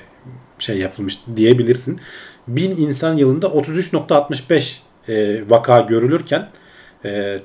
[0.60, 2.00] şey yapılmış diyebilirsin.
[2.48, 6.50] 1000 insan yılında 33.65 vaka görülürken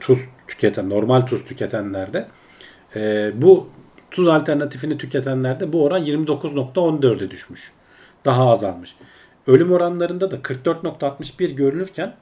[0.01, 0.18] tuz
[0.49, 2.28] tüketen, normal tuz tüketenlerde
[3.35, 3.68] bu
[4.11, 7.72] tuz alternatifini tüketenlerde bu oran 29.14'e düşmüş
[8.24, 8.95] daha azalmış.
[9.47, 12.14] Ölüm oranlarında da 44.61 görülürken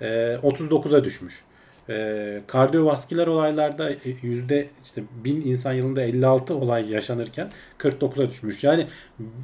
[0.00, 0.06] e,
[0.42, 1.44] 39'a düşmüş.
[1.88, 8.64] E, kardiyovasküler olaylarda e, yüzde işte 1000 insan yılında 56 olay yaşanırken 49'a düşmüş.
[8.64, 8.86] Yani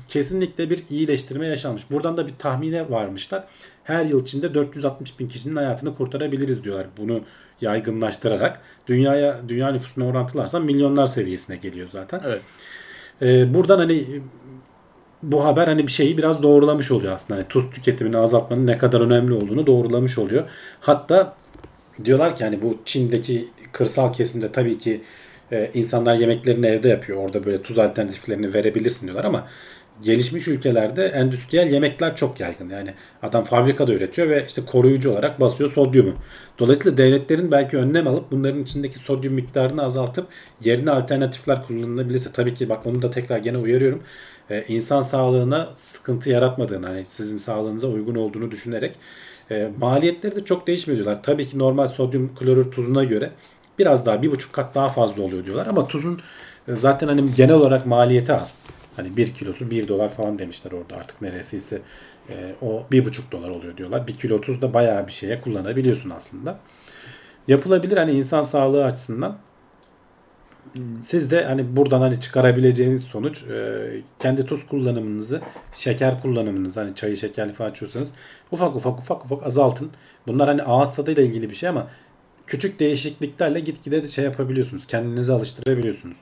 [0.08, 1.90] kesinlikle bir iyileştirme yaşanmış.
[1.90, 3.44] Buradan da bir tahmine varmışlar.
[3.84, 6.86] Her yıl içinde 460 bin kişinin hayatını kurtarabiliriz diyorlar.
[6.96, 7.20] Bunu
[7.60, 8.60] yaygınlaştırarak.
[8.86, 12.20] Dünyaya dünya nüfusuna orantılarsan milyonlar seviyesine geliyor zaten.
[12.26, 12.40] Evet.
[13.22, 14.20] Ee, buradan hani
[15.22, 17.40] bu haber hani bir şeyi biraz doğrulamış oluyor aslında.
[17.40, 20.44] Hani tuz tüketimini azaltmanın ne kadar önemli olduğunu doğrulamış oluyor.
[20.80, 21.34] Hatta
[22.04, 25.00] diyorlar ki hani bu Çin'deki kırsal kesimde tabii ki
[25.52, 27.18] e, insanlar yemeklerini evde yapıyor.
[27.18, 29.48] Orada böyle tuz alternatiflerini verebilirsin diyorlar ama
[30.02, 32.68] gelişmiş ülkelerde endüstriyel yemekler çok yaygın.
[32.68, 36.14] Yani adam fabrikada üretiyor ve işte koruyucu olarak basıyor sodyumu.
[36.58, 40.26] Dolayısıyla devletlerin belki önlem alıp bunların içindeki sodyum miktarını azaltıp
[40.64, 44.02] yerine alternatifler kullanılabilirse tabii ki bak onu da tekrar gene uyarıyorum
[44.50, 48.94] e, insan sağlığına sıkıntı yaratmadığını, hani sizin sağlığınıza uygun olduğunu düşünerek
[49.50, 51.22] e, maliyetleri de çok değişmiyor diyorlar.
[51.22, 53.30] Tabii ki normal sodyum klorür tuzuna göre
[53.78, 56.20] biraz daha bir buçuk kat daha fazla oluyor diyorlar ama tuzun
[56.68, 58.58] e, zaten hani genel olarak maliyeti az.
[58.96, 61.80] Hani bir kilosu bir dolar falan demişler orada artık neresiyse
[62.30, 64.06] e, o bir buçuk dolar oluyor diyorlar.
[64.06, 66.58] Bir kilo tuz da bayağı bir şeye kullanabiliyorsun aslında.
[67.48, 69.38] Yapılabilir hani insan sağlığı açısından
[71.02, 75.40] siz de hani buradan hani çıkarabileceğiniz sonuç e, kendi tuz kullanımınızı,
[75.72, 78.12] şeker kullanımınızı hani çayı şekerli falan içiyorsanız
[78.52, 79.90] ufak ufak ufak ufak azaltın.
[80.26, 81.88] Bunlar hani ağız tadıyla ilgili bir şey ama
[82.46, 84.86] küçük değişikliklerle gitgide şey yapabiliyorsunuz.
[84.86, 86.16] Kendinizi alıştırabiliyorsunuz.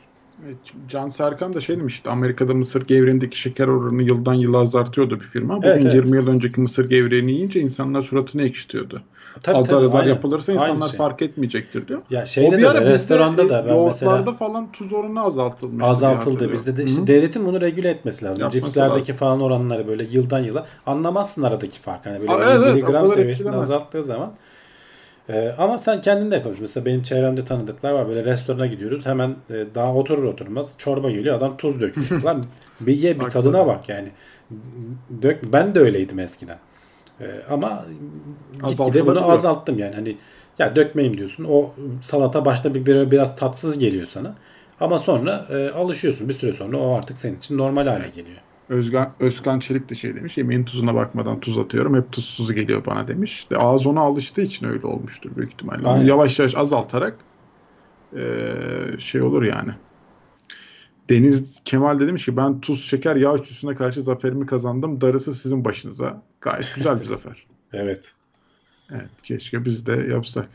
[0.46, 0.56] Evet,
[0.88, 2.10] Can Serkan da şey demişti.
[2.10, 5.56] Amerika'da mısır gevreğindeki şeker oranını yıldan yıla azaltıyordu bir firma.
[5.56, 5.94] Bugün evet, evet.
[5.94, 9.02] 20 yıl önceki mısır gevreğini yiyince insanlar suratını ekşitiyordu.
[9.42, 10.10] Tabii, azar tabii, azar aynen.
[10.10, 10.98] yapılırsa insanlar şey.
[10.98, 12.02] fark etmeyecektir diyor.
[12.10, 15.84] Ya şeyde o bir ara de, restoranda da ben mesela falan tuz oranı azaltılmış.
[15.84, 18.40] Azaltıldı bizde de işte devletin bunu regüle etmesi lazım.
[18.40, 19.16] Yapması Cipslerdeki lazım.
[19.16, 22.06] falan oranları böyle yıldan yıla anlamazsın aradaki fark.
[22.06, 24.32] Hani böyle Aa, evet, evet, seviyesinde azalttığı zaman.
[25.28, 26.62] Ee, ama sen kendin de yapabilirsin.
[26.62, 28.08] Mesela benim çevremde tanıdıklar var.
[28.08, 29.06] Böyle restorana gidiyoruz.
[29.06, 31.36] Hemen e, daha oturur oturmaz çorba geliyor.
[31.36, 32.22] Adam tuz döküyor.
[32.24, 32.44] Lan
[32.80, 34.08] bir ye bir tadına bak yani.
[35.22, 36.58] Dök ben de öyleydim eskiden.
[37.20, 37.84] Ee, ama
[38.68, 39.94] gitgide bunu azalttım yani.
[39.94, 40.16] Hani
[40.58, 41.46] ya dökmeyeyim diyorsun.
[41.50, 44.34] O salata başta bir, bir biraz tatsız geliyor sana.
[44.80, 46.28] Ama sonra e, alışıyorsun.
[46.28, 48.38] Bir süre sonra o artık senin için normal hale geliyor.
[48.68, 50.38] Özgan, Özkan Çelik de şey demiş.
[50.38, 51.96] Yemeğin tuzuna bakmadan tuz atıyorum.
[51.96, 53.50] Hep tuzsuz geliyor bana demiş.
[53.50, 55.88] De ağız ona alıştığı için öyle olmuştur büyük ihtimalle.
[55.88, 56.06] Aynen.
[56.06, 57.16] Yavaş yavaş azaltarak
[58.16, 58.22] e,
[58.98, 59.70] şey olur yani.
[61.10, 65.00] Deniz Kemal de demiş ki ben tuz, şeker, yağ üçlüsüne karşı zaferimi kazandım.
[65.00, 66.22] Darısı sizin başınıza.
[66.40, 67.46] Gayet güzel bir zafer.
[67.72, 68.12] evet.
[68.92, 70.48] Evet keşke biz de yapsak.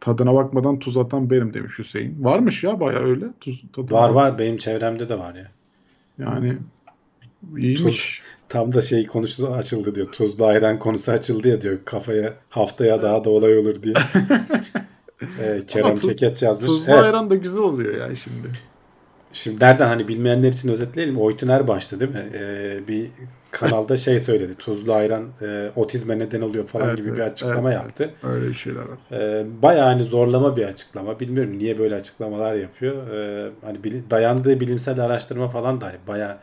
[0.00, 2.24] Tadına bakmadan tuz atan benim demiş Hüseyin.
[2.24, 3.24] Varmış ya baya öyle.
[3.40, 5.50] Tuz, tadına var var benim çevremde de var ya.
[6.18, 6.58] Yani
[7.56, 7.82] iyiymiş.
[7.82, 10.12] Tuz, tam da şey konusu açıldı diyor.
[10.12, 11.78] Tuzlu ayran konusu açıldı ya diyor.
[11.84, 13.94] Kafaya haftaya daha da olay olur diye.
[15.40, 16.66] ee, Kerem tuz, Kekeç yazmış.
[16.66, 17.04] Tuzlu evet.
[17.04, 18.48] ayran da güzel oluyor ya şimdi.
[19.32, 21.20] Şimdi nereden hani bilmeyenler için özetleyelim.
[21.20, 22.30] Oytun Erbaş'tı değil mi?
[22.34, 23.10] Ee, bir
[23.56, 24.54] kanalda şey söyledi.
[24.54, 28.10] Tuzlu ayran e, otizme neden oluyor falan evet, gibi evet, bir açıklama evet, yaptı.
[28.22, 28.98] Öyle şeyler var.
[29.12, 31.20] Ee, bayağı hani zorlama bir açıklama.
[31.20, 33.08] Bilmiyorum niye böyle açıklamalar yapıyor.
[33.08, 36.38] Ee, hani bil, dayandığı bilimsel araştırma falan da hani bayağı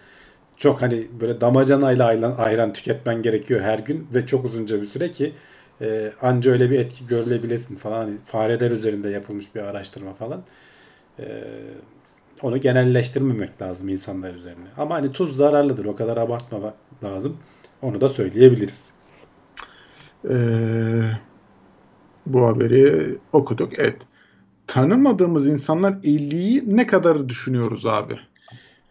[0.57, 5.11] çok hani böyle damacanayla ayran, ayran tüketmen gerekiyor her gün ve çok uzunca bir süre
[5.11, 5.33] ki
[5.81, 7.97] e, anca öyle bir etki görülebilesin falan.
[7.97, 10.43] Hani fareler üzerinde yapılmış bir araştırma falan.
[11.19, 11.25] Eee
[12.43, 14.65] onu genelleştirmemek lazım insanlar üzerine.
[14.77, 15.85] Ama hani tuz zararlıdır.
[15.85, 16.17] O kadar
[17.03, 17.37] lazım.
[17.81, 18.89] Onu da söyleyebiliriz.
[20.29, 21.11] Ee,
[22.25, 23.79] bu haberi okuduk.
[23.79, 24.01] Evet.
[24.67, 28.19] Tanımadığımız insanlar iyiliği ne kadar düşünüyoruz abi?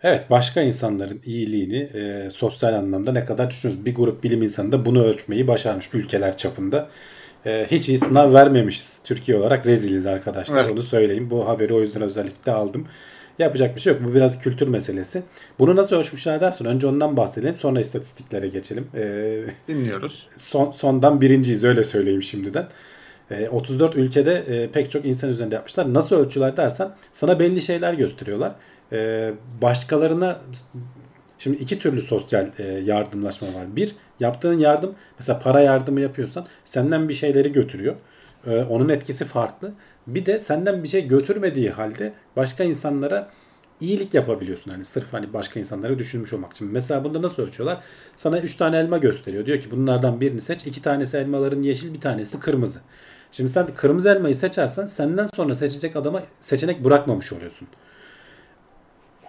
[0.02, 3.86] Evet başka insanların iyiliğini e, sosyal anlamda ne kadar düşünüyoruz?
[3.86, 6.88] Bir grup bilim insanı da bunu ölçmeyi başarmış ülkeler çapında.
[7.46, 9.00] E, hiç iyi sınav vermemişiz.
[9.04, 10.64] Türkiye olarak reziliz arkadaşlar.
[10.64, 10.72] Evet.
[10.72, 11.30] Onu söyleyeyim.
[11.30, 12.86] Bu haberi o yüzden özellikle aldım.
[13.42, 14.02] Yapacak bir şey yok.
[14.04, 15.22] Bu biraz kültür meselesi.
[15.58, 16.64] Bunu nasıl ölçmüşler dersin.
[16.64, 17.56] Önce ondan bahsedelim.
[17.56, 18.86] Sonra istatistiklere geçelim.
[18.94, 20.26] Ee, Dinliyoruz.
[20.36, 22.68] son, sondan birinciyiz öyle söyleyeyim şimdiden.
[23.30, 25.94] Ee, 34 ülkede e, pek çok insan üzerinde yapmışlar.
[25.94, 28.52] Nasıl ölçüler dersen sana belli şeyler gösteriyorlar.
[28.92, 29.32] Ee,
[29.62, 30.40] başkalarına
[31.38, 33.76] şimdi iki türlü sosyal e, yardımlaşma var.
[33.76, 37.94] Bir yaptığın yardım mesela para yardımı yapıyorsan senden bir şeyleri götürüyor.
[38.46, 39.72] Ee, onun etkisi farklı.
[40.06, 43.30] Bir de senden bir şey götürmediği halde başka insanlara
[43.80, 44.70] iyilik yapabiliyorsun.
[44.70, 46.72] Hani sırf hani başka insanları düşünmüş olmak için.
[46.72, 47.80] Mesela bunda nasıl ölçüyorlar?
[48.14, 49.46] Sana 3 tane elma gösteriyor.
[49.46, 50.66] Diyor ki bunlardan birini seç.
[50.66, 52.78] 2 tanesi elmaların yeşil, bir tanesi kırmızı.
[53.30, 57.68] Şimdi sen kırmızı elmayı seçersen senden sonra seçecek adama seçenek bırakmamış oluyorsun.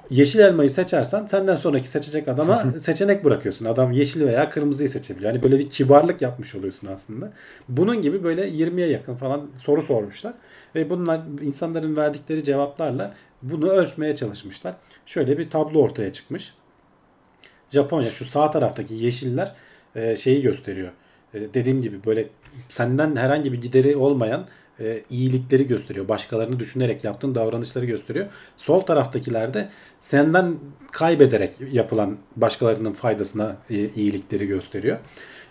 [0.09, 3.65] Yeşil elmayı seçersen senden sonraki seçecek adama seçenek bırakıyorsun.
[3.65, 5.33] Adam yeşil veya kırmızıyı seçebiliyor.
[5.33, 7.33] Yani böyle bir kibarlık yapmış oluyorsun aslında.
[7.69, 10.33] Bunun gibi böyle 20'ye yakın falan soru sormuşlar.
[10.75, 14.75] Ve bunlar insanların verdikleri cevaplarla bunu ölçmeye çalışmışlar.
[15.05, 16.53] Şöyle bir tablo ortaya çıkmış.
[17.69, 19.55] Japonya şu sağ taraftaki yeşiller
[19.95, 20.91] e, şeyi gösteriyor.
[21.33, 22.27] E, dediğim gibi böyle
[22.69, 24.47] senden herhangi bir gideri olmayan
[24.79, 26.07] e, iyilikleri gösteriyor.
[26.07, 28.25] Başkalarını düşünerek yaptığın davranışları gösteriyor.
[28.55, 29.69] Sol taraftakilerde
[29.99, 30.55] senden
[30.91, 34.97] kaybederek yapılan başkalarının faydasına e, iyilikleri gösteriyor.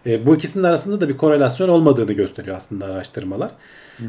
[0.07, 3.51] E, bu ikisinin arasında da bir korelasyon olmadığını gösteriyor aslında araştırmalar.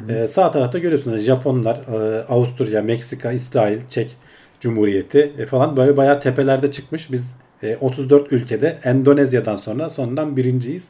[0.09, 4.18] E, sağ tarafta görüyorsunuz Japonlar, e, Avusturya, Meksika, İsrail, Çek
[4.59, 7.11] Cumhuriyeti e, falan böyle bayağı tepelerde çıkmış.
[7.11, 10.88] Biz e, 34 ülkede Endonezya'dan sonra sondan birinciyiz.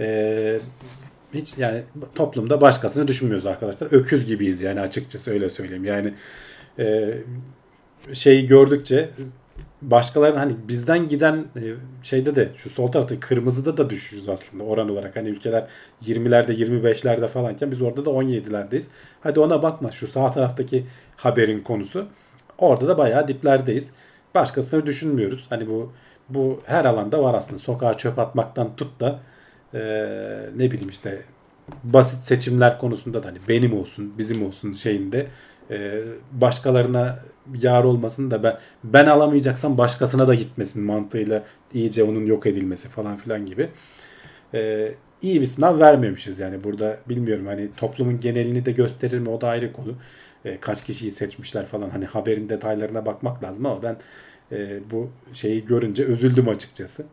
[0.00, 0.58] E,
[1.34, 1.82] hiç yani
[2.14, 3.88] toplumda başkasını düşünmüyoruz arkadaşlar.
[3.92, 5.84] Öküz gibiyiz yani açıkçası öyle söyleyeyim.
[5.84, 6.14] Yani
[6.78, 7.14] e,
[8.12, 9.10] şeyi gördükçe
[9.90, 11.62] başkalarının hani bizden giden e,
[12.02, 15.16] şeyde de şu sol tarafta kırmızıda da düşüyoruz aslında oran olarak.
[15.16, 15.66] Hani ülkeler
[16.02, 18.84] 20'lerde 25'lerde falanken biz orada da 17'lerdeyiz.
[19.20, 22.06] Hadi ona bakma şu sağ taraftaki haberin konusu.
[22.58, 23.92] Orada da bayağı diplerdeyiz.
[24.34, 25.46] Başkasını düşünmüyoruz.
[25.50, 25.92] Hani bu
[26.28, 27.58] bu her alanda var aslında.
[27.58, 29.20] Sokağa çöp atmaktan tut da
[29.74, 29.80] e,
[30.56, 31.22] ne bileyim işte
[31.84, 35.26] basit seçimler konusunda da hani benim olsun, bizim olsun şeyinde
[35.70, 36.00] e,
[36.32, 37.18] başkalarına
[37.62, 41.44] yar olmasın da ben ben alamayacaksam başkasına da gitmesin mantığıyla
[41.74, 43.70] iyice onun yok edilmesi falan filan gibi.
[44.54, 44.90] E,
[45.22, 49.48] iyi bir sınav vermemişiz yani burada bilmiyorum hani toplumun genelini de gösterir mi o da
[49.48, 49.94] ayrı konu.
[50.44, 53.96] E, kaç kişiyi seçmişler falan hani haberin detaylarına bakmak lazım ama ben
[54.52, 57.06] e, bu şeyi görünce üzüldüm açıkçası.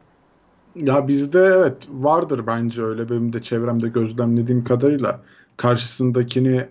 [0.76, 5.22] Ya bizde evet vardır bence öyle benim de çevremde gözlemlediğim kadarıyla
[5.58, 6.66] karşısındakini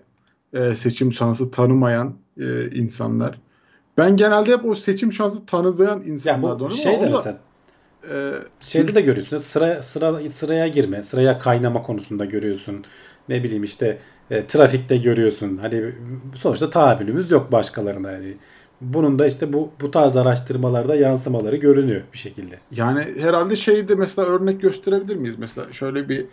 [0.53, 3.39] e, seçim şansı tanımayan e, insanlar.
[3.97, 7.37] Ben genelde hep o seçim şansı tanıdıyan Ya insanlardan bu ama şey de mesela
[8.09, 9.37] e, şeyde de görüyorsun.
[9.37, 12.85] Sıra sıra sıraya girme, sıraya kaynama konusunda görüyorsun.
[13.29, 13.97] Ne bileyim işte
[14.31, 15.57] e, trafikte görüyorsun.
[15.57, 15.91] Hani
[16.35, 18.11] sonuçta tahammülümüz yok başkalarına.
[18.11, 18.37] Yani
[18.81, 22.59] bunun da işte bu bu tarz araştırmalarda yansımaları görünüyor bir şekilde.
[22.71, 25.35] Yani herhalde şeyde mesela örnek gösterebilir miyiz?
[25.39, 26.25] Mesela şöyle bir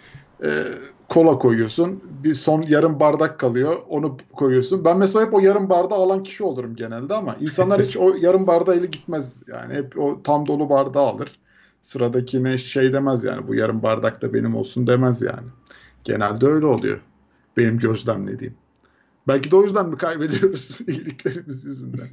[0.44, 0.64] e,
[1.08, 2.02] kola koyuyorsun.
[2.24, 3.76] Bir son yarım bardak kalıyor.
[3.88, 4.84] Onu koyuyorsun.
[4.84, 8.46] Ben mesela hep o yarım bardağı alan kişi olurum genelde ama insanlar hiç o yarım
[8.46, 9.42] bardağıyla gitmez.
[9.46, 11.38] Yani hep o tam dolu bardağı alır.
[11.82, 15.48] Sıradakine şey demez yani bu yarım bardak da benim olsun demez yani.
[16.04, 17.00] Genelde öyle oluyor.
[17.56, 18.54] Benim gözlemlediğim.
[19.28, 22.06] Belki de o yüzden mi kaybediyoruz iyiliklerimiz yüzünden?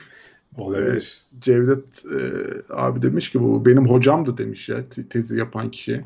[0.56, 1.22] Olabilir.
[1.40, 2.18] Cevdet e,
[2.74, 6.04] abi demiş ki bu benim hocamdı demiş ya te- tezi yapan kişi.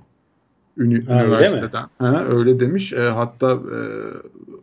[0.77, 1.87] Ünü, Ha, öyle üniversiteden.
[1.99, 2.93] Ha, öyle demiş.
[2.93, 3.79] E, hatta e,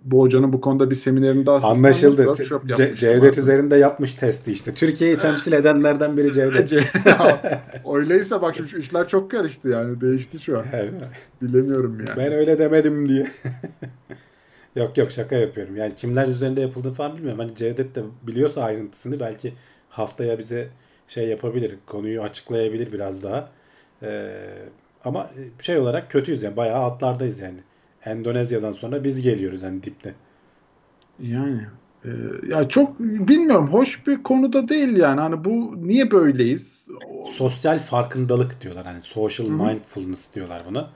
[0.03, 2.21] bu hocanın bu konuda bir seminerinde asistanlık, Anlaşıldı.
[2.23, 3.39] Ce- Cevdet vardı.
[3.39, 4.73] üzerinde yapmış testi işte.
[4.73, 6.71] Türkiye'yi temsil edenlerden biri Cevdet.
[6.71, 7.57] Ce-
[7.95, 10.01] Öyleyse bak işler çok karıştı yani.
[10.01, 10.65] Değişti şu an.
[10.73, 10.93] Evet.
[11.41, 12.17] Bilemiyorum yani.
[12.17, 13.31] Ben öyle demedim diye.
[14.75, 15.77] Yok yok şaka yapıyorum.
[15.77, 17.39] Yani kimler üzerinde yapıldığını falan bilmiyorum.
[17.39, 19.53] Hani Cevdet de biliyorsa ayrıntısını belki
[19.89, 20.69] haftaya bize
[21.07, 21.75] şey yapabilir.
[21.85, 23.49] Konuyu açıklayabilir biraz daha.
[24.03, 24.35] Ee,
[25.05, 26.57] ama şey olarak kötüyüz yani.
[26.57, 27.59] Bayağı altlardayız yani.
[28.05, 30.13] Endonezya'dan sonra biz geliyoruz yani dipte.
[31.19, 31.61] Yani
[32.05, 32.09] e,
[32.49, 36.87] ya çok bilmiyorum hoş bir konuda değil yani hani bu niye böyleyiz?
[37.23, 38.85] Sosyal farkındalık diyorlar.
[38.85, 39.55] Hani social Hı hı.
[39.55, 40.89] mindfulness diyorlar buna.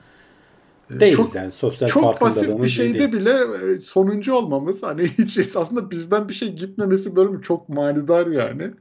[0.96, 1.52] E, Değiliz çok yani.
[1.52, 3.14] Sosyal çok basit bir şeyde değil.
[3.14, 8.72] bile e, sonuncu olmamız hani hiç aslında bizden bir şey gitmemesi böyle çok manidar yani.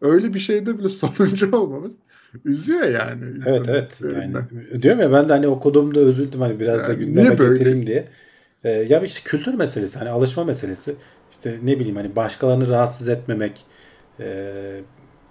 [0.00, 1.92] Öyle bir şeyde bile sonuncu olmamız
[2.44, 3.24] üzüyor yani.
[3.46, 4.00] Evet evet.
[4.02, 4.34] Yani
[4.82, 7.58] diyorum ya ben de hani okuduğumda üzüldüm hani biraz da Yani gündeme niye böyle?
[7.58, 8.08] getireyim diye.
[8.64, 10.94] Ee, ya işte kültür meselesi hani alışma meselesi.
[11.30, 13.64] İşte ne bileyim hani başkalarını rahatsız etmemek.
[14.20, 14.80] Ee,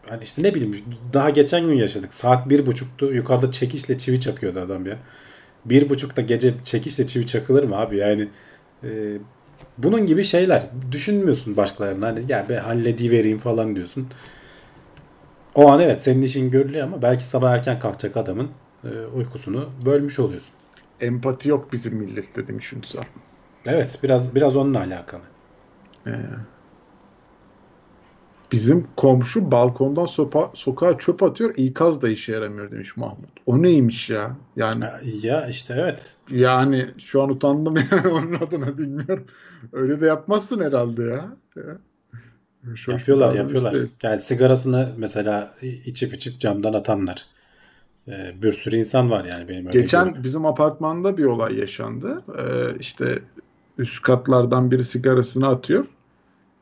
[0.09, 2.13] hani işte ne bileyim daha geçen gün yaşadık.
[2.13, 3.13] Saat bir buçuktu.
[3.13, 4.99] Yukarıda çekişle çivi çakıyordu adam ya.
[5.65, 7.97] Bir buçukta gece çekişle çivi çakılır mı abi?
[7.97, 8.27] Yani
[8.83, 8.89] e,
[9.77, 10.63] Bunun gibi şeyler.
[10.91, 12.07] Düşünmüyorsun başkalarına.
[12.07, 14.07] Hani ya be halledivereyim falan diyorsun.
[15.55, 18.49] O an evet senin işin görülüyor ama belki sabah erken kalkacak adamın
[18.83, 20.53] e, uykusunu bölmüş oluyorsun.
[21.01, 23.01] Empati yok bizim millette demiş Ünsal.
[23.67, 25.21] Evet biraz biraz onunla alakalı.
[26.07, 26.11] Ee,
[28.51, 31.53] bizim komşu balkondan sopa, sokağa çöp atıyor.
[31.57, 33.29] İkaz da işe yaramıyor demiş Mahmut.
[33.45, 34.37] O neymiş ya?
[34.55, 34.85] Yani
[35.21, 36.15] Ya, işte evet.
[36.31, 39.25] yani şu an utandım yani onun adına bilmiyorum.
[39.73, 41.37] Öyle de yapmazsın herhalde ya.
[42.63, 43.73] bir Yapıyorlar yapıyorlar.
[43.73, 43.87] değil.
[44.03, 47.25] Yani sigarasını mesela içip içip camdan atanlar.
[48.07, 50.23] E, bir sürü insan var yani benim öyle Geçen gördüğüm.
[50.23, 52.23] bizim apartmanda bir olay yaşandı.
[52.39, 53.19] Ee, işte
[53.77, 55.85] üst katlardan biri sigarasını atıyor.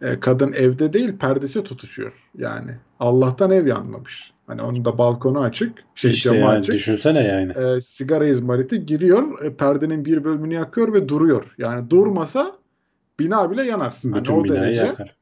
[0.01, 2.23] Ee, kadın evde değil perdesi tutuşuyor.
[2.37, 4.31] Yani Allah'tan ev yanmamış.
[4.47, 6.73] Hani onun da balkonu açık, şey İşte camı yani açık.
[6.73, 7.53] düşünsene yani.
[7.57, 11.55] Ee, sigara izmariti giriyor, e, perdenin bir bölümünü yakıyor ve duruyor.
[11.57, 12.51] Yani durmasa
[13.19, 13.97] bina bile yanar.
[14.03, 14.83] Hani Bütün o binayı derece.
[14.85, 15.15] yakar.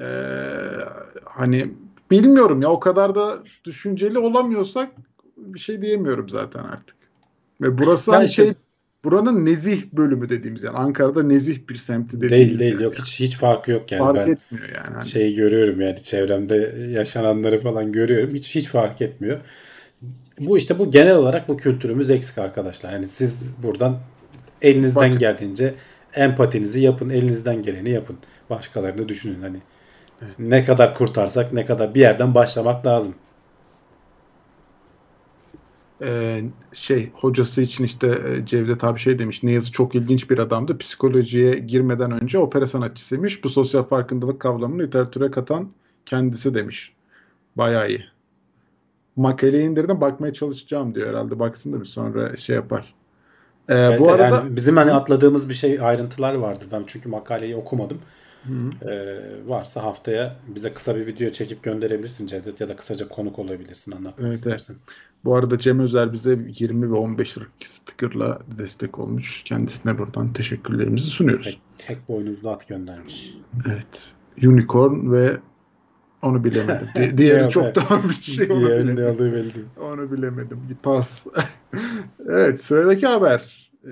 [0.00, 0.04] Ee,
[1.24, 1.74] hani
[2.10, 3.32] bilmiyorum ya o kadar da
[3.64, 4.88] düşünceli olamıyorsak
[5.36, 6.96] bir şey diyemiyorum zaten artık.
[7.60, 8.54] Ve burası hani işte- şey
[9.04, 12.82] buranın nezih bölümü dediğimiz yani Ankara'da nezih bir semti dediğimiz Değil değil yani.
[12.82, 14.00] yok hiç hiç farkı yok yani.
[14.00, 14.94] Fark ben etmiyor yani.
[14.94, 18.34] Hani şeyi görüyorum yani çevremde yaşananları falan görüyorum.
[18.34, 19.40] Hiç hiç fark etmiyor.
[20.40, 22.92] Bu işte bu genel olarak bu kültürümüz eksik arkadaşlar.
[22.92, 23.98] Yani siz buradan
[24.62, 25.74] elinizden Bak- geldiğince
[26.14, 28.16] empatinizi yapın, elinizden geleni yapın.
[28.50, 29.56] Başkalarını düşünün hani.
[30.38, 33.14] Ne kadar kurtarsak ne kadar bir yerden başlamak lazım.
[36.02, 39.42] Ee, şey hocası için işte e, Cevdet abi şey demiş.
[39.42, 40.78] Ne yazık çok ilginç bir adamdı.
[40.78, 43.44] Psikolojiye girmeden önce opera sanatçısıymış.
[43.44, 45.70] Bu sosyal farkındalık kavramını literatüre katan
[46.06, 46.92] kendisi demiş.
[47.56, 48.04] Bayağı iyi.
[49.16, 51.38] Makaleyi indirdim bakmaya çalışacağım diyor herhalde.
[51.38, 52.94] Baksın da bir sonra şey yapar.
[53.68, 56.66] Ee, Evet, bu arada yani bizim hani atladığımız bir şey ayrıntılar vardır.
[56.72, 57.98] Ben çünkü makaleyi okumadım.
[58.82, 63.92] Ee, varsa haftaya bize kısa bir video çekip gönderebilirsin Cevdet ya da kısaca konuk olabilirsin
[63.92, 64.76] anlatmak Evet, istersen.
[65.24, 69.42] Bu arada Cem Özer bize 20 ve 15 liralık stickerla destek olmuş.
[69.42, 71.44] Kendisine buradan teşekkürlerimizi sunuyoruz.
[71.44, 73.34] Tek, tek boynuzlu at göndermiş.
[73.68, 74.14] Evet.
[74.42, 75.36] Unicorn ve
[76.22, 76.88] onu bilemedim.
[76.96, 79.14] Di- diğeri çok daha bir şey onu Diğerinin ne bilemedim.
[79.14, 79.66] aldığı belli değil.
[79.80, 80.60] Onu bilemedim.
[80.82, 81.26] Pas.
[82.28, 83.70] evet sıradaki haber.
[83.86, 83.90] Ee,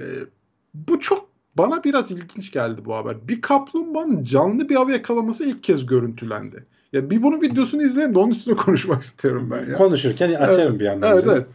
[0.74, 1.28] bu çok
[1.58, 3.28] bana biraz ilginç geldi bu haber.
[3.28, 6.66] Bir kaplumbağanın canlı bir av yakalaması ilk kez görüntülendi.
[6.92, 9.76] Ya bir bunun videosunu izleyin de onun üstüne konuşmak istiyorum ben ya.
[9.76, 11.12] Konuşurken açarım bir yandan.
[11.12, 11.46] Evet evet.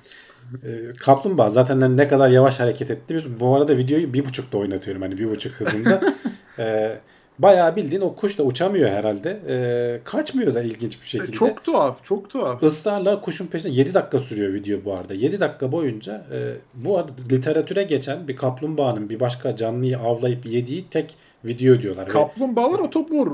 [0.63, 3.15] Ee, Kaplumbağa zaten ne kadar yavaş hareket etti.
[3.15, 5.01] Biz bu arada videoyu bir buçukta oynatıyorum.
[5.01, 6.01] Hani bir buçuk hızında.
[6.59, 6.99] Ee,
[7.39, 9.39] bayağı bildiğin o kuş da uçamıyor herhalde.
[9.49, 11.31] Ee, kaçmıyor da ilginç bir şekilde.
[11.31, 12.63] E, Çok tuhaf, çok tuhaf.
[12.63, 15.13] ısrarla kuşun peşinde 7 dakika sürüyor video bu arada.
[15.13, 20.86] 7 dakika boyunca e, bu arada literatüre geçen bir kaplumbağanın bir başka canlıyı avlayıp yediği
[20.89, 21.15] tek
[21.46, 22.08] video diyorlar.
[22.10, 23.28] Kaplumbağalar otobur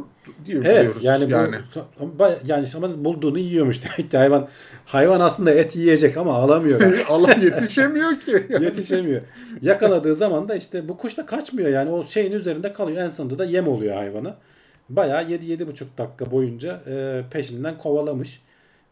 [0.46, 0.98] diye Evet biliyoruz.
[1.02, 1.56] yani bu yani.
[2.46, 4.48] yani ama bulduğunu yiyormuş demek ki hayvan
[4.86, 6.82] hayvan aslında et yiyecek ama alamıyor.
[6.82, 6.96] yani.
[7.10, 8.48] Allah yetişemiyor ki.
[8.64, 9.22] Yetişemiyor.
[9.62, 13.04] Yakaladığı zaman da işte bu kuş da kaçmıyor yani o şeyin üzerinde kalıyor.
[13.04, 14.38] En sonunda da yem oluyor hayvana.
[14.90, 18.42] Bayağı 7-7,5 dakika boyunca e, peşinden kovalamış.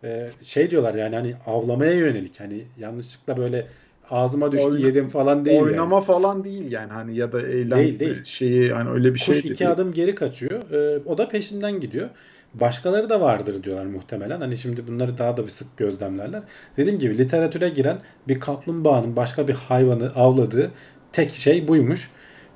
[0.04, 2.40] E, şey diyorlar yani hani avlamaya yönelik.
[2.40, 3.68] Hani yanlışlıkla böyle
[4.12, 5.58] ağzıma düştü Oyna- yedim falan değil.
[5.58, 5.66] yani.
[5.66, 8.24] Oynama falan değil yani hani ya da eylem Değil, değil.
[8.24, 9.72] şeyi hani öyle bir şey Kuş de iki değil.
[9.72, 10.72] adım geri kaçıyor.
[10.72, 12.10] E, o da peşinden gidiyor.
[12.54, 14.40] Başkaları da vardır diyorlar muhtemelen.
[14.42, 16.42] Hani şimdi bunları daha da bir sık gözlemlerler.
[16.78, 17.98] Dediğim gibi literatüre giren
[18.28, 20.72] bir kaplumbağanın başka bir hayvanı avladığı
[21.12, 22.10] tek şey buymuş.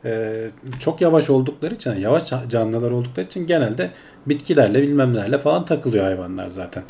[0.06, 0.50] Ee,
[0.80, 3.90] çok yavaş oldukları için, yavaş canlılar oldukları için genelde
[4.26, 6.84] bitkilerle bilmem nelerle falan takılıyor hayvanlar zaten.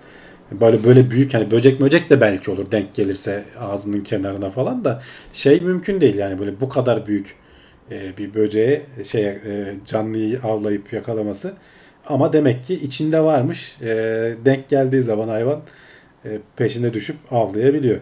[0.61, 5.01] Böyle böyle büyük hani böcek möcek de belki olur denk gelirse ağzının kenarına falan da
[5.33, 7.35] şey mümkün değil yani böyle bu kadar büyük
[7.91, 11.53] e, bir böceğe şey e, canlıyı avlayıp yakalaması.
[12.07, 13.81] Ama demek ki içinde varmış.
[13.81, 13.87] E,
[14.45, 15.61] denk geldiği zaman hayvan
[16.25, 17.99] e, peşine düşüp avlayabiliyor.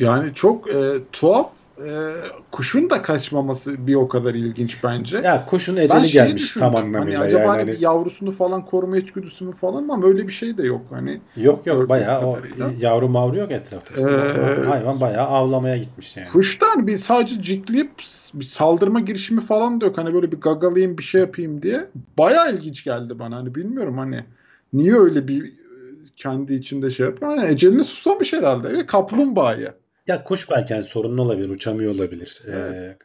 [0.00, 1.50] Yani çok e, tuhaf.
[1.86, 2.14] E,
[2.50, 5.18] kuşun da kaçmaması bir o kadar ilginç bence.
[5.18, 7.18] Ya kuşun eceli gelmiş tam anlamıyla.
[7.20, 10.32] Hani acaba yani hani hani- bir yavrusunu falan koruma içgüdüsü mü falan ama öyle bir
[10.32, 10.80] şey de yok.
[10.90, 12.38] Hani yok yok bayağı o
[12.80, 14.10] yavru mavru yok etrafta.
[14.10, 16.28] Ee, hayvan bayağı avlamaya gitmiş yani.
[16.28, 17.90] kuştan bir sadece cikleyip
[18.34, 19.98] bir saldırma girişimi falan da yok.
[19.98, 21.86] Hani böyle bir gagalayayım bir şey yapayım diye.
[22.18, 23.36] Bayağı ilginç geldi bana.
[23.36, 24.24] Hani bilmiyorum hani
[24.72, 25.52] niye öyle bir e,
[26.16, 27.36] kendi içinde şey yapıyor.
[27.36, 28.72] Hani ecelini susamış herhalde.
[28.72, 29.74] Ve kaplumbağaya.
[30.08, 32.42] Ya kuş belki yani sorunlu olabilir, uçamıyor olabilir.
[32.46, 32.72] Evet.
[32.74, 32.96] Ee,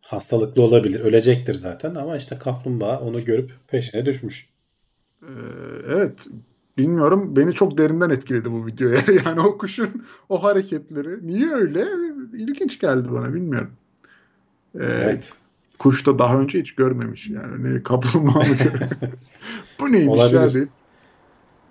[0.00, 4.48] hastalıklı olabilir, ölecektir zaten ama işte kaplumbağa onu görüp peşine düşmüş.
[5.22, 5.26] Ee,
[5.88, 6.26] evet.
[6.78, 7.36] Bilmiyorum.
[7.36, 8.90] Beni çok derinden etkiledi bu video.
[9.26, 11.26] Yani o kuşun o hareketleri.
[11.26, 11.84] Niye öyle?
[12.34, 13.34] İlginç geldi bana.
[13.34, 13.70] Bilmiyorum.
[14.74, 15.32] Ee, Evet.
[15.78, 17.64] kuş da daha önce hiç görmemiş yani.
[17.74, 18.56] Ne kaplumbağa mı?
[19.80, 20.40] Bu neymiş Olabilir.
[20.40, 20.68] ya deyip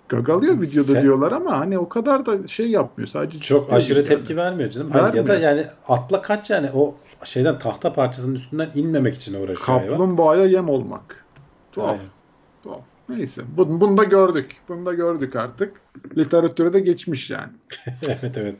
[0.08, 3.08] gagalıyor videoda Sen- diyorlar ama hani o kadar da şey yapmıyor.
[3.08, 4.08] Sadece Çok aşırı yani.
[4.08, 4.90] tepki vermiyor canım.
[4.90, 5.50] Hani ya da Vermiyor.
[5.56, 9.88] yani atla kaç yani o şeyden tahta parçasının üstünden inmemek için uğraşıyor hayvan.
[9.88, 11.24] Kaplumbağaya yem olmak.
[11.72, 11.90] Tuhaf.
[11.90, 12.04] Aynen.
[12.62, 12.80] tuhaf.
[13.08, 13.42] Neyse.
[13.56, 14.50] Bunu, bunu da gördük.
[14.68, 15.72] Bunu da gördük artık.
[16.16, 17.52] Literatüre de geçmiş yani.
[18.06, 18.56] evet evet.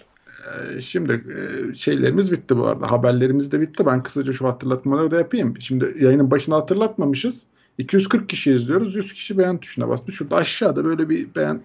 [0.77, 2.91] Ee, Şimdi e, şeylerimiz bitti bu arada.
[2.91, 3.87] Haberlerimiz de bitti.
[3.87, 5.55] Ben kısaca şu hatırlatmaları da yapayım.
[5.61, 7.43] Şimdi yayının başına hatırlatmamışız.
[7.79, 8.97] 240 kişi izliyoruz.
[8.97, 10.13] 100 kişi beğen tuşuna bastı.
[10.13, 11.63] Şurada aşağıda böyle bir beğen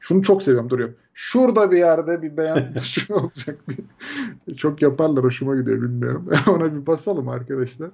[0.00, 0.90] şunu çok seviyorum duruyor.
[1.14, 4.56] Şurada bir yerde bir beğen tuşu olacak diye.
[4.56, 6.28] Çok yaparlar hoşuma gidiyor bilmiyorum.
[6.48, 7.90] Ona bir basalım arkadaşlar.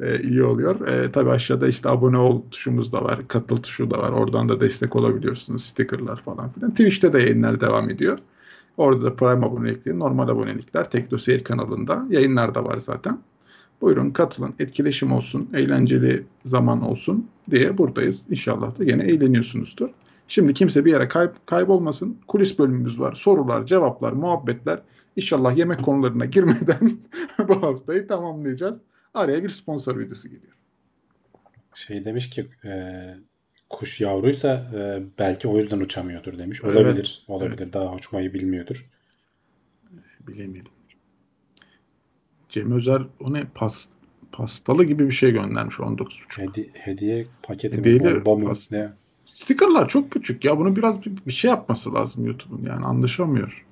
[0.00, 0.88] Ee, iyi oluyor.
[0.88, 3.28] Ee, tabii aşağıda işte abone ol tuşumuz da var.
[3.28, 4.10] Katıl tuşu da var.
[4.10, 5.64] Oradan da destek olabiliyorsunuz.
[5.64, 6.70] Stickerlar falan filan.
[6.70, 8.18] Twitch'te de yayınlar devam ediyor.
[8.76, 12.06] Orada da Prime abonelikleri, normal abonelikler Tekno Seyir kanalında.
[12.10, 13.18] Yayınlar da var zaten.
[13.80, 18.26] Buyurun katılın, etkileşim olsun, eğlenceli zaman olsun diye buradayız.
[18.30, 19.88] İnşallah da yine eğleniyorsunuzdur.
[20.28, 22.18] Şimdi kimse bir yere kay- kaybolmasın.
[22.28, 23.14] Kulis bölümümüz var.
[23.14, 24.82] Sorular, cevaplar, muhabbetler.
[25.16, 26.98] İnşallah yemek konularına girmeden
[27.48, 28.76] bu haftayı tamamlayacağız.
[29.14, 30.52] Araya bir sponsor videosu geliyor.
[31.74, 32.70] Şey demiş ki e,
[33.70, 36.60] kuş yavruysa e, belki o yüzden uçamıyordur demiş.
[36.64, 37.24] Evet, Olabilir.
[37.28, 37.58] Olabilir.
[37.62, 37.72] evet.
[37.72, 38.86] Daha uçmayı bilmiyordur.
[40.28, 40.72] Bilemedim.
[42.56, 43.86] Cem Özer o ne pas,
[44.32, 46.38] pastalı gibi bir şey göndermiş 19.5.
[46.42, 47.80] Hedi- hediye paketi mi?
[47.80, 48.48] Hediyeli Bomba mı?
[48.48, 48.92] pas- Ne?
[49.34, 50.58] Stickerlar çok küçük ya.
[50.58, 53.64] Bunu biraz bir, bir şey yapması lazım YouTube'un yani anlaşamıyor.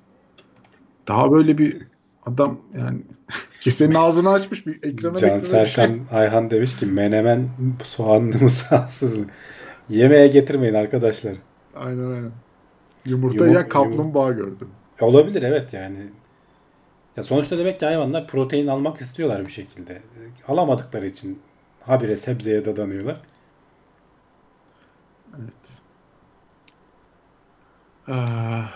[1.07, 1.77] Daha böyle bir
[2.25, 2.99] adam yani
[3.61, 5.41] kesenin ağzını açmış bir ekrana Can şey.
[5.41, 7.49] Serkan Ayhan demiş ki menemen
[7.83, 9.25] soğanlı mı soğansız mı?
[9.89, 11.33] Yemeğe getirmeyin arkadaşlar.
[11.75, 12.31] Aynen aynen.
[13.05, 14.67] Yumurta Yumur- yiyen kaplumbağa gördüm.
[15.01, 15.97] Olabilir evet yani.
[17.17, 20.01] Ya sonuçta demek ki hayvanlar protein almak istiyorlar bir şekilde.
[20.47, 21.39] Alamadıkları için
[21.81, 23.21] habire sebzeye dadanıyorlar.
[25.39, 25.81] Evet.
[28.07, 28.71] Ah,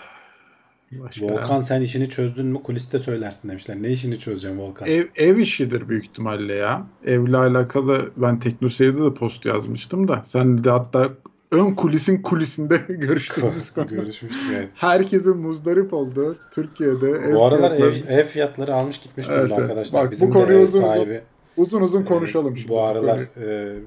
[0.92, 3.82] başka Volkan sen işini çözdün mü kuliste söylersin demişler.
[3.82, 4.88] Ne işini çözeceğim Volkan?
[4.88, 6.86] Ev, ev işidir büyük ihtimalle ya.
[7.04, 10.22] Evle alakalı ben TeknoSeyir'de de post yazmıştım da.
[10.24, 11.10] Sen de hatta
[11.52, 13.86] ön kulisin kulisinde görüştüğümüz konu.
[13.88, 14.68] Görüşmüştük evet.
[14.74, 19.62] Herkesin muzdarip olduğu Türkiye'de ev Bu aralar ev, fiyatları- ev fiyatları almış gitmiş Evet, durumda
[19.62, 20.00] arkadaşlar.
[20.02, 21.20] Bak, bu Bizim de konuyu uzun sahibi
[21.56, 22.68] uzun uzun e, konuşalım şimdi.
[22.68, 23.80] bu aralar e, İçimi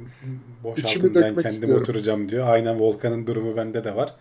[0.64, 1.82] boşaltın ben kendim istiyorum.
[1.82, 2.48] oturacağım diyor.
[2.48, 4.14] Aynen Volkan'ın durumu bende de var.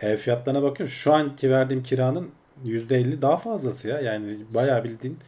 [0.00, 0.92] Ev fiyatlarına bakıyorum.
[0.92, 2.28] Şu anki verdiğim kiranın
[2.66, 4.00] %50 daha fazlası ya.
[4.00, 5.18] Yani bayağı bildiğin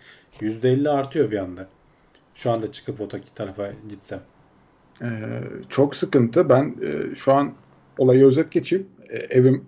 [0.40, 1.66] %50 artıyor bir anda.
[2.34, 4.20] Şu anda çıkıp otaki tarafa gitsem.
[5.02, 5.06] Ee,
[5.68, 6.48] çok sıkıntı.
[6.48, 7.52] Ben e, şu an
[7.98, 8.86] olayı özet geçeyim.
[9.10, 9.64] E, evim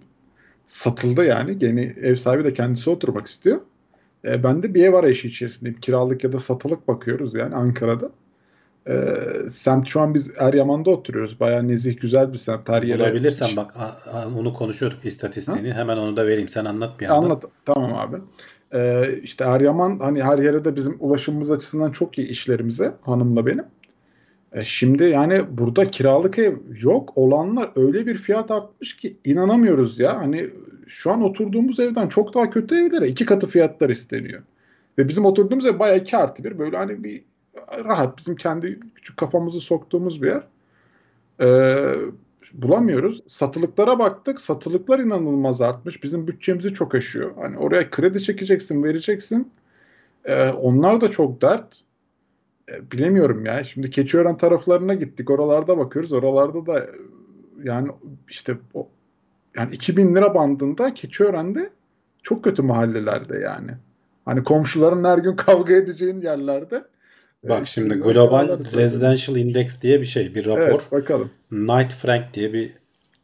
[0.67, 1.57] satıldı yani.
[1.61, 3.61] Yeni ev sahibi de kendisi oturmak istiyor.
[4.25, 5.81] E, ben de bir ev arayışı içerisindeyim.
[5.81, 8.11] Kiralık ya da satılık bakıyoruz yani Ankara'da.
[8.89, 9.15] E,
[9.51, 11.41] semt şu an biz Eryaman'da oturuyoruz.
[11.41, 12.69] Bayağı nezih güzel bir semt.
[12.69, 15.73] Her yere Bulabilirsen bak a- a- onu konuşuyorduk istatistiğini.
[15.73, 16.49] Hemen onu da vereyim.
[16.49, 17.23] Sen anlat bir yandan.
[17.23, 17.45] Anlat.
[17.65, 18.17] Tamam abi.
[18.75, 23.65] Ee, işte Eryaman hani her yere de bizim ulaşımımız açısından çok iyi işlerimize hanımla benim.
[24.53, 27.13] E, şimdi yani burada kiralık ev yok.
[27.17, 30.19] Olanlar öyle bir fiyat artmış ki inanamıyoruz ya.
[30.19, 30.51] Hani
[30.87, 34.43] şu an oturduğumuz evden çok daha kötü evlere iki katı fiyatlar isteniyor.
[34.99, 36.59] Ve bizim oturduğumuz ev bayağı iki artı bir.
[36.59, 37.25] Böyle hani bir
[37.85, 40.43] rahat bizim kendi küçük kafamızı soktuğumuz bir yer.
[41.41, 41.95] Ee,
[42.53, 43.23] bulamıyoruz.
[43.27, 44.41] Satılıklara baktık.
[44.41, 46.03] Satılıklar inanılmaz artmış.
[46.03, 47.31] Bizim bütçemizi çok aşıyor.
[47.41, 49.51] Hani oraya kredi çekeceksin, vereceksin.
[50.25, 51.81] Ee, onlar da çok dert.
[52.71, 53.65] Ee, bilemiyorum ya.
[53.65, 55.31] Şimdi Keçiören taraflarına gittik.
[55.31, 56.13] Oralarda bakıyoruz.
[56.13, 56.87] Oralarda da e,
[57.65, 57.89] yani
[58.29, 58.89] işte o
[59.57, 61.71] yani 2000 lira bandında Keçiören'de
[62.23, 63.71] çok kötü mahallelerde yani.
[64.25, 66.85] Hani komşuların her gün kavga edeceğin yerlerde.
[67.49, 70.63] Bak e, şimdi Global Residential Index diye bir şey, bir rapor.
[70.63, 71.31] Evet bakalım.
[71.49, 72.73] Knight Frank diye bir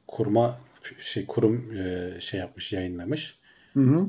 [0.08, 0.58] kurma
[1.00, 3.38] şey kurum e, şey yapmış, yayınlamış.
[3.74, 4.06] Hı hı.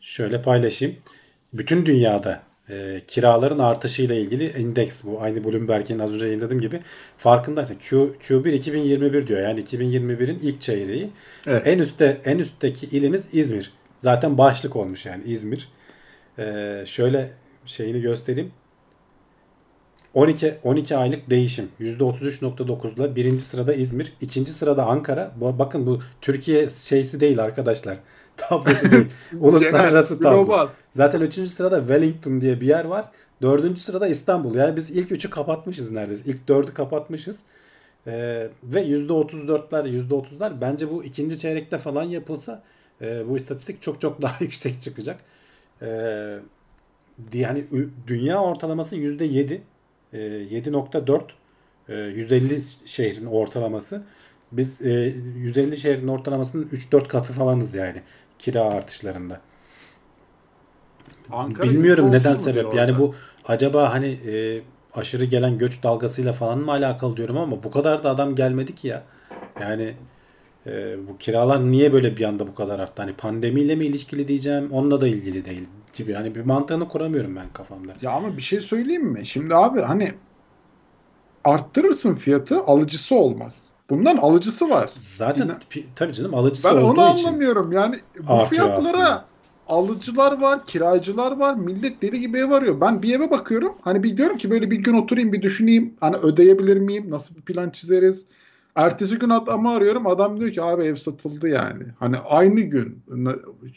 [0.00, 0.96] Şöyle paylaşayım.
[1.52, 5.20] Bütün dünyada e, kiraların artışıyla ilgili indeks bu.
[5.20, 6.80] Aynı Bloomberg'in az önce yayınladığım gibi.
[7.18, 7.96] Farkındaysan Q,
[8.28, 9.40] Q1 2021 diyor.
[9.40, 11.10] Yani 2021'in ilk çeyreği.
[11.46, 11.62] Evet.
[11.66, 13.72] En üstte en üstteki ilimiz İzmir.
[14.00, 15.68] Zaten başlık olmuş yani İzmir.
[16.38, 17.30] E, şöyle
[17.66, 18.52] şeyini göstereyim.
[20.14, 25.32] 12 12 aylık değişim %33.9'la birinci sırada İzmir, ikinci sırada Ankara.
[25.36, 27.98] Bu, bakın bu Türkiye şeysi değil arkadaşlar.
[28.36, 29.06] Tablosu değil.
[29.40, 30.44] Uluslararası tablo.
[30.44, 30.68] global.
[30.90, 33.10] Zaten üçüncü sırada Wellington diye bir yer var.
[33.42, 34.54] Dördüncü sırada İstanbul.
[34.54, 36.22] Yani biz ilk üçü kapatmışız neredeyse.
[36.26, 37.38] İlk dördü kapatmışız.
[38.06, 42.62] Ee, ve %34'ler %30'lar bence bu ikinci çeyrekte falan yapılsa
[43.02, 45.20] e, bu istatistik çok çok daha yüksek çıkacak.
[45.82, 46.38] Ee,
[47.32, 47.64] yani
[48.06, 49.60] dünya ortalaması %7.
[50.12, 51.20] e, 7.4
[51.88, 54.02] e, 150 şehrin ortalaması.
[54.52, 58.02] Biz e, 150 şehrin ortalamasının 3-4 katı falanız yani
[58.38, 59.40] kira artışlarında.
[61.32, 62.62] Ankara Bilmiyorum neden sebep.
[62.62, 63.02] diyor Yani orada?
[63.02, 64.62] bu acaba hani e,
[64.94, 68.88] aşırı gelen göç dalgasıyla falan mı alakalı diyorum ama bu kadar da adam gelmedi ki
[68.88, 69.02] ya.
[69.60, 69.94] Yani
[70.66, 73.02] e, bu kiralar niye böyle bir anda bu kadar arttı?
[73.02, 76.14] Hani pandemiyle mi ilişkili diyeceğim, onunla da ilgili değil gibi.
[76.14, 77.92] Hani bir mantığını kuramıyorum ben kafamda.
[78.02, 79.26] Ya ama bir şey söyleyeyim mi?
[79.26, 80.12] Şimdi abi hani
[81.44, 83.62] arttırırsın fiyatı alıcısı olmaz.
[83.90, 84.90] Bundan alıcısı var.
[84.96, 85.60] Zaten İnan-
[85.96, 87.26] tabii canım alıcısı Ben onu olduğu için.
[87.28, 87.72] anlamıyorum.
[87.72, 87.96] Yani
[88.28, 89.24] bu fiyatlara
[89.68, 91.54] alıcılar var, kiracılar var.
[91.54, 92.80] Millet deli gibi ev arıyor.
[92.80, 93.74] Ben bir eve bakıyorum.
[93.82, 95.94] Hani bir diyorum ki böyle bir gün oturayım bir düşüneyim.
[96.00, 97.10] Hani ödeyebilir miyim?
[97.10, 98.24] Nasıl bir plan çizeriz?
[98.76, 100.06] Ertesi gün adamı arıyorum.
[100.06, 101.82] Adam diyor ki abi ev satıldı yani.
[101.98, 103.02] Hani aynı gün.
[103.08, 103.28] Yani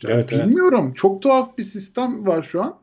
[0.07, 0.45] Evet, evet.
[0.45, 0.93] bilmiyorum.
[0.93, 2.75] Çok tuhaf bir sistem var şu an.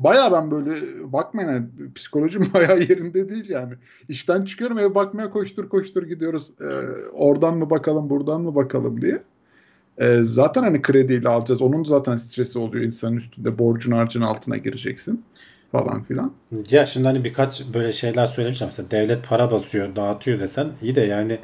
[0.00, 0.70] Baya ben böyle
[1.12, 3.74] bakmayın yani, psikolojim baya yerinde değil yani.
[4.08, 6.50] İşten çıkıyorum eve bakmaya koştur koştur gidiyoruz.
[6.60, 6.64] Ee,
[7.12, 9.22] oradan mı bakalım buradan mı bakalım diye.
[9.98, 11.62] Ee, zaten hani krediyle alacağız.
[11.62, 13.58] Onun zaten stresi oluyor insanın üstünde.
[13.58, 15.24] Borcun harcın altına gireceksin
[15.72, 16.32] falan filan.
[16.70, 18.66] Ya şimdi hani birkaç böyle şeyler söylemişler.
[18.66, 21.38] Mesela devlet para basıyor, dağıtıyor desen iyi de yani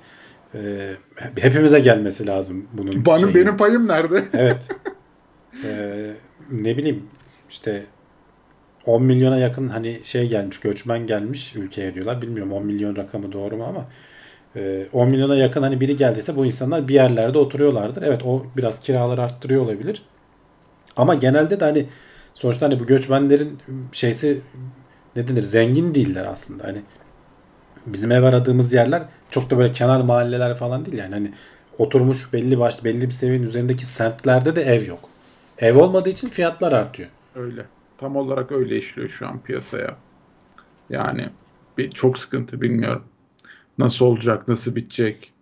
[0.55, 0.91] e,
[1.39, 3.35] hepimize gelmesi lazım bunun şeyi.
[3.35, 4.25] benim payım nerede?
[4.33, 4.69] Evet.
[5.65, 6.11] Ee,
[6.51, 7.03] ne bileyim
[7.49, 7.87] işte
[8.87, 12.23] 10 milyona yakın hani şey gelmiş, göçmen gelmiş ülkeye diyorlar.
[12.23, 13.85] Bilmiyorum 10 milyon rakamı doğru mu ama
[14.57, 18.03] e, 10 milyona yakın hani biri geldiyse bu insanlar bir yerlerde oturuyorlardır.
[18.03, 20.03] Evet o biraz kiraları arttırıyor olabilir.
[20.97, 21.87] Ama genelde de hani
[22.35, 23.59] sonuçta hani bu göçmenlerin
[23.93, 24.41] şeysi
[25.17, 26.65] ne denir zengin değiller aslında.
[26.65, 26.79] Hani
[27.87, 31.15] bizim ev aradığımız yerler çok da böyle kenar mahalleler falan değil yani.
[31.15, 31.33] Hani
[31.79, 35.01] oturmuş belli başlı belli bir seviyenin üzerindeki semtlerde de ev yok.
[35.59, 37.09] Ev olmadığı için fiyatlar artıyor.
[37.35, 37.63] Öyle.
[37.99, 39.97] Tam olarak öyle işliyor şu an piyasaya.
[40.91, 41.29] Yani
[41.79, 43.05] bir, çok sıkıntı bilmiyorum.
[43.79, 45.33] Nasıl olacak, nasıl bitecek?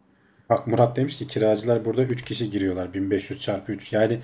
[0.50, 3.92] Bak Murat demiş ki kiracılar burada 3 kişi giriyorlar 1500 çarpı 3.
[3.92, 4.20] Yani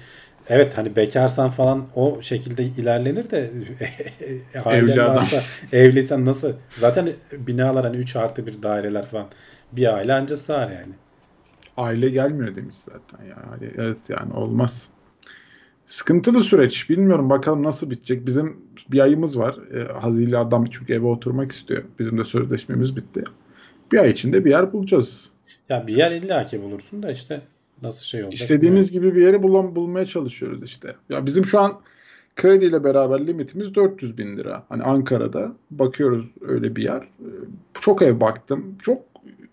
[0.48, 3.50] evet hani bekarsan falan o şekilde ilerlenir de
[4.70, 5.16] Evli adam.
[5.16, 5.42] varsa
[5.72, 6.52] evliysen nasıl?
[6.76, 9.26] Zaten binalar hani 3 artı bir daireler falan.
[9.72, 10.92] Bir aile anca sığar yani.
[11.76, 13.36] Aile gelmiyor demiş zaten ya.
[13.50, 14.88] Hani Evet yani olmaz.
[15.90, 16.90] Sıkıntılı süreç.
[16.90, 18.26] Bilmiyorum bakalım nasıl bitecek.
[18.26, 18.56] Bizim
[18.92, 19.56] bir ayımız var.
[19.74, 21.82] E, Hazili adam çünkü eve oturmak istiyor.
[21.98, 23.24] Bizim de sözleşmemiz bitti.
[23.92, 25.30] Bir ay içinde bir yer bulacağız.
[25.68, 27.42] Ya bir yer illaki bulursun da işte
[27.82, 28.40] nasıl şey olacak.
[28.40, 30.94] İstediğimiz gibi bir yeri bulam bulmaya çalışıyoruz işte.
[31.08, 31.80] Ya bizim şu an
[32.36, 34.64] krediyle beraber limitimiz 400 bin lira.
[34.68, 37.02] Hani Ankara'da bakıyoruz öyle bir yer.
[37.02, 37.26] Ee,
[37.80, 38.78] Çok ev baktım.
[38.82, 39.02] Çok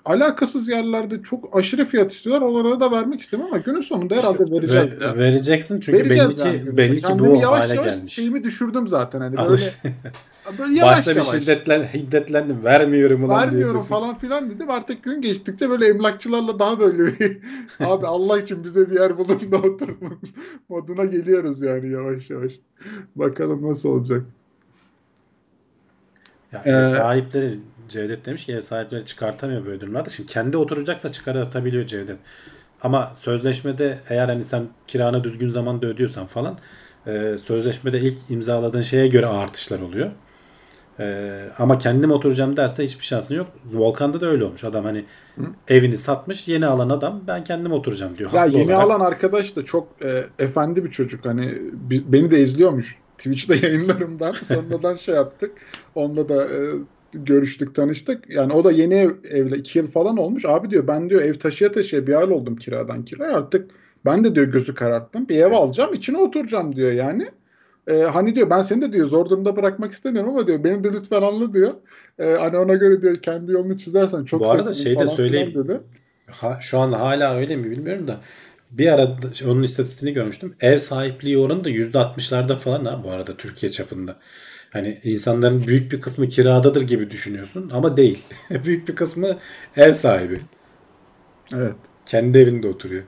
[0.10, 2.48] alakasız yerlerde çok aşırı fiyat istiyorlar.
[2.48, 5.02] Onlara da vermek istemiyorum ama günün sonunda herhalde İşte vereceğiz.
[5.02, 5.18] ve- ya.
[5.18, 8.14] vereceksin çünkü Vereceğiz belli yani ki günün belli ki Kendimi bu yavaş hale yavaş gelmiş.
[8.14, 9.20] şeyimi düşürdüm zaten.
[9.22, 9.62] Hani böyle,
[10.60, 11.32] böyle yavaş Başta bir yavaş.
[11.40, 12.64] şiddetlen, hiddetlendim.
[12.64, 13.90] Vermiyorum ulan Vermiyorum diyorsun.
[13.90, 14.70] falan filan dedim.
[14.70, 17.38] Artık gün geçtikçe böyle emlakçılarla daha böyle bir
[17.80, 19.98] abi Allah için bize bir yer bulun da oturun
[20.70, 22.52] moduna geliyoruz yani yavaş yavaş.
[23.16, 24.24] Bakalım nasıl olacak.
[26.54, 30.10] Ya Ee, sahipleri Cevdet demiş ki ev sahipleri çıkartamıyor böyle durumlarda.
[30.10, 32.18] Şimdi kendi oturacaksa çıkartabiliyor Cevdet.
[32.82, 36.58] Ama sözleşmede eğer hani sen kiranı düzgün zamanda ödüyorsan falan
[37.08, 40.12] e, sözleşmede ilk imzaladığın şeye göre artışlar oluyor.
[41.00, 43.48] E, ama kendim oturacağım derse hiçbir şansın yok.
[43.74, 44.64] Volkan'da da öyle olmuş.
[44.64, 45.06] Adam hani
[45.68, 48.34] evini satmış yeni alan adam ben kendim oturacağım diyor.
[48.34, 48.82] Ya yeni olarak.
[48.92, 51.26] alan arkadaş da çok e, efendi bir çocuk.
[51.26, 52.96] Hani bi- beni de izliyormuş.
[53.18, 54.32] Twitch'te yayınlarımdan.
[54.32, 55.52] Sonradan şey yaptık.
[55.96, 56.58] Onunla da e,
[57.26, 58.30] görüştük, tanıştık.
[58.30, 60.46] Yani o da yeni ev, evle iki yıl falan olmuş.
[60.46, 63.34] Abi diyor ben diyor ev taşıya taşıya bir hal oldum kiradan kiraya.
[63.38, 63.72] Artık
[64.06, 65.30] ben de diyor gözü kararttım.
[65.30, 67.28] Bir ev alacağım, içine oturacağım diyor yani.
[67.88, 70.92] E, hani diyor ben seni de diyor zor durumda bırakmak istemiyorum ama diyor beni de
[70.94, 71.74] lütfen anla diyor.
[72.20, 75.54] E, hani ona göre diyor kendi yolunu çizersen çok Bu arada şey de söyleyeyim.
[75.56, 75.80] dedi.
[76.32, 78.18] Ha, şu an hala öyle mi bilmiyorum da
[78.72, 80.56] bir ara onun istatistiğini görmüştüm.
[80.62, 84.16] Ev sahipliği oranı da %60'larda falan ha bu arada Türkiye çapında.
[84.74, 88.24] Hani insanların büyük bir kısmı kiradadır gibi düşünüyorsun ama değil.
[88.66, 89.38] büyük bir kısmı
[89.76, 90.42] ev sahibi.
[91.54, 91.76] Evet.
[92.06, 93.04] Kendi evinde oturuyor.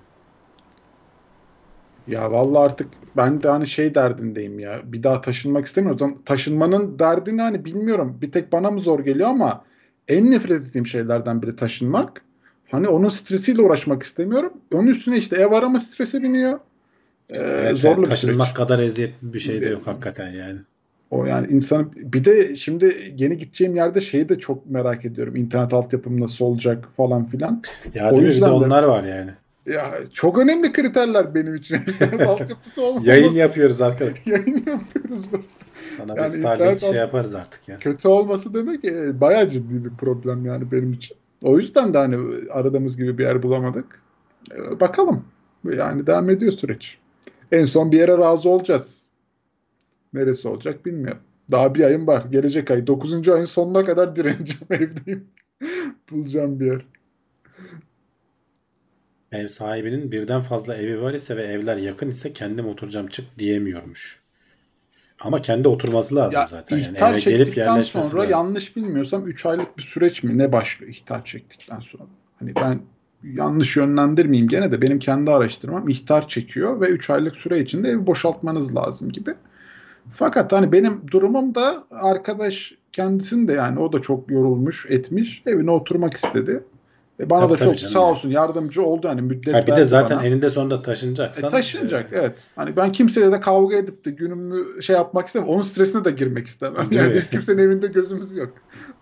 [2.08, 2.88] Ya vallahi artık
[3.18, 4.82] ben de hani şey derdindeyim ya.
[4.84, 6.22] Bir daha taşınmak istemiyorum.
[6.26, 8.18] Taşınmanın derdini hani bilmiyorum.
[8.22, 9.64] Bir tek bana mı zor geliyor ama
[10.08, 12.22] en nefret ettiğim şeylerden biri taşınmak.
[12.72, 14.54] Hani onun stresiyle uğraşmak istemiyorum.
[14.74, 16.60] Onun üstüne işte ev arama stresi biniyor.
[17.30, 18.58] Ee, Evet, zorlu bir taşınmak süreç.
[18.58, 20.60] kadar eziyetli bir şey de yok hakikaten yani.
[21.12, 25.36] O yani insanın bir de şimdi yeni gideceğim yerde şeyi de çok merak ediyorum.
[25.36, 27.64] İnternet altyapım nasıl olacak falan filan.
[27.94, 29.32] Ya O de yüzden de- onlar var yani.
[29.66, 31.76] Ya çok önemli kriterler benim için.
[31.88, 33.10] İnternet altyapısı olmaması.
[33.10, 34.22] Yayın yapıyoruz arkadaşlar.
[34.26, 35.26] Yayın yapıyoruz.
[35.98, 37.80] Sana Yani bir Starlink şey yaparız artık ya.
[37.80, 41.18] Kötü olması demek e, bayağı ciddi bir problem yani benim için.
[41.44, 42.18] O yüzden de hani
[42.52, 44.02] aradığımız gibi bir yer bulamadık.
[44.56, 45.24] E, bakalım.
[45.78, 46.98] Yani devam ediyor süreç.
[47.52, 48.99] En son bir yere razı olacağız.
[50.14, 51.22] Neresi olacak bilmiyorum.
[51.52, 52.26] Daha bir ayım var.
[52.32, 52.88] Gelecek ay.
[52.88, 53.30] 9.
[53.30, 55.28] ayın sonuna kadar direneceğim evdeyim.
[56.12, 56.86] Bulacağım bir yer.
[59.32, 64.20] Ev sahibinin birden fazla evi var ise ve evler yakın ise kendim oturacağım çık diyemiyormuş.
[65.20, 66.78] Ama kendi oturması lazım Ya zaten.
[66.78, 68.32] Yani ihtar eve gelip çektikten sonra lazım.
[68.32, 72.04] yanlış bilmiyorsam 3 aylık bir süreç mi ne başlıyor ihtar çektikten sonra.
[72.40, 72.82] Hani ben
[73.24, 78.08] yanlış yönlendirmeyeyim gene de benim kendi araştırmam ihtar çekiyor ve 3 aylık süre içinde evi
[78.08, 79.36] boşaltmanız lazım gibi.
[80.16, 85.72] Fakat hani benim durumum da arkadaş kendisini de yani o da çok yorulmuş etmiş evine
[85.72, 86.64] oturmak istedi.
[87.20, 89.76] E bana Tabii, da tabii çok canım sağ olsun yardımcı oldu hani müddet Ha, bir
[89.76, 90.28] de zaten bana.
[90.28, 91.48] eninde sonunda taşınacaksan.
[91.48, 92.44] E, taşınacak e, evet.
[92.56, 95.50] Hani ben kimseyle de kavga edip de günümü şey yapmak istemem.
[95.50, 96.88] Onun stresine de girmek istemem.
[96.92, 98.54] Yani kimsenin evinde gözümüz yok.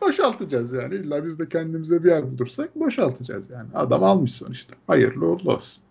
[0.02, 0.96] Boşaltacağız yani.
[0.96, 3.68] İlla biz de kendimize bir yer bulursak boşaltacağız yani.
[3.74, 4.76] Adam almış sonuçta.
[4.88, 5.84] Hayırlı uğurlu olsun.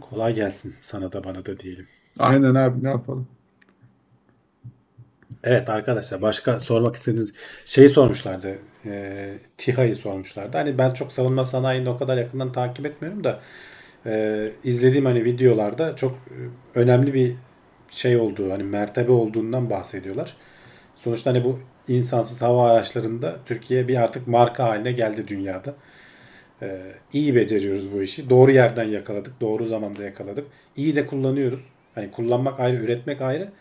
[0.00, 1.86] kolay gelsin sana da bana da diyelim.
[2.18, 3.28] Aynen abi ne yapalım.
[5.44, 7.34] Evet arkadaşlar başka sormak istediğiniz
[7.64, 8.58] şeyi sormuşlardı.
[8.86, 10.56] E, TİHA'yı sormuşlardı.
[10.58, 13.40] Hani ben çok savunma sanayini o kadar yakından takip etmiyorum da
[14.06, 16.36] e, izlediğim hani videolarda çok e,
[16.80, 17.34] önemli bir
[17.90, 20.36] şey olduğu hani mertebe olduğundan bahsediyorlar.
[20.96, 25.74] Sonuçta hani bu insansız hava araçlarında Türkiye bir artık marka haline geldi dünyada.
[26.62, 26.80] Ee,
[27.12, 28.30] iyi beceriyoruz bu işi.
[28.30, 29.40] Doğru yerden yakaladık.
[29.40, 30.46] Doğru zamanda yakaladık.
[30.76, 31.68] İyi de kullanıyoruz.
[31.98, 33.52] Hani kullanmak ayrı, üretmek ayrı.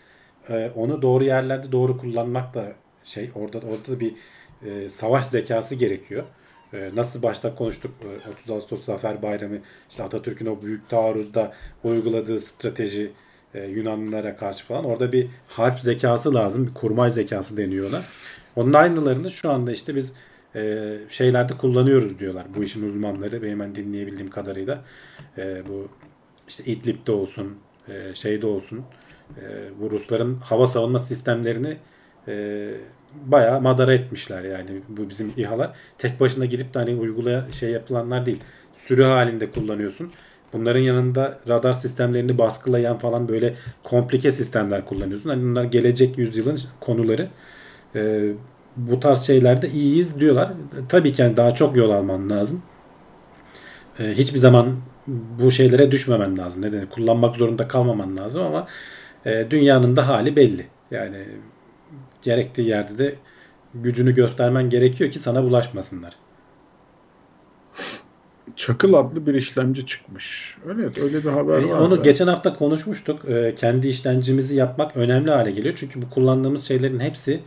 [0.50, 2.74] Ee, onu doğru yerlerde doğru kullanmak da
[3.04, 4.14] şey orada orada da bir
[4.66, 6.24] e, savaş zekası gerekiyor.
[6.74, 9.58] Ee, nasıl başta konuştuk e, 30 Ağustos Zafer Bayramı
[9.90, 11.54] işte Atatürk'ün o büyük taarruzda
[11.84, 13.12] uyguladığı strateji
[13.54, 16.68] e, Yunanlılara karşı falan orada bir harp zekası lazım.
[16.68, 18.02] Bir kurmay zekası deniyor ona.
[18.56, 20.14] Onun aynılarını şu anda işte biz
[20.56, 22.46] e, şeylerde kullanıyoruz diyorlar.
[22.56, 24.84] Bu işin uzmanları benim ben dinleyebildiğim kadarıyla
[25.38, 25.88] e, bu
[26.48, 27.58] işte İdlib'de olsun
[27.90, 28.82] e, şeyde olsun
[29.38, 29.42] e,
[29.82, 31.78] bu Rusların hava savunma sistemlerini
[32.28, 32.68] e,
[33.26, 35.72] bayağı madara etmişler yani bu bizim İHA'lar.
[35.98, 38.40] Tek başına gidip de hani uygulaya şey yapılanlar değil.
[38.76, 40.12] Sürü halinde kullanıyorsun.
[40.54, 45.30] Bunların yanında radar sistemlerini baskılayan falan böyle komplike sistemler kullanıyorsun.
[45.30, 47.28] Hani bunlar gelecek yüzyılın konuları.
[47.96, 48.32] E,
[48.78, 50.54] bu tarz şeylerde iyiyiz diyorlar.
[50.90, 52.62] Tabii ki yani daha çok yol alman lazım.
[54.00, 54.76] E, hiçbir zaman
[55.08, 56.62] bu şeylere düşmemen lazım.
[56.62, 56.86] Neden?
[56.86, 58.68] Kullanmak zorunda kalmaman lazım ama
[59.26, 60.66] e, dünyanın da hali belli.
[60.92, 61.18] Yani
[62.22, 63.16] gerektiği yerde de
[63.74, 66.14] gücünü göstermen gerekiyor ki sana bulaşmasınlar.
[68.56, 70.58] Çakıl adlı bir işlemci çıkmış.
[70.68, 71.80] Öyle öyle bir haber E, var.
[71.80, 72.02] onu da.
[72.02, 73.26] geçen hafta konuşmuştuk.
[73.30, 75.74] E, kendi işlemcimizi yapmak önemli hale geliyor.
[75.78, 77.40] Çünkü bu kullandığımız şeylerin hepsi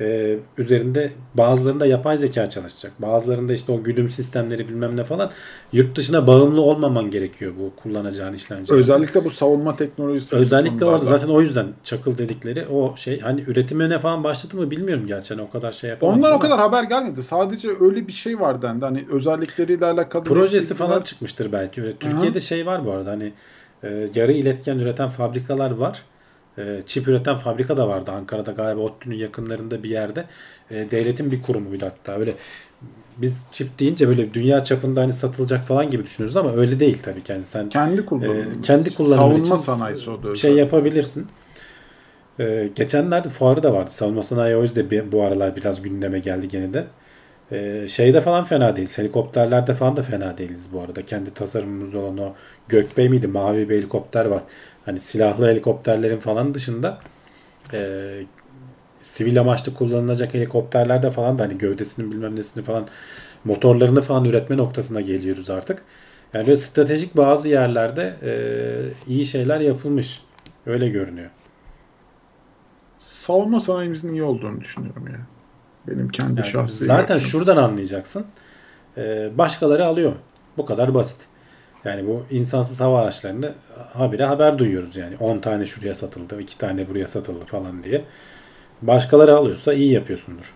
[0.00, 2.92] e, üzerinde bazılarında yapay zeka çalışacak.
[2.98, 5.30] Bazılarında işte o güdüm sistemleri bilmem ne falan
[5.72, 8.72] yurt dışına bağımlı olmaman gerekiyor bu kullanacağın işlemci.
[8.72, 10.36] Özellikle bu savunma teknolojisi.
[10.36, 15.06] Özellikle orada zaten o yüzden çakıl dedikleri o şey hani üretimine falan başladı mı bilmiyorum
[15.06, 16.18] gerçi hani o kadar şey yapamadım.
[16.18, 17.22] Ondan o kadar haber gelmedi.
[17.22, 18.84] Sadece öyle bir şey var dendi.
[18.84, 20.24] Hani özellikleriyle alakalı.
[20.24, 21.82] projesi bilgiler- falan çıkmıştır belki.
[21.82, 23.32] Öyle Türkiye'de şey var bu arada hani
[23.82, 26.02] e, yarı iletken üreten fabrikalar var.
[26.58, 30.24] E, çip üreten fabrika da vardı Ankara'da galiba ODTÜ'nün yakınlarında bir yerde.
[30.70, 32.12] E, devletin bir kurumuydu hatta.
[32.18, 32.34] Öyle
[33.16, 37.22] biz çip deyince böyle dünya çapında hani satılacak falan gibi düşünüyoruz ama öyle değil tabii
[37.22, 37.32] ki.
[37.32, 38.34] Yani sen Kendi kullanımı.
[38.58, 41.26] e, kendi kullanımın Savunma için sanayisi o da şey yapabilirsin.
[42.40, 43.90] E, geçenlerde fuarı da vardı.
[43.90, 46.86] Savunma sanayi o yüzden bir- bu aralar biraz gündeme geldi gene de.
[47.52, 48.98] E, şeyde falan fena değiliz.
[48.98, 51.02] Helikopterlerde falan da fena değiliz bu arada.
[51.04, 52.34] Kendi tasarımımız olan o
[52.68, 53.26] Gökbey miydi?
[53.28, 54.42] Mavi bir helikopter var.
[54.84, 57.00] Hani silahlı helikopterlerin falan dışında
[57.72, 57.80] e,
[59.02, 62.88] sivil amaçlı kullanılacak helikopterlerde falan da hani gövdesinin bilmem nesini falan
[63.44, 65.84] motorlarını falan üretme noktasına geliyoruz artık.
[66.34, 68.32] Yani böyle stratejik bazı yerlerde e,
[69.12, 70.22] iyi şeyler yapılmış.
[70.66, 71.30] Öyle görünüyor.
[72.98, 75.26] Savunma sanayimizin iyi olduğunu düşünüyorum ya.
[75.88, 77.30] Benim kendi Yani şahsi zaten görüşüm.
[77.30, 78.26] şuradan anlayacaksın.
[78.96, 80.12] E, başkaları alıyor.
[80.56, 81.28] Bu kadar basit.
[81.84, 83.54] Yani bu insansız hava araçlarını
[83.92, 85.16] habire haber duyuyoruz yani.
[85.20, 88.04] 10 tane şuraya satıldı, 2 tane buraya satıldı falan diye.
[88.82, 90.54] Başkaları alıyorsa iyi yapıyorsundur.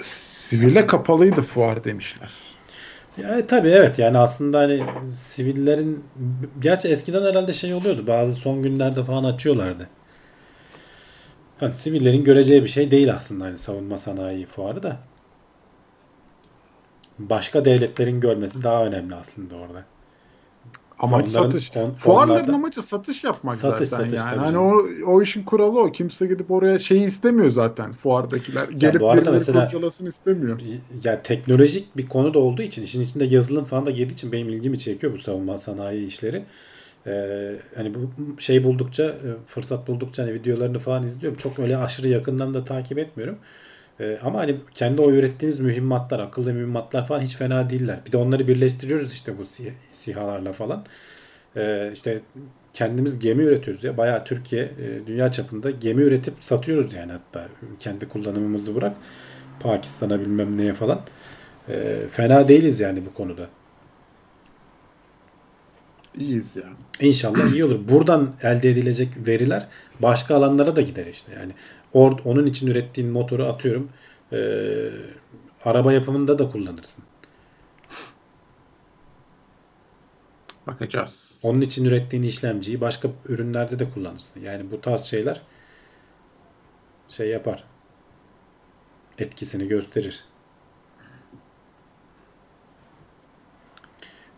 [0.00, 2.30] Sivile kapalıydı fuar demişler.
[3.22, 4.84] Yani tabii evet yani aslında hani
[5.14, 6.04] sivillerin
[6.60, 8.06] gerçi eskiden herhalde şey oluyordu.
[8.06, 9.88] Bazı son günlerde falan açıyorlardı.
[11.60, 14.96] Hani sivillerin göreceği bir şey değil aslında hani savunma sanayi fuarı da.
[17.18, 19.84] Başka devletlerin görmesi daha önemli aslında orada.
[20.98, 21.70] Amaç Onların- satış.
[21.76, 24.36] on- Fuarların onlarda- amacı satış yapmak Satış, zaten satış yani.
[24.38, 24.66] Hani canım.
[24.66, 24.82] o,
[25.12, 25.92] o işin kuralı o.
[25.92, 28.68] Kimse gidip oraya şeyi istemiyor zaten fuardakiler.
[28.68, 30.60] Gelip bu arada birileri mesela- kurcalasın istemiyor.
[31.04, 34.48] ya teknolojik bir konu da olduğu için işin içinde yazılım falan da girdiği için benim
[34.48, 36.44] ilgimi çekiyor bu savunma sanayi işleri.
[37.06, 38.00] Ee, hani bu
[38.40, 41.38] şey buldukça e, fırsat buldukça hani videolarını falan izliyorum.
[41.38, 43.38] Çok öyle aşırı yakından da takip etmiyorum.
[44.00, 47.98] Ee, ama hani kendi o ürettiğimiz mühimmatlar, akıllı mühimmatlar falan hiç fena değiller.
[48.06, 50.84] Bir de onları birleştiriyoruz işte bu si- sihalarla falan.
[51.56, 52.20] Ee, işte
[52.72, 53.96] kendimiz gemi üretiyoruz ya.
[53.96, 57.48] Bayağı Türkiye e, dünya çapında gemi üretip satıyoruz yani hatta
[57.80, 58.96] kendi kullanımımızı bırak.
[59.60, 61.00] Pakistan'a bilmem neye falan.
[61.68, 63.48] Ee, fena değiliz yani bu konuda.
[66.18, 66.62] İyiyiz ya.
[67.00, 67.88] İnşallah iyi olur.
[67.88, 69.66] Buradan elde edilecek veriler
[70.00, 71.32] başka alanlara da gider işte.
[71.40, 71.52] Yani
[71.92, 73.90] or, onun için ürettiğin motoru atıyorum
[74.32, 74.90] ee,
[75.64, 77.04] araba yapımında da kullanırsın.
[80.66, 81.38] Bakacağız.
[81.42, 84.40] Onun için ürettiğin işlemciyi başka ürünlerde de kullanırsın.
[84.40, 85.42] Yani bu tarz şeyler
[87.08, 87.64] şey yapar.
[89.18, 90.24] Etkisini gösterir.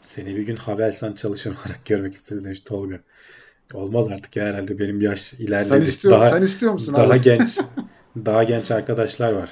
[0.00, 3.00] Seni bir gün Havelsan çalışan olarak görmek isteriz demiş Tolga.
[3.74, 5.68] Olmaz artık ya herhalde benim yaş ilerledi.
[5.68, 7.22] Sen istiyor, daha, sen istiyor musun daha abi?
[7.22, 7.58] genç
[8.16, 9.50] daha genç arkadaşlar var.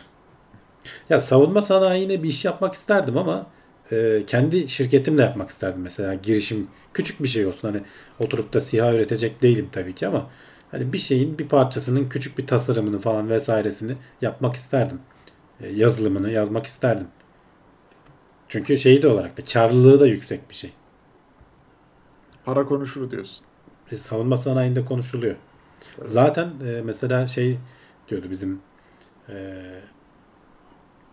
[1.08, 3.46] Ya savunma sanayine bir iş yapmak isterdim ama
[3.92, 7.82] e, kendi şirketimle yapmak isterdim mesela girişim küçük bir şey olsun hani
[8.18, 10.30] oturup da SİHA üretecek değilim tabii ki ama
[10.70, 15.00] hani bir şeyin bir parçasının küçük bir tasarımını falan vesairesini yapmak isterdim.
[15.60, 17.06] E, yazılımını yazmak isterdim.
[18.48, 20.72] Çünkü şeyi de olarak da karlılığı da yüksek bir şey.
[22.44, 23.47] Para konuşur diyorsun.
[23.92, 25.36] E, savunma sanayinde konuşuluyor.
[26.04, 27.58] Zaten e, mesela şey
[28.08, 28.60] diyordu bizim
[29.28, 29.34] e,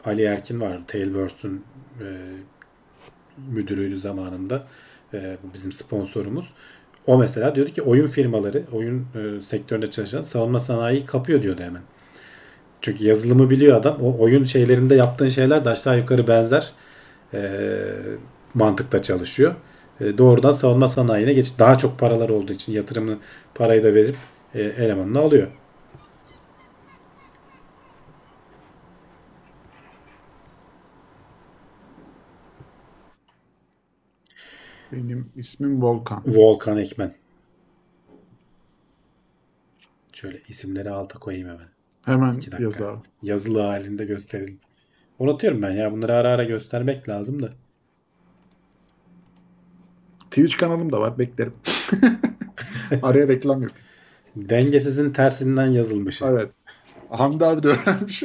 [0.06, 0.80] Ali Erkin var.
[0.88, 1.64] Tailwords'un
[2.00, 2.06] e,
[3.48, 4.68] müdürüydü zamanında.
[5.14, 6.54] E, bizim sponsorumuz.
[7.08, 11.82] O mesela diyordu ki oyun firmaları, oyun e, sektöründe çalışan savunma sanayiyi kapıyor diyordu hemen.
[12.82, 13.98] Çünkü yazılımı biliyor adam.
[14.02, 16.72] O oyun şeylerinde yaptığın şeyler de aşağı yukarı benzer
[17.34, 17.62] e,
[18.54, 19.56] mantıkta çalışıyor.
[20.02, 21.60] E, doğrudan savunma sanayine geç.
[21.60, 23.18] Daha çok paralar olduğu için yatırımını
[23.56, 24.16] parayı da verip
[24.54, 25.48] e, elemanını alıyor.
[34.92, 36.24] Benim ismim Volkan.
[36.26, 37.14] Volkan Ekmen.
[40.14, 41.68] Şöyle isimleri alta koyayım hemen.
[42.06, 42.64] Hemen İki dakika.
[42.64, 43.08] yaz abi.
[43.24, 44.60] Yazılı halinde gösterelim.
[45.20, 45.92] Unutuyorum ben ya.
[45.92, 47.50] Bunları ara ara göstermek lazım da.
[50.36, 51.20] Twitch kanalım da var.
[51.20, 51.54] Beklerim.
[53.04, 53.72] Araya reklam yok.
[54.36, 56.22] Dengesizin tersinden yazılmış.
[56.22, 56.50] Evet.
[57.10, 58.24] Hamdi abi de öğrenmiş.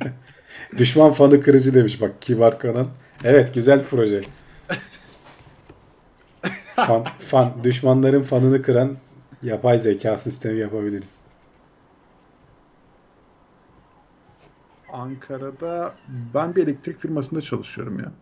[0.78, 2.86] Düşman fanı kırıcı demiş bak Kibar Kanan.
[3.24, 4.22] Evet güzel proje.
[6.74, 8.96] Fan, fan, düşmanların fanını kıran
[9.42, 11.18] yapay zeka sistemi yapabiliriz.
[14.92, 15.94] Ankara'da
[16.34, 18.12] ben bir elektrik firmasında çalışıyorum ya.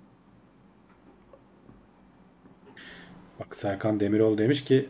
[3.41, 4.89] Bak Serkan Demiroğlu demiş ki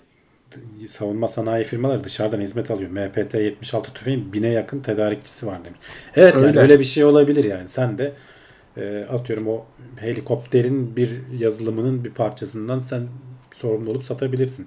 [0.88, 2.90] savunma sanayi firmaları dışarıdan hizmet alıyor.
[2.90, 5.80] MPT 76 tüfeğin bine yakın tedarikçisi var demiş.
[6.16, 6.60] Evet yani Öyle.
[6.60, 7.68] öyle bir şey olabilir yani.
[7.68, 8.12] Sen de
[8.76, 9.64] e, atıyorum o
[9.96, 13.02] helikopterin bir yazılımının bir parçasından sen
[13.56, 14.66] sorumlu olup satabilirsin.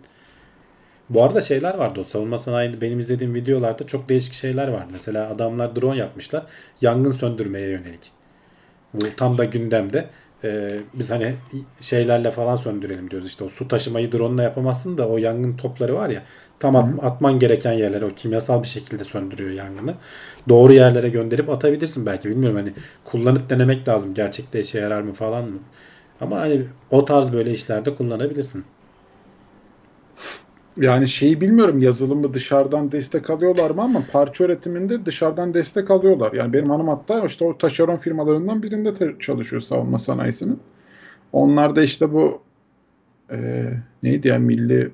[1.09, 4.85] Bu arada şeyler vardı o savunma sanayinde benim izlediğim videolarda çok değişik şeyler var.
[4.91, 6.45] Mesela adamlar drone yapmışlar
[6.81, 8.11] yangın söndürmeye yönelik.
[8.93, 10.09] Bu tam da gündemde.
[10.43, 11.35] Ee, biz hani
[11.79, 13.27] şeylerle falan söndürelim diyoruz.
[13.27, 16.23] İşte o su taşımayı drone'la yapamazsın da o yangın topları var ya
[16.59, 19.95] tam at- atman gereken yerlere o kimyasal bir şekilde söndürüyor yangını.
[20.49, 22.73] Doğru yerlere gönderip atabilirsin belki bilmiyorum hani
[23.03, 24.13] kullanıp denemek lazım.
[24.13, 25.59] Gerçekte işe yarar mı falan mı?
[26.21, 28.65] Ama hani o tarz böyle işlerde kullanabilirsin.
[30.77, 36.33] Yani şeyi bilmiyorum yazılımı dışarıdan destek alıyorlar mı ama parça üretiminde dışarıdan destek alıyorlar.
[36.33, 40.59] Yani benim hanım hatta işte o taşeron firmalarından birinde te- çalışıyor savunma sanayisinin.
[41.33, 42.41] Onlar da işte bu
[43.31, 43.65] e,
[44.03, 44.91] neydi ya milli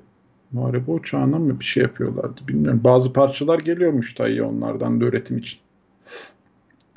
[0.52, 2.80] muharebe uçağına mı bir şey yapıyorlardı bilmiyorum.
[2.84, 5.60] Bazı parçalar geliyormuş dayı onlardan da üretim için.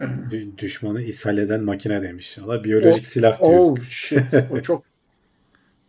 [0.02, 2.38] Dü- Düşmanı ishal eden makine demiş.
[2.44, 3.70] Ama biyolojik O- silah diyoruz.
[3.70, 4.34] Oh shit.
[4.52, 4.84] O çok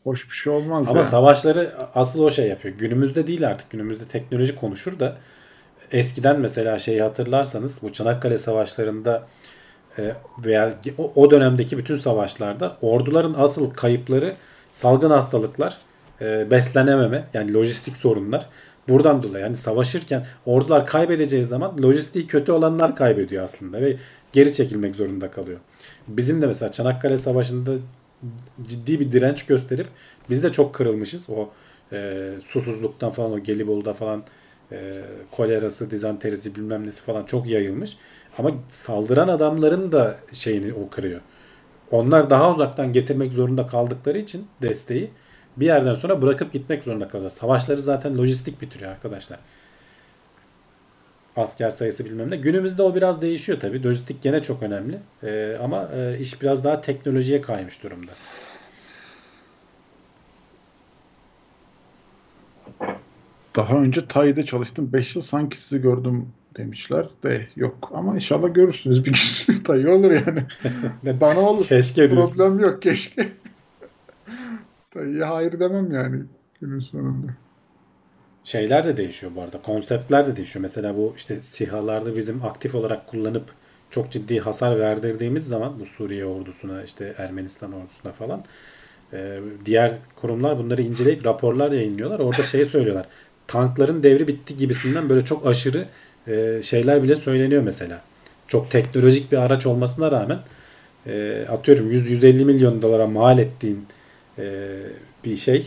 [0.09, 1.05] hoş bir şey olmaz Ama ya.
[1.05, 2.75] savaşları asıl o şey yapıyor.
[2.75, 3.71] Günümüzde değil artık.
[3.71, 5.17] Günümüzde teknoloji konuşur da
[5.93, 9.27] eskiden mesela şeyi hatırlarsanız bu Çanakkale savaşlarında
[9.99, 10.13] e,
[10.45, 14.37] veya o, o dönemdeki bütün savaşlarda orduların asıl kayıpları
[14.73, 15.79] salgın hastalıklar,
[16.21, 18.47] e, beslenememe yani lojistik sorunlar.
[18.89, 23.97] Buradan dolayı yani savaşırken ordular kaybedeceği zaman lojistiği kötü olanlar kaybediyor aslında ve
[24.33, 25.59] geri çekilmek zorunda kalıyor.
[26.09, 27.73] Bizim de mesela Çanakkale Savaşı'nda
[28.69, 29.87] ciddi bir direnç gösterip
[30.31, 31.31] biz de çok kırılmışız.
[31.31, 31.49] O
[31.93, 34.23] e, susuzluktan falan o Gelibolu'da falan
[34.73, 34.93] e,
[35.31, 37.97] kolerası, dizanterisi bilmem nesi falan çok yayılmış.
[38.39, 41.21] Ama saldıran adamların da şeyini o kırıyor.
[41.91, 45.11] Onlar daha uzaktan getirmek zorunda kaldıkları için desteği
[45.57, 47.31] bir yerden sonra bırakıp gitmek zorunda kalıyor.
[47.31, 49.39] Savaşları zaten lojistik bitiriyor arkadaşlar.
[51.39, 52.37] Asker sayısı bilmem ne.
[52.37, 53.85] Günümüzde o biraz değişiyor tabii.
[53.85, 54.99] Lojistik gene çok önemli.
[55.23, 58.13] Ee, ama e, iş biraz daha teknolojiye kaymış durumda.
[63.57, 64.93] Daha önce Tay'da çalıştım.
[64.93, 67.91] 5 yıl sanki sizi gördüm demişler de yok.
[67.95, 69.59] Ama inşallah görürsünüz bir gün.
[69.65, 70.43] Tay olur yani.
[71.21, 71.67] Bana olur.
[71.67, 72.37] Keşke diyorsun.
[72.37, 73.29] Problem yok keşke.
[74.91, 76.23] Tay'a hayır demem yani
[76.61, 77.27] günün sonunda.
[78.49, 79.63] Şeyler de değişiyor bu arada.
[79.63, 80.63] Konseptler de değişiyor.
[80.63, 83.45] Mesela bu işte SİHA'larda bizim aktif olarak kullanıp
[83.91, 88.45] çok ciddi hasar verdirdiğimiz zaman bu Suriye ordusuna işte Ermenistan ordusuna falan
[89.13, 92.19] e, diğer kurumlar bunları inceleyip raporlar yayınlıyorlar.
[92.19, 93.07] Orada şey söylüyorlar.
[93.47, 95.87] Tankların devri bitti gibisinden böyle çok aşırı
[96.29, 98.03] e, şeyler bile söyleniyor mesela.
[98.47, 100.39] Çok teknolojik bir araç olmasına rağmen
[101.07, 103.87] e, atıyorum 100-150 milyon dolara mal ettiğin
[105.25, 105.67] bir şey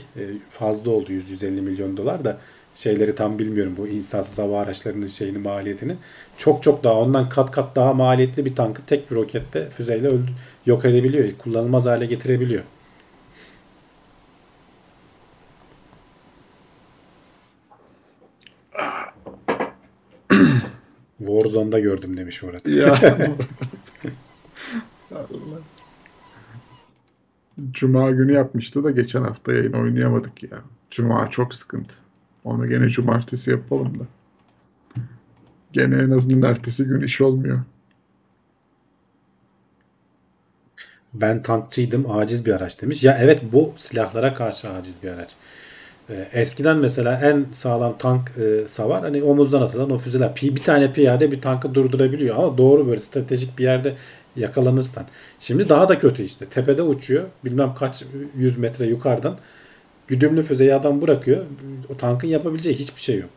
[0.50, 2.38] fazla oldu 100-150 milyon dolar da
[2.76, 5.96] şeyleri tam bilmiyorum bu insansız hava araçlarının şeyini maliyetini.
[6.38, 10.32] Çok çok daha ondan kat kat daha maliyetli bir tankı tek bir rokette füzeyle öldü,
[10.66, 11.28] yok edebiliyor.
[11.38, 12.64] Kullanılmaz hale getirebiliyor.
[21.18, 22.68] Warzone'da gördüm demiş Murat.
[22.68, 23.00] Ya.
[27.72, 30.58] Cuma günü yapmıştı da geçen hafta yayın oynayamadık ya.
[30.92, 31.94] Cuma çok sıkıntı.
[32.44, 34.04] Onu gene cumartesi yapalım da.
[35.74, 37.62] Gene en azından ertesi gün iş olmuyor.
[41.14, 43.04] Ben tankçıydım aciz bir araç demiş.
[43.04, 45.36] Ya evet bu silahlara karşı aciz bir araç.
[46.10, 50.36] Ee, eskiden mesela en sağlam tank e, savar hani omuzdan atılan o füzeler.
[50.36, 53.96] Pi, bir tane piyade bir tankı durdurabiliyor ama doğru böyle stratejik bir yerde
[54.36, 55.06] yakalanırsan.
[55.40, 56.46] Şimdi daha da kötü işte.
[56.46, 57.24] Tepede uçuyor.
[57.46, 58.04] Bilmem kaç
[58.38, 59.38] yüz metre yukarıdan.
[60.12, 61.46] Güdümlü füzeyi adam bırakıyor.
[61.90, 63.30] O tankın yapabileceği hiçbir şey yok.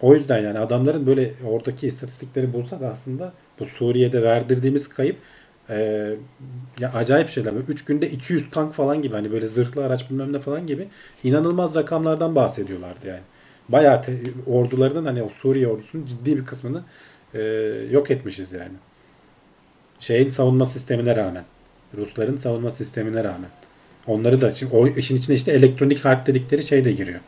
[0.00, 5.16] O yüzden yani adamların böyle oradaki istatistikleri bulsak aslında bu Suriye'de verdirdiğimiz kayıp
[5.70, 5.76] e,
[6.78, 7.52] ya acayip şeyler.
[7.68, 10.88] 3 günde 200 tank falan gibi hani böyle zırhlı araç bilmem ne falan gibi
[11.24, 13.22] inanılmaz rakamlardan bahsediyorlardı yani.
[13.68, 16.82] Bayağı te, ordularının hani o Suriye ordusunun ciddi bir kısmını
[17.34, 17.40] e,
[17.90, 18.74] yok etmişiz yani.
[19.98, 21.44] Şeyin savunma sistemine rağmen.
[21.96, 23.50] Rusların savunma sistemine rağmen.
[24.10, 27.20] Onları da şimdi o işin içine işte elektronik harp dedikleri şey de giriyor.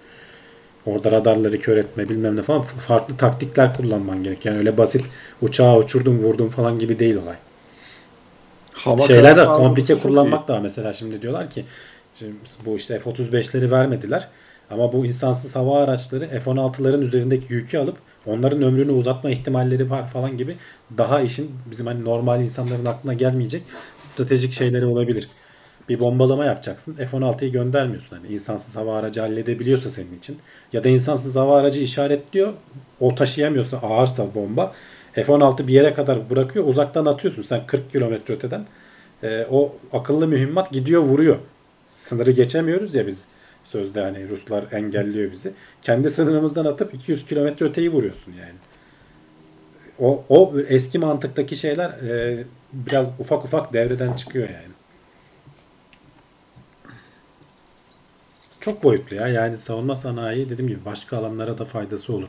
[0.87, 4.47] Orada radarları kör etme bilmem ne falan farklı taktikler kullanman gerek.
[4.47, 5.05] Yani öyle basit
[5.43, 7.37] uçağı uçurdum vurdum falan gibi değil olay.
[8.73, 11.65] Hava Şeyler de komplike kullanmak da mesela şimdi diyorlar ki
[12.15, 12.33] şimdi
[12.67, 14.29] bu işte F-35'leri vermediler.
[14.71, 17.97] Ama bu insansız hava araçları F-16'ların üzerindeki yükü alıp
[18.27, 20.57] onların ömrünü uzatma ihtimalleri var falan gibi
[20.99, 23.63] daha işin bizim hani normal insanların aklına gelmeyecek
[24.01, 25.29] stratejik şeyleri olabilir.
[25.89, 26.95] Bir bombalama yapacaksın.
[26.95, 28.17] F-16'yı göndermiyorsun.
[28.17, 30.39] Hani insansız hava aracı halledebiliyorsa senin için.
[30.73, 32.53] Ya da insansız hava aracı işaretliyor.
[33.01, 34.73] O taşıyamıyorsa ağırsa bomba.
[35.13, 36.67] F-16 bir yere kadar bırakıyor.
[36.69, 38.67] Uzaktan atıyorsun sen 40 kilometre öteden.
[39.23, 41.39] Ee, o akıllı mühimmat gidiyor vuruyor.
[41.89, 43.25] Sınırı geçemiyoruz ya biz.
[43.65, 45.53] Sözde hani Ruslar engelliyor bizi.
[45.83, 48.59] Kendi sınırımızdan atıp 200 kilometre öteyi vuruyorsun yani.
[49.99, 54.72] O, o eski mantıktaki şeyler e, biraz ufak ufak devreden çıkıyor yani.
[58.63, 59.29] Çok boyutlu ya.
[59.29, 62.29] Yani savunma sanayi dediğim gibi başka alanlara da faydası olur.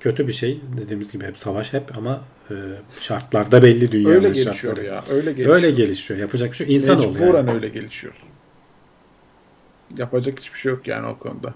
[0.00, 2.54] Kötü bir şey dediğimiz gibi hep savaş hep ama e,
[2.98, 4.84] şartlarda belli dünyanın Öyle gelişiyor şartları.
[4.86, 5.04] ya.
[5.10, 5.56] Öyle gelişiyor.
[5.56, 6.20] Öyle gelişiyor.
[6.20, 6.74] Yapacak bir şey.
[6.74, 7.50] İnsan ol Mecburen yani.
[7.52, 8.14] öyle gelişiyor.
[9.98, 11.54] Yapacak hiçbir şey yok yani o konuda.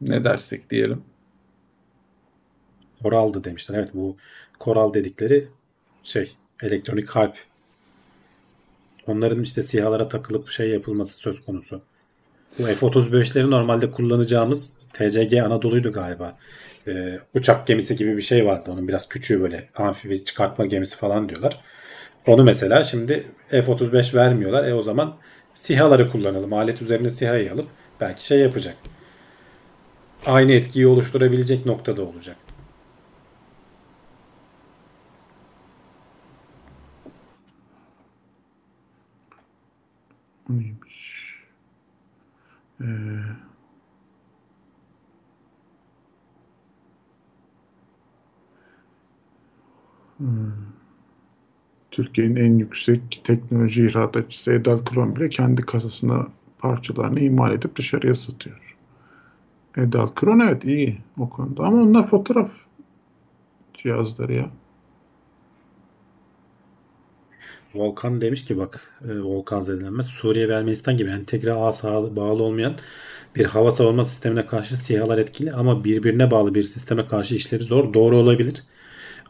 [0.00, 1.02] Ne dersek diyelim.
[3.02, 3.78] Koraldı demişler.
[3.78, 4.16] Evet bu
[4.58, 5.48] koral dedikleri
[6.02, 7.36] şey elektronik harp.
[9.08, 11.80] Onların işte sihalara takılıp şey yapılması söz konusu.
[12.58, 16.38] Bu F-35'leri normalde kullanacağımız TCG Anadolu'ydu galiba.
[16.88, 18.70] Ee, uçak gemisi gibi bir şey vardı.
[18.72, 21.60] Onun biraz küçüğü böyle amfibi çıkartma gemisi falan diyorlar.
[22.26, 24.68] Onu mesela şimdi F-35 vermiyorlar.
[24.68, 25.16] E o zaman
[25.54, 26.52] SİHA'ları kullanalım.
[26.52, 27.66] Alet üzerine SİHA'yı alıp
[28.00, 28.74] belki şey yapacak.
[30.26, 32.36] Aynı etkiyi oluşturabilecek noktada olacak.
[42.80, 42.84] Ee,
[50.18, 50.52] hı.
[51.90, 56.26] Türkiye'nin en yüksek teknoloji ihracatçısı Edelkron bile kendi kasasına
[56.58, 58.76] parçalarını imal edip dışarıya satıyor.
[59.76, 62.50] Edelkron evet iyi o konuda ama onlar fotoğraf
[63.74, 64.50] cihazları ya.
[67.74, 70.06] Volkan demiş ki bak e, Volkan zedelenmez.
[70.06, 71.70] Suriye ve Ermenistan gibi entegre ağ
[72.16, 72.74] bağlı olmayan
[73.36, 77.94] bir hava savunma sistemine karşı SİHA'lar etkili ama birbirine bağlı bir sisteme karşı işleri zor.
[77.94, 78.62] Doğru olabilir.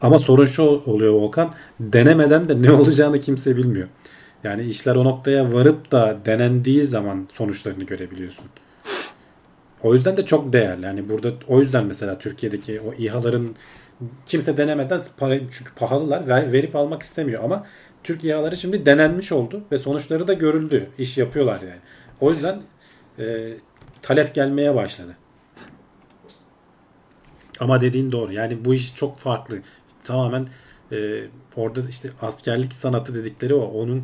[0.01, 1.53] Ama sorun şu oluyor Volkan.
[1.79, 3.87] Denemeden de ne olacağını kimse bilmiyor.
[4.43, 8.45] Yani işler o noktaya varıp da denendiği zaman sonuçlarını görebiliyorsun.
[9.83, 10.85] O yüzden de çok değerli.
[10.85, 13.55] Yani burada o yüzden mesela Türkiye'deki o İHA'ların
[14.25, 15.01] kimse denemeden
[15.51, 17.65] çünkü pahalılar ver- verip almak istemiyor ama
[18.03, 20.89] Türk İHA'ları şimdi denenmiş oldu ve sonuçları da görüldü.
[20.97, 21.79] İş yapıyorlar yani.
[22.21, 22.61] O yüzden
[23.19, 23.53] e,
[24.01, 25.17] talep gelmeye başladı.
[27.59, 28.33] Ama dediğin doğru.
[28.33, 29.59] Yani bu iş çok farklı.
[30.03, 30.47] Tamamen
[30.91, 31.23] e,
[31.55, 33.61] orada işte askerlik sanatı dedikleri o.
[33.61, 34.03] Onun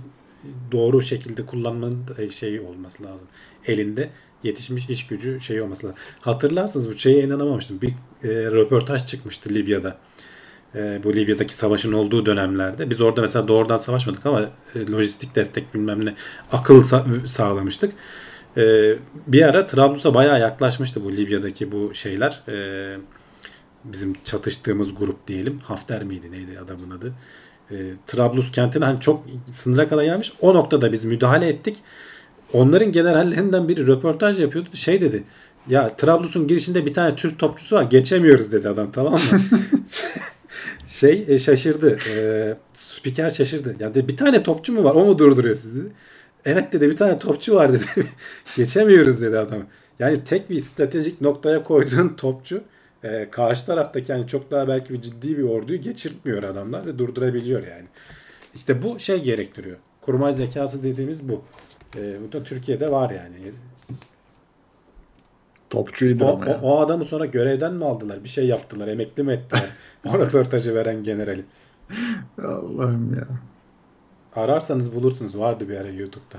[0.72, 3.28] doğru şekilde kullanmanın şey olması lazım.
[3.66, 4.10] Elinde
[4.44, 6.00] yetişmiş iş gücü şey olması lazım.
[6.20, 7.82] Hatırlarsınız bu şeye inanamamıştım.
[7.82, 7.94] Bir e,
[8.30, 9.98] röportaj çıkmıştı Libya'da.
[10.76, 12.90] E, bu Libya'daki savaşın olduğu dönemlerde.
[12.90, 16.14] Biz orada mesela doğrudan savaşmadık ama e, lojistik destek bilmem ne
[16.52, 17.94] akıl sa- sağlamıştık.
[18.58, 18.94] E,
[19.28, 22.42] bir ara Trablus'a bayağı yaklaşmıştı bu Libya'daki bu şeyler.
[23.84, 25.60] Bizim çatıştığımız grup diyelim.
[25.64, 27.14] Hafter miydi neydi adamın adı?
[28.08, 30.34] Trablus kentine hani çok sınıra kadar gelmiş.
[30.42, 31.78] O noktada biz müdahale ettik.
[32.54, 34.70] Onların generallerinden biri röportaj yapıyordu.
[34.74, 35.24] Şey dedi.
[35.70, 37.84] Ya Trablus'un girişinde bir tane Türk topçusu var.
[37.84, 39.20] Geçemiyoruz dedi adam tamam mı?
[40.86, 41.99] şey e, şaşırdı.
[42.15, 43.76] E, spiker şaşırdı.
[43.80, 44.95] Ya dedi, bir tane topçu mu var?
[44.95, 45.80] O mu durduruyor sizi?
[46.45, 47.86] Evet dedi bir tane topçu var dedi.
[48.56, 49.64] Geçemiyoruz dedi adam.
[49.99, 52.64] Yani tek bir stratejik noktaya koyduğun topçu
[53.03, 57.68] e, karşı taraftaki yani çok daha belki bir ciddi bir orduyu geçirtmiyor adamlar ve durdurabiliyor
[57.68, 57.86] yani.
[58.56, 59.77] İşte bu şey gerektiriyor.
[60.02, 61.41] Kurmay zekası dediğimiz bu.
[61.98, 63.52] E, bu da Türkiye'de var yani.
[65.76, 66.60] Topçu iyidir O, ama o, ya.
[66.62, 68.24] o adamı sonra görevden mi aldılar?
[68.24, 68.88] Bir şey yaptılar.
[68.88, 69.70] Emekli mi ettiler?
[70.14, 71.42] o röportajı veren generali.
[72.44, 73.28] Allah'ım ya.
[74.36, 75.40] Ararsanız bulursunuz.
[75.40, 76.38] Vardı bir ara YouTube'da.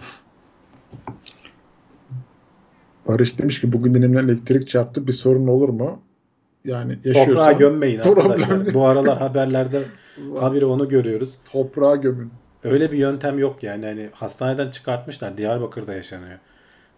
[3.08, 6.02] Barış demiş ki bugün elimden elektrik çarptı bir sorun olur mu?
[6.64, 8.74] Yani Toprağa yaşıyorsan gömmeyin Problem arkadaşlar.
[8.74, 9.82] Bu aralar haberlerde
[10.40, 11.34] habire onu görüyoruz.
[11.52, 12.30] toprağa gömün.
[12.64, 13.86] Öyle bir yöntem yok yani.
[13.86, 15.38] Hani hastaneden çıkartmışlar.
[15.38, 16.38] Diyarbakır'da yaşanıyor.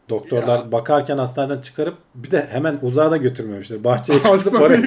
[0.08, 3.84] Doktorlar bakarken hastaneden çıkarıp bir de hemen uzağa da götürmemişler.
[3.84, 4.80] Bahçeye kazıp oraya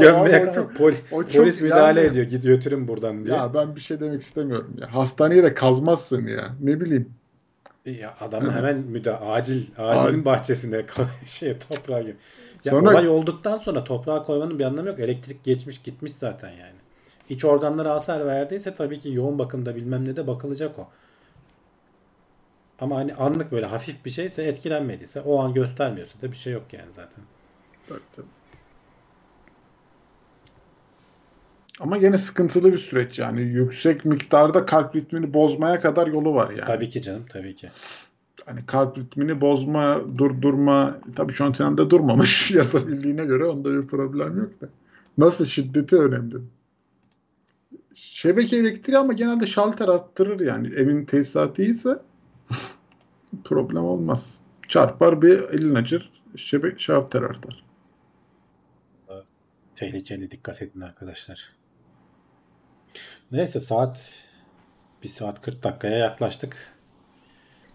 [0.00, 2.26] gömmeye Abi, poli- polis müdahale yani- ediyor.
[2.26, 3.36] Git götürün buradan diye.
[3.36, 4.94] Ya ben bir şey demek istemiyorum ya.
[4.94, 6.44] Hastaneye de kazmazsın ya.
[6.62, 7.08] Ne bileyim.
[7.84, 10.24] Ya adamı hemen müda acil acilin Acil.
[10.24, 10.84] bahçesine
[11.24, 12.16] şey toprağa gibi.
[12.64, 15.00] Ya Sonra- olay olduktan sonra toprağa koymanın bir anlamı yok.
[15.00, 16.74] Elektrik geçmiş gitmiş zaten yani.
[17.30, 20.88] İç organlara hasar verdiyse tabii ki yoğun bakımda bilmem ne de bakılacak o.
[22.80, 26.72] Ama hani anlık böyle hafif bir şeyse etkilenmediyse o an göstermiyorsa da bir şey yok
[26.72, 27.24] yani zaten.
[27.88, 28.26] Tabii.
[31.80, 33.40] Ama gene sıkıntılı bir süreç yani.
[33.40, 36.66] Yüksek miktarda kalp ritmini bozmaya kadar yolu var yani.
[36.66, 37.70] Tabii ki canım tabii ki.
[38.46, 41.00] Hani kalp ritmini bozma, durdurma.
[41.16, 44.68] Tabii şu an sen de durmamış yasa bildiğine göre onda bir problem yok da.
[45.18, 46.36] Nasıl şiddeti önemli.
[47.94, 50.68] Şebeke elektriği ama genelde şalter arttırır yani.
[50.76, 51.62] Evin tesisatı
[53.44, 54.38] problem olmaz.
[54.68, 56.12] Çarpar bir elin acır.
[56.36, 57.64] Şebeke şalter artar.
[59.76, 61.52] Tehlikeli dikkat edin arkadaşlar.
[63.32, 64.12] Neyse saat
[65.02, 66.74] 1 saat 40 dakikaya yaklaştık.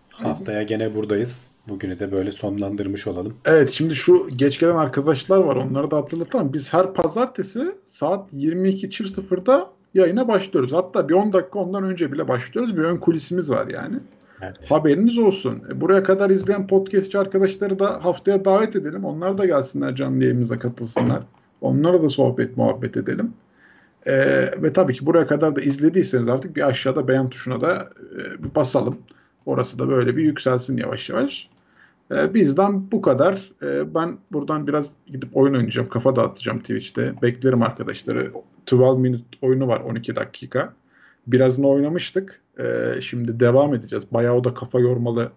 [0.09, 1.51] Haftaya gene buradayız.
[1.67, 3.37] Bugünü de böyle sonlandırmış olalım.
[3.45, 6.53] Evet şimdi şu geç gelen arkadaşlar var onları da hatırlatalım.
[6.53, 10.71] Biz her pazartesi saat 22.00'da yayına başlıyoruz.
[10.71, 12.77] Hatta bir 10 dakika ondan önce bile başlıyoruz.
[12.77, 13.99] Bir ön kulisimiz var yani.
[14.41, 14.71] Evet.
[14.71, 15.63] Haberiniz olsun.
[15.71, 19.05] E, Buraya kadar izleyen podcastçi arkadaşları da haftaya davet edelim.
[19.05, 21.23] Onlar da gelsinler canlı yayınımıza katılsınlar.
[21.61, 23.33] Onlara da sohbet muhabbet edelim.
[24.05, 24.15] E,
[24.63, 28.55] ve tabii ki buraya kadar da izlediyseniz artık bir aşağıda beğen tuşuna da e, bir
[28.55, 28.97] basalım.
[29.45, 31.49] Orası da böyle bir yükselsin yavaş yavaş.
[32.15, 33.51] E, bizden bu kadar.
[33.63, 35.89] E, ben buradan biraz gidip oyun oynayacağım.
[35.89, 37.13] Kafa dağıtacağım Twitch'te.
[37.21, 38.31] Beklerim arkadaşları.
[38.71, 40.73] 12 minute oyunu var 12 dakika.
[41.31, 42.41] Birazını oynamıştık.
[42.59, 44.05] E, şimdi devam edeceğiz.
[44.11, 45.31] Bayağı o da kafa yormalı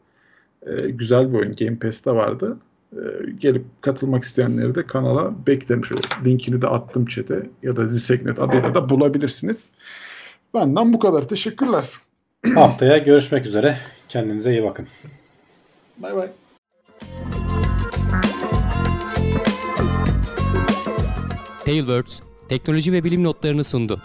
[0.67, 1.53] e, güzel bir oyun.
[1.53, 2.57] Game Pass'te vardı.
[2.93, 3.01] E,
[3.41, 5.85] gelip katılmak isteyenleri de kanala beklerim.
[5.85, 9.71] Şöyle linkini de attım chat'e ya da Ziseknet adıyla da bulabilirsiniz.
[10.55, 11.29] Benden bu kadar.
[11.29, 11.85] Teşekkürler.
[12.55, 13.79] Haftaya görüşmek üzere.
[14.09, 14.87] Kendinize iyi bakın.
[15.99, 16.29] Bay bay.
[21.65, 24.03] Tailwords teknoloji ve bilim notlarını sundu.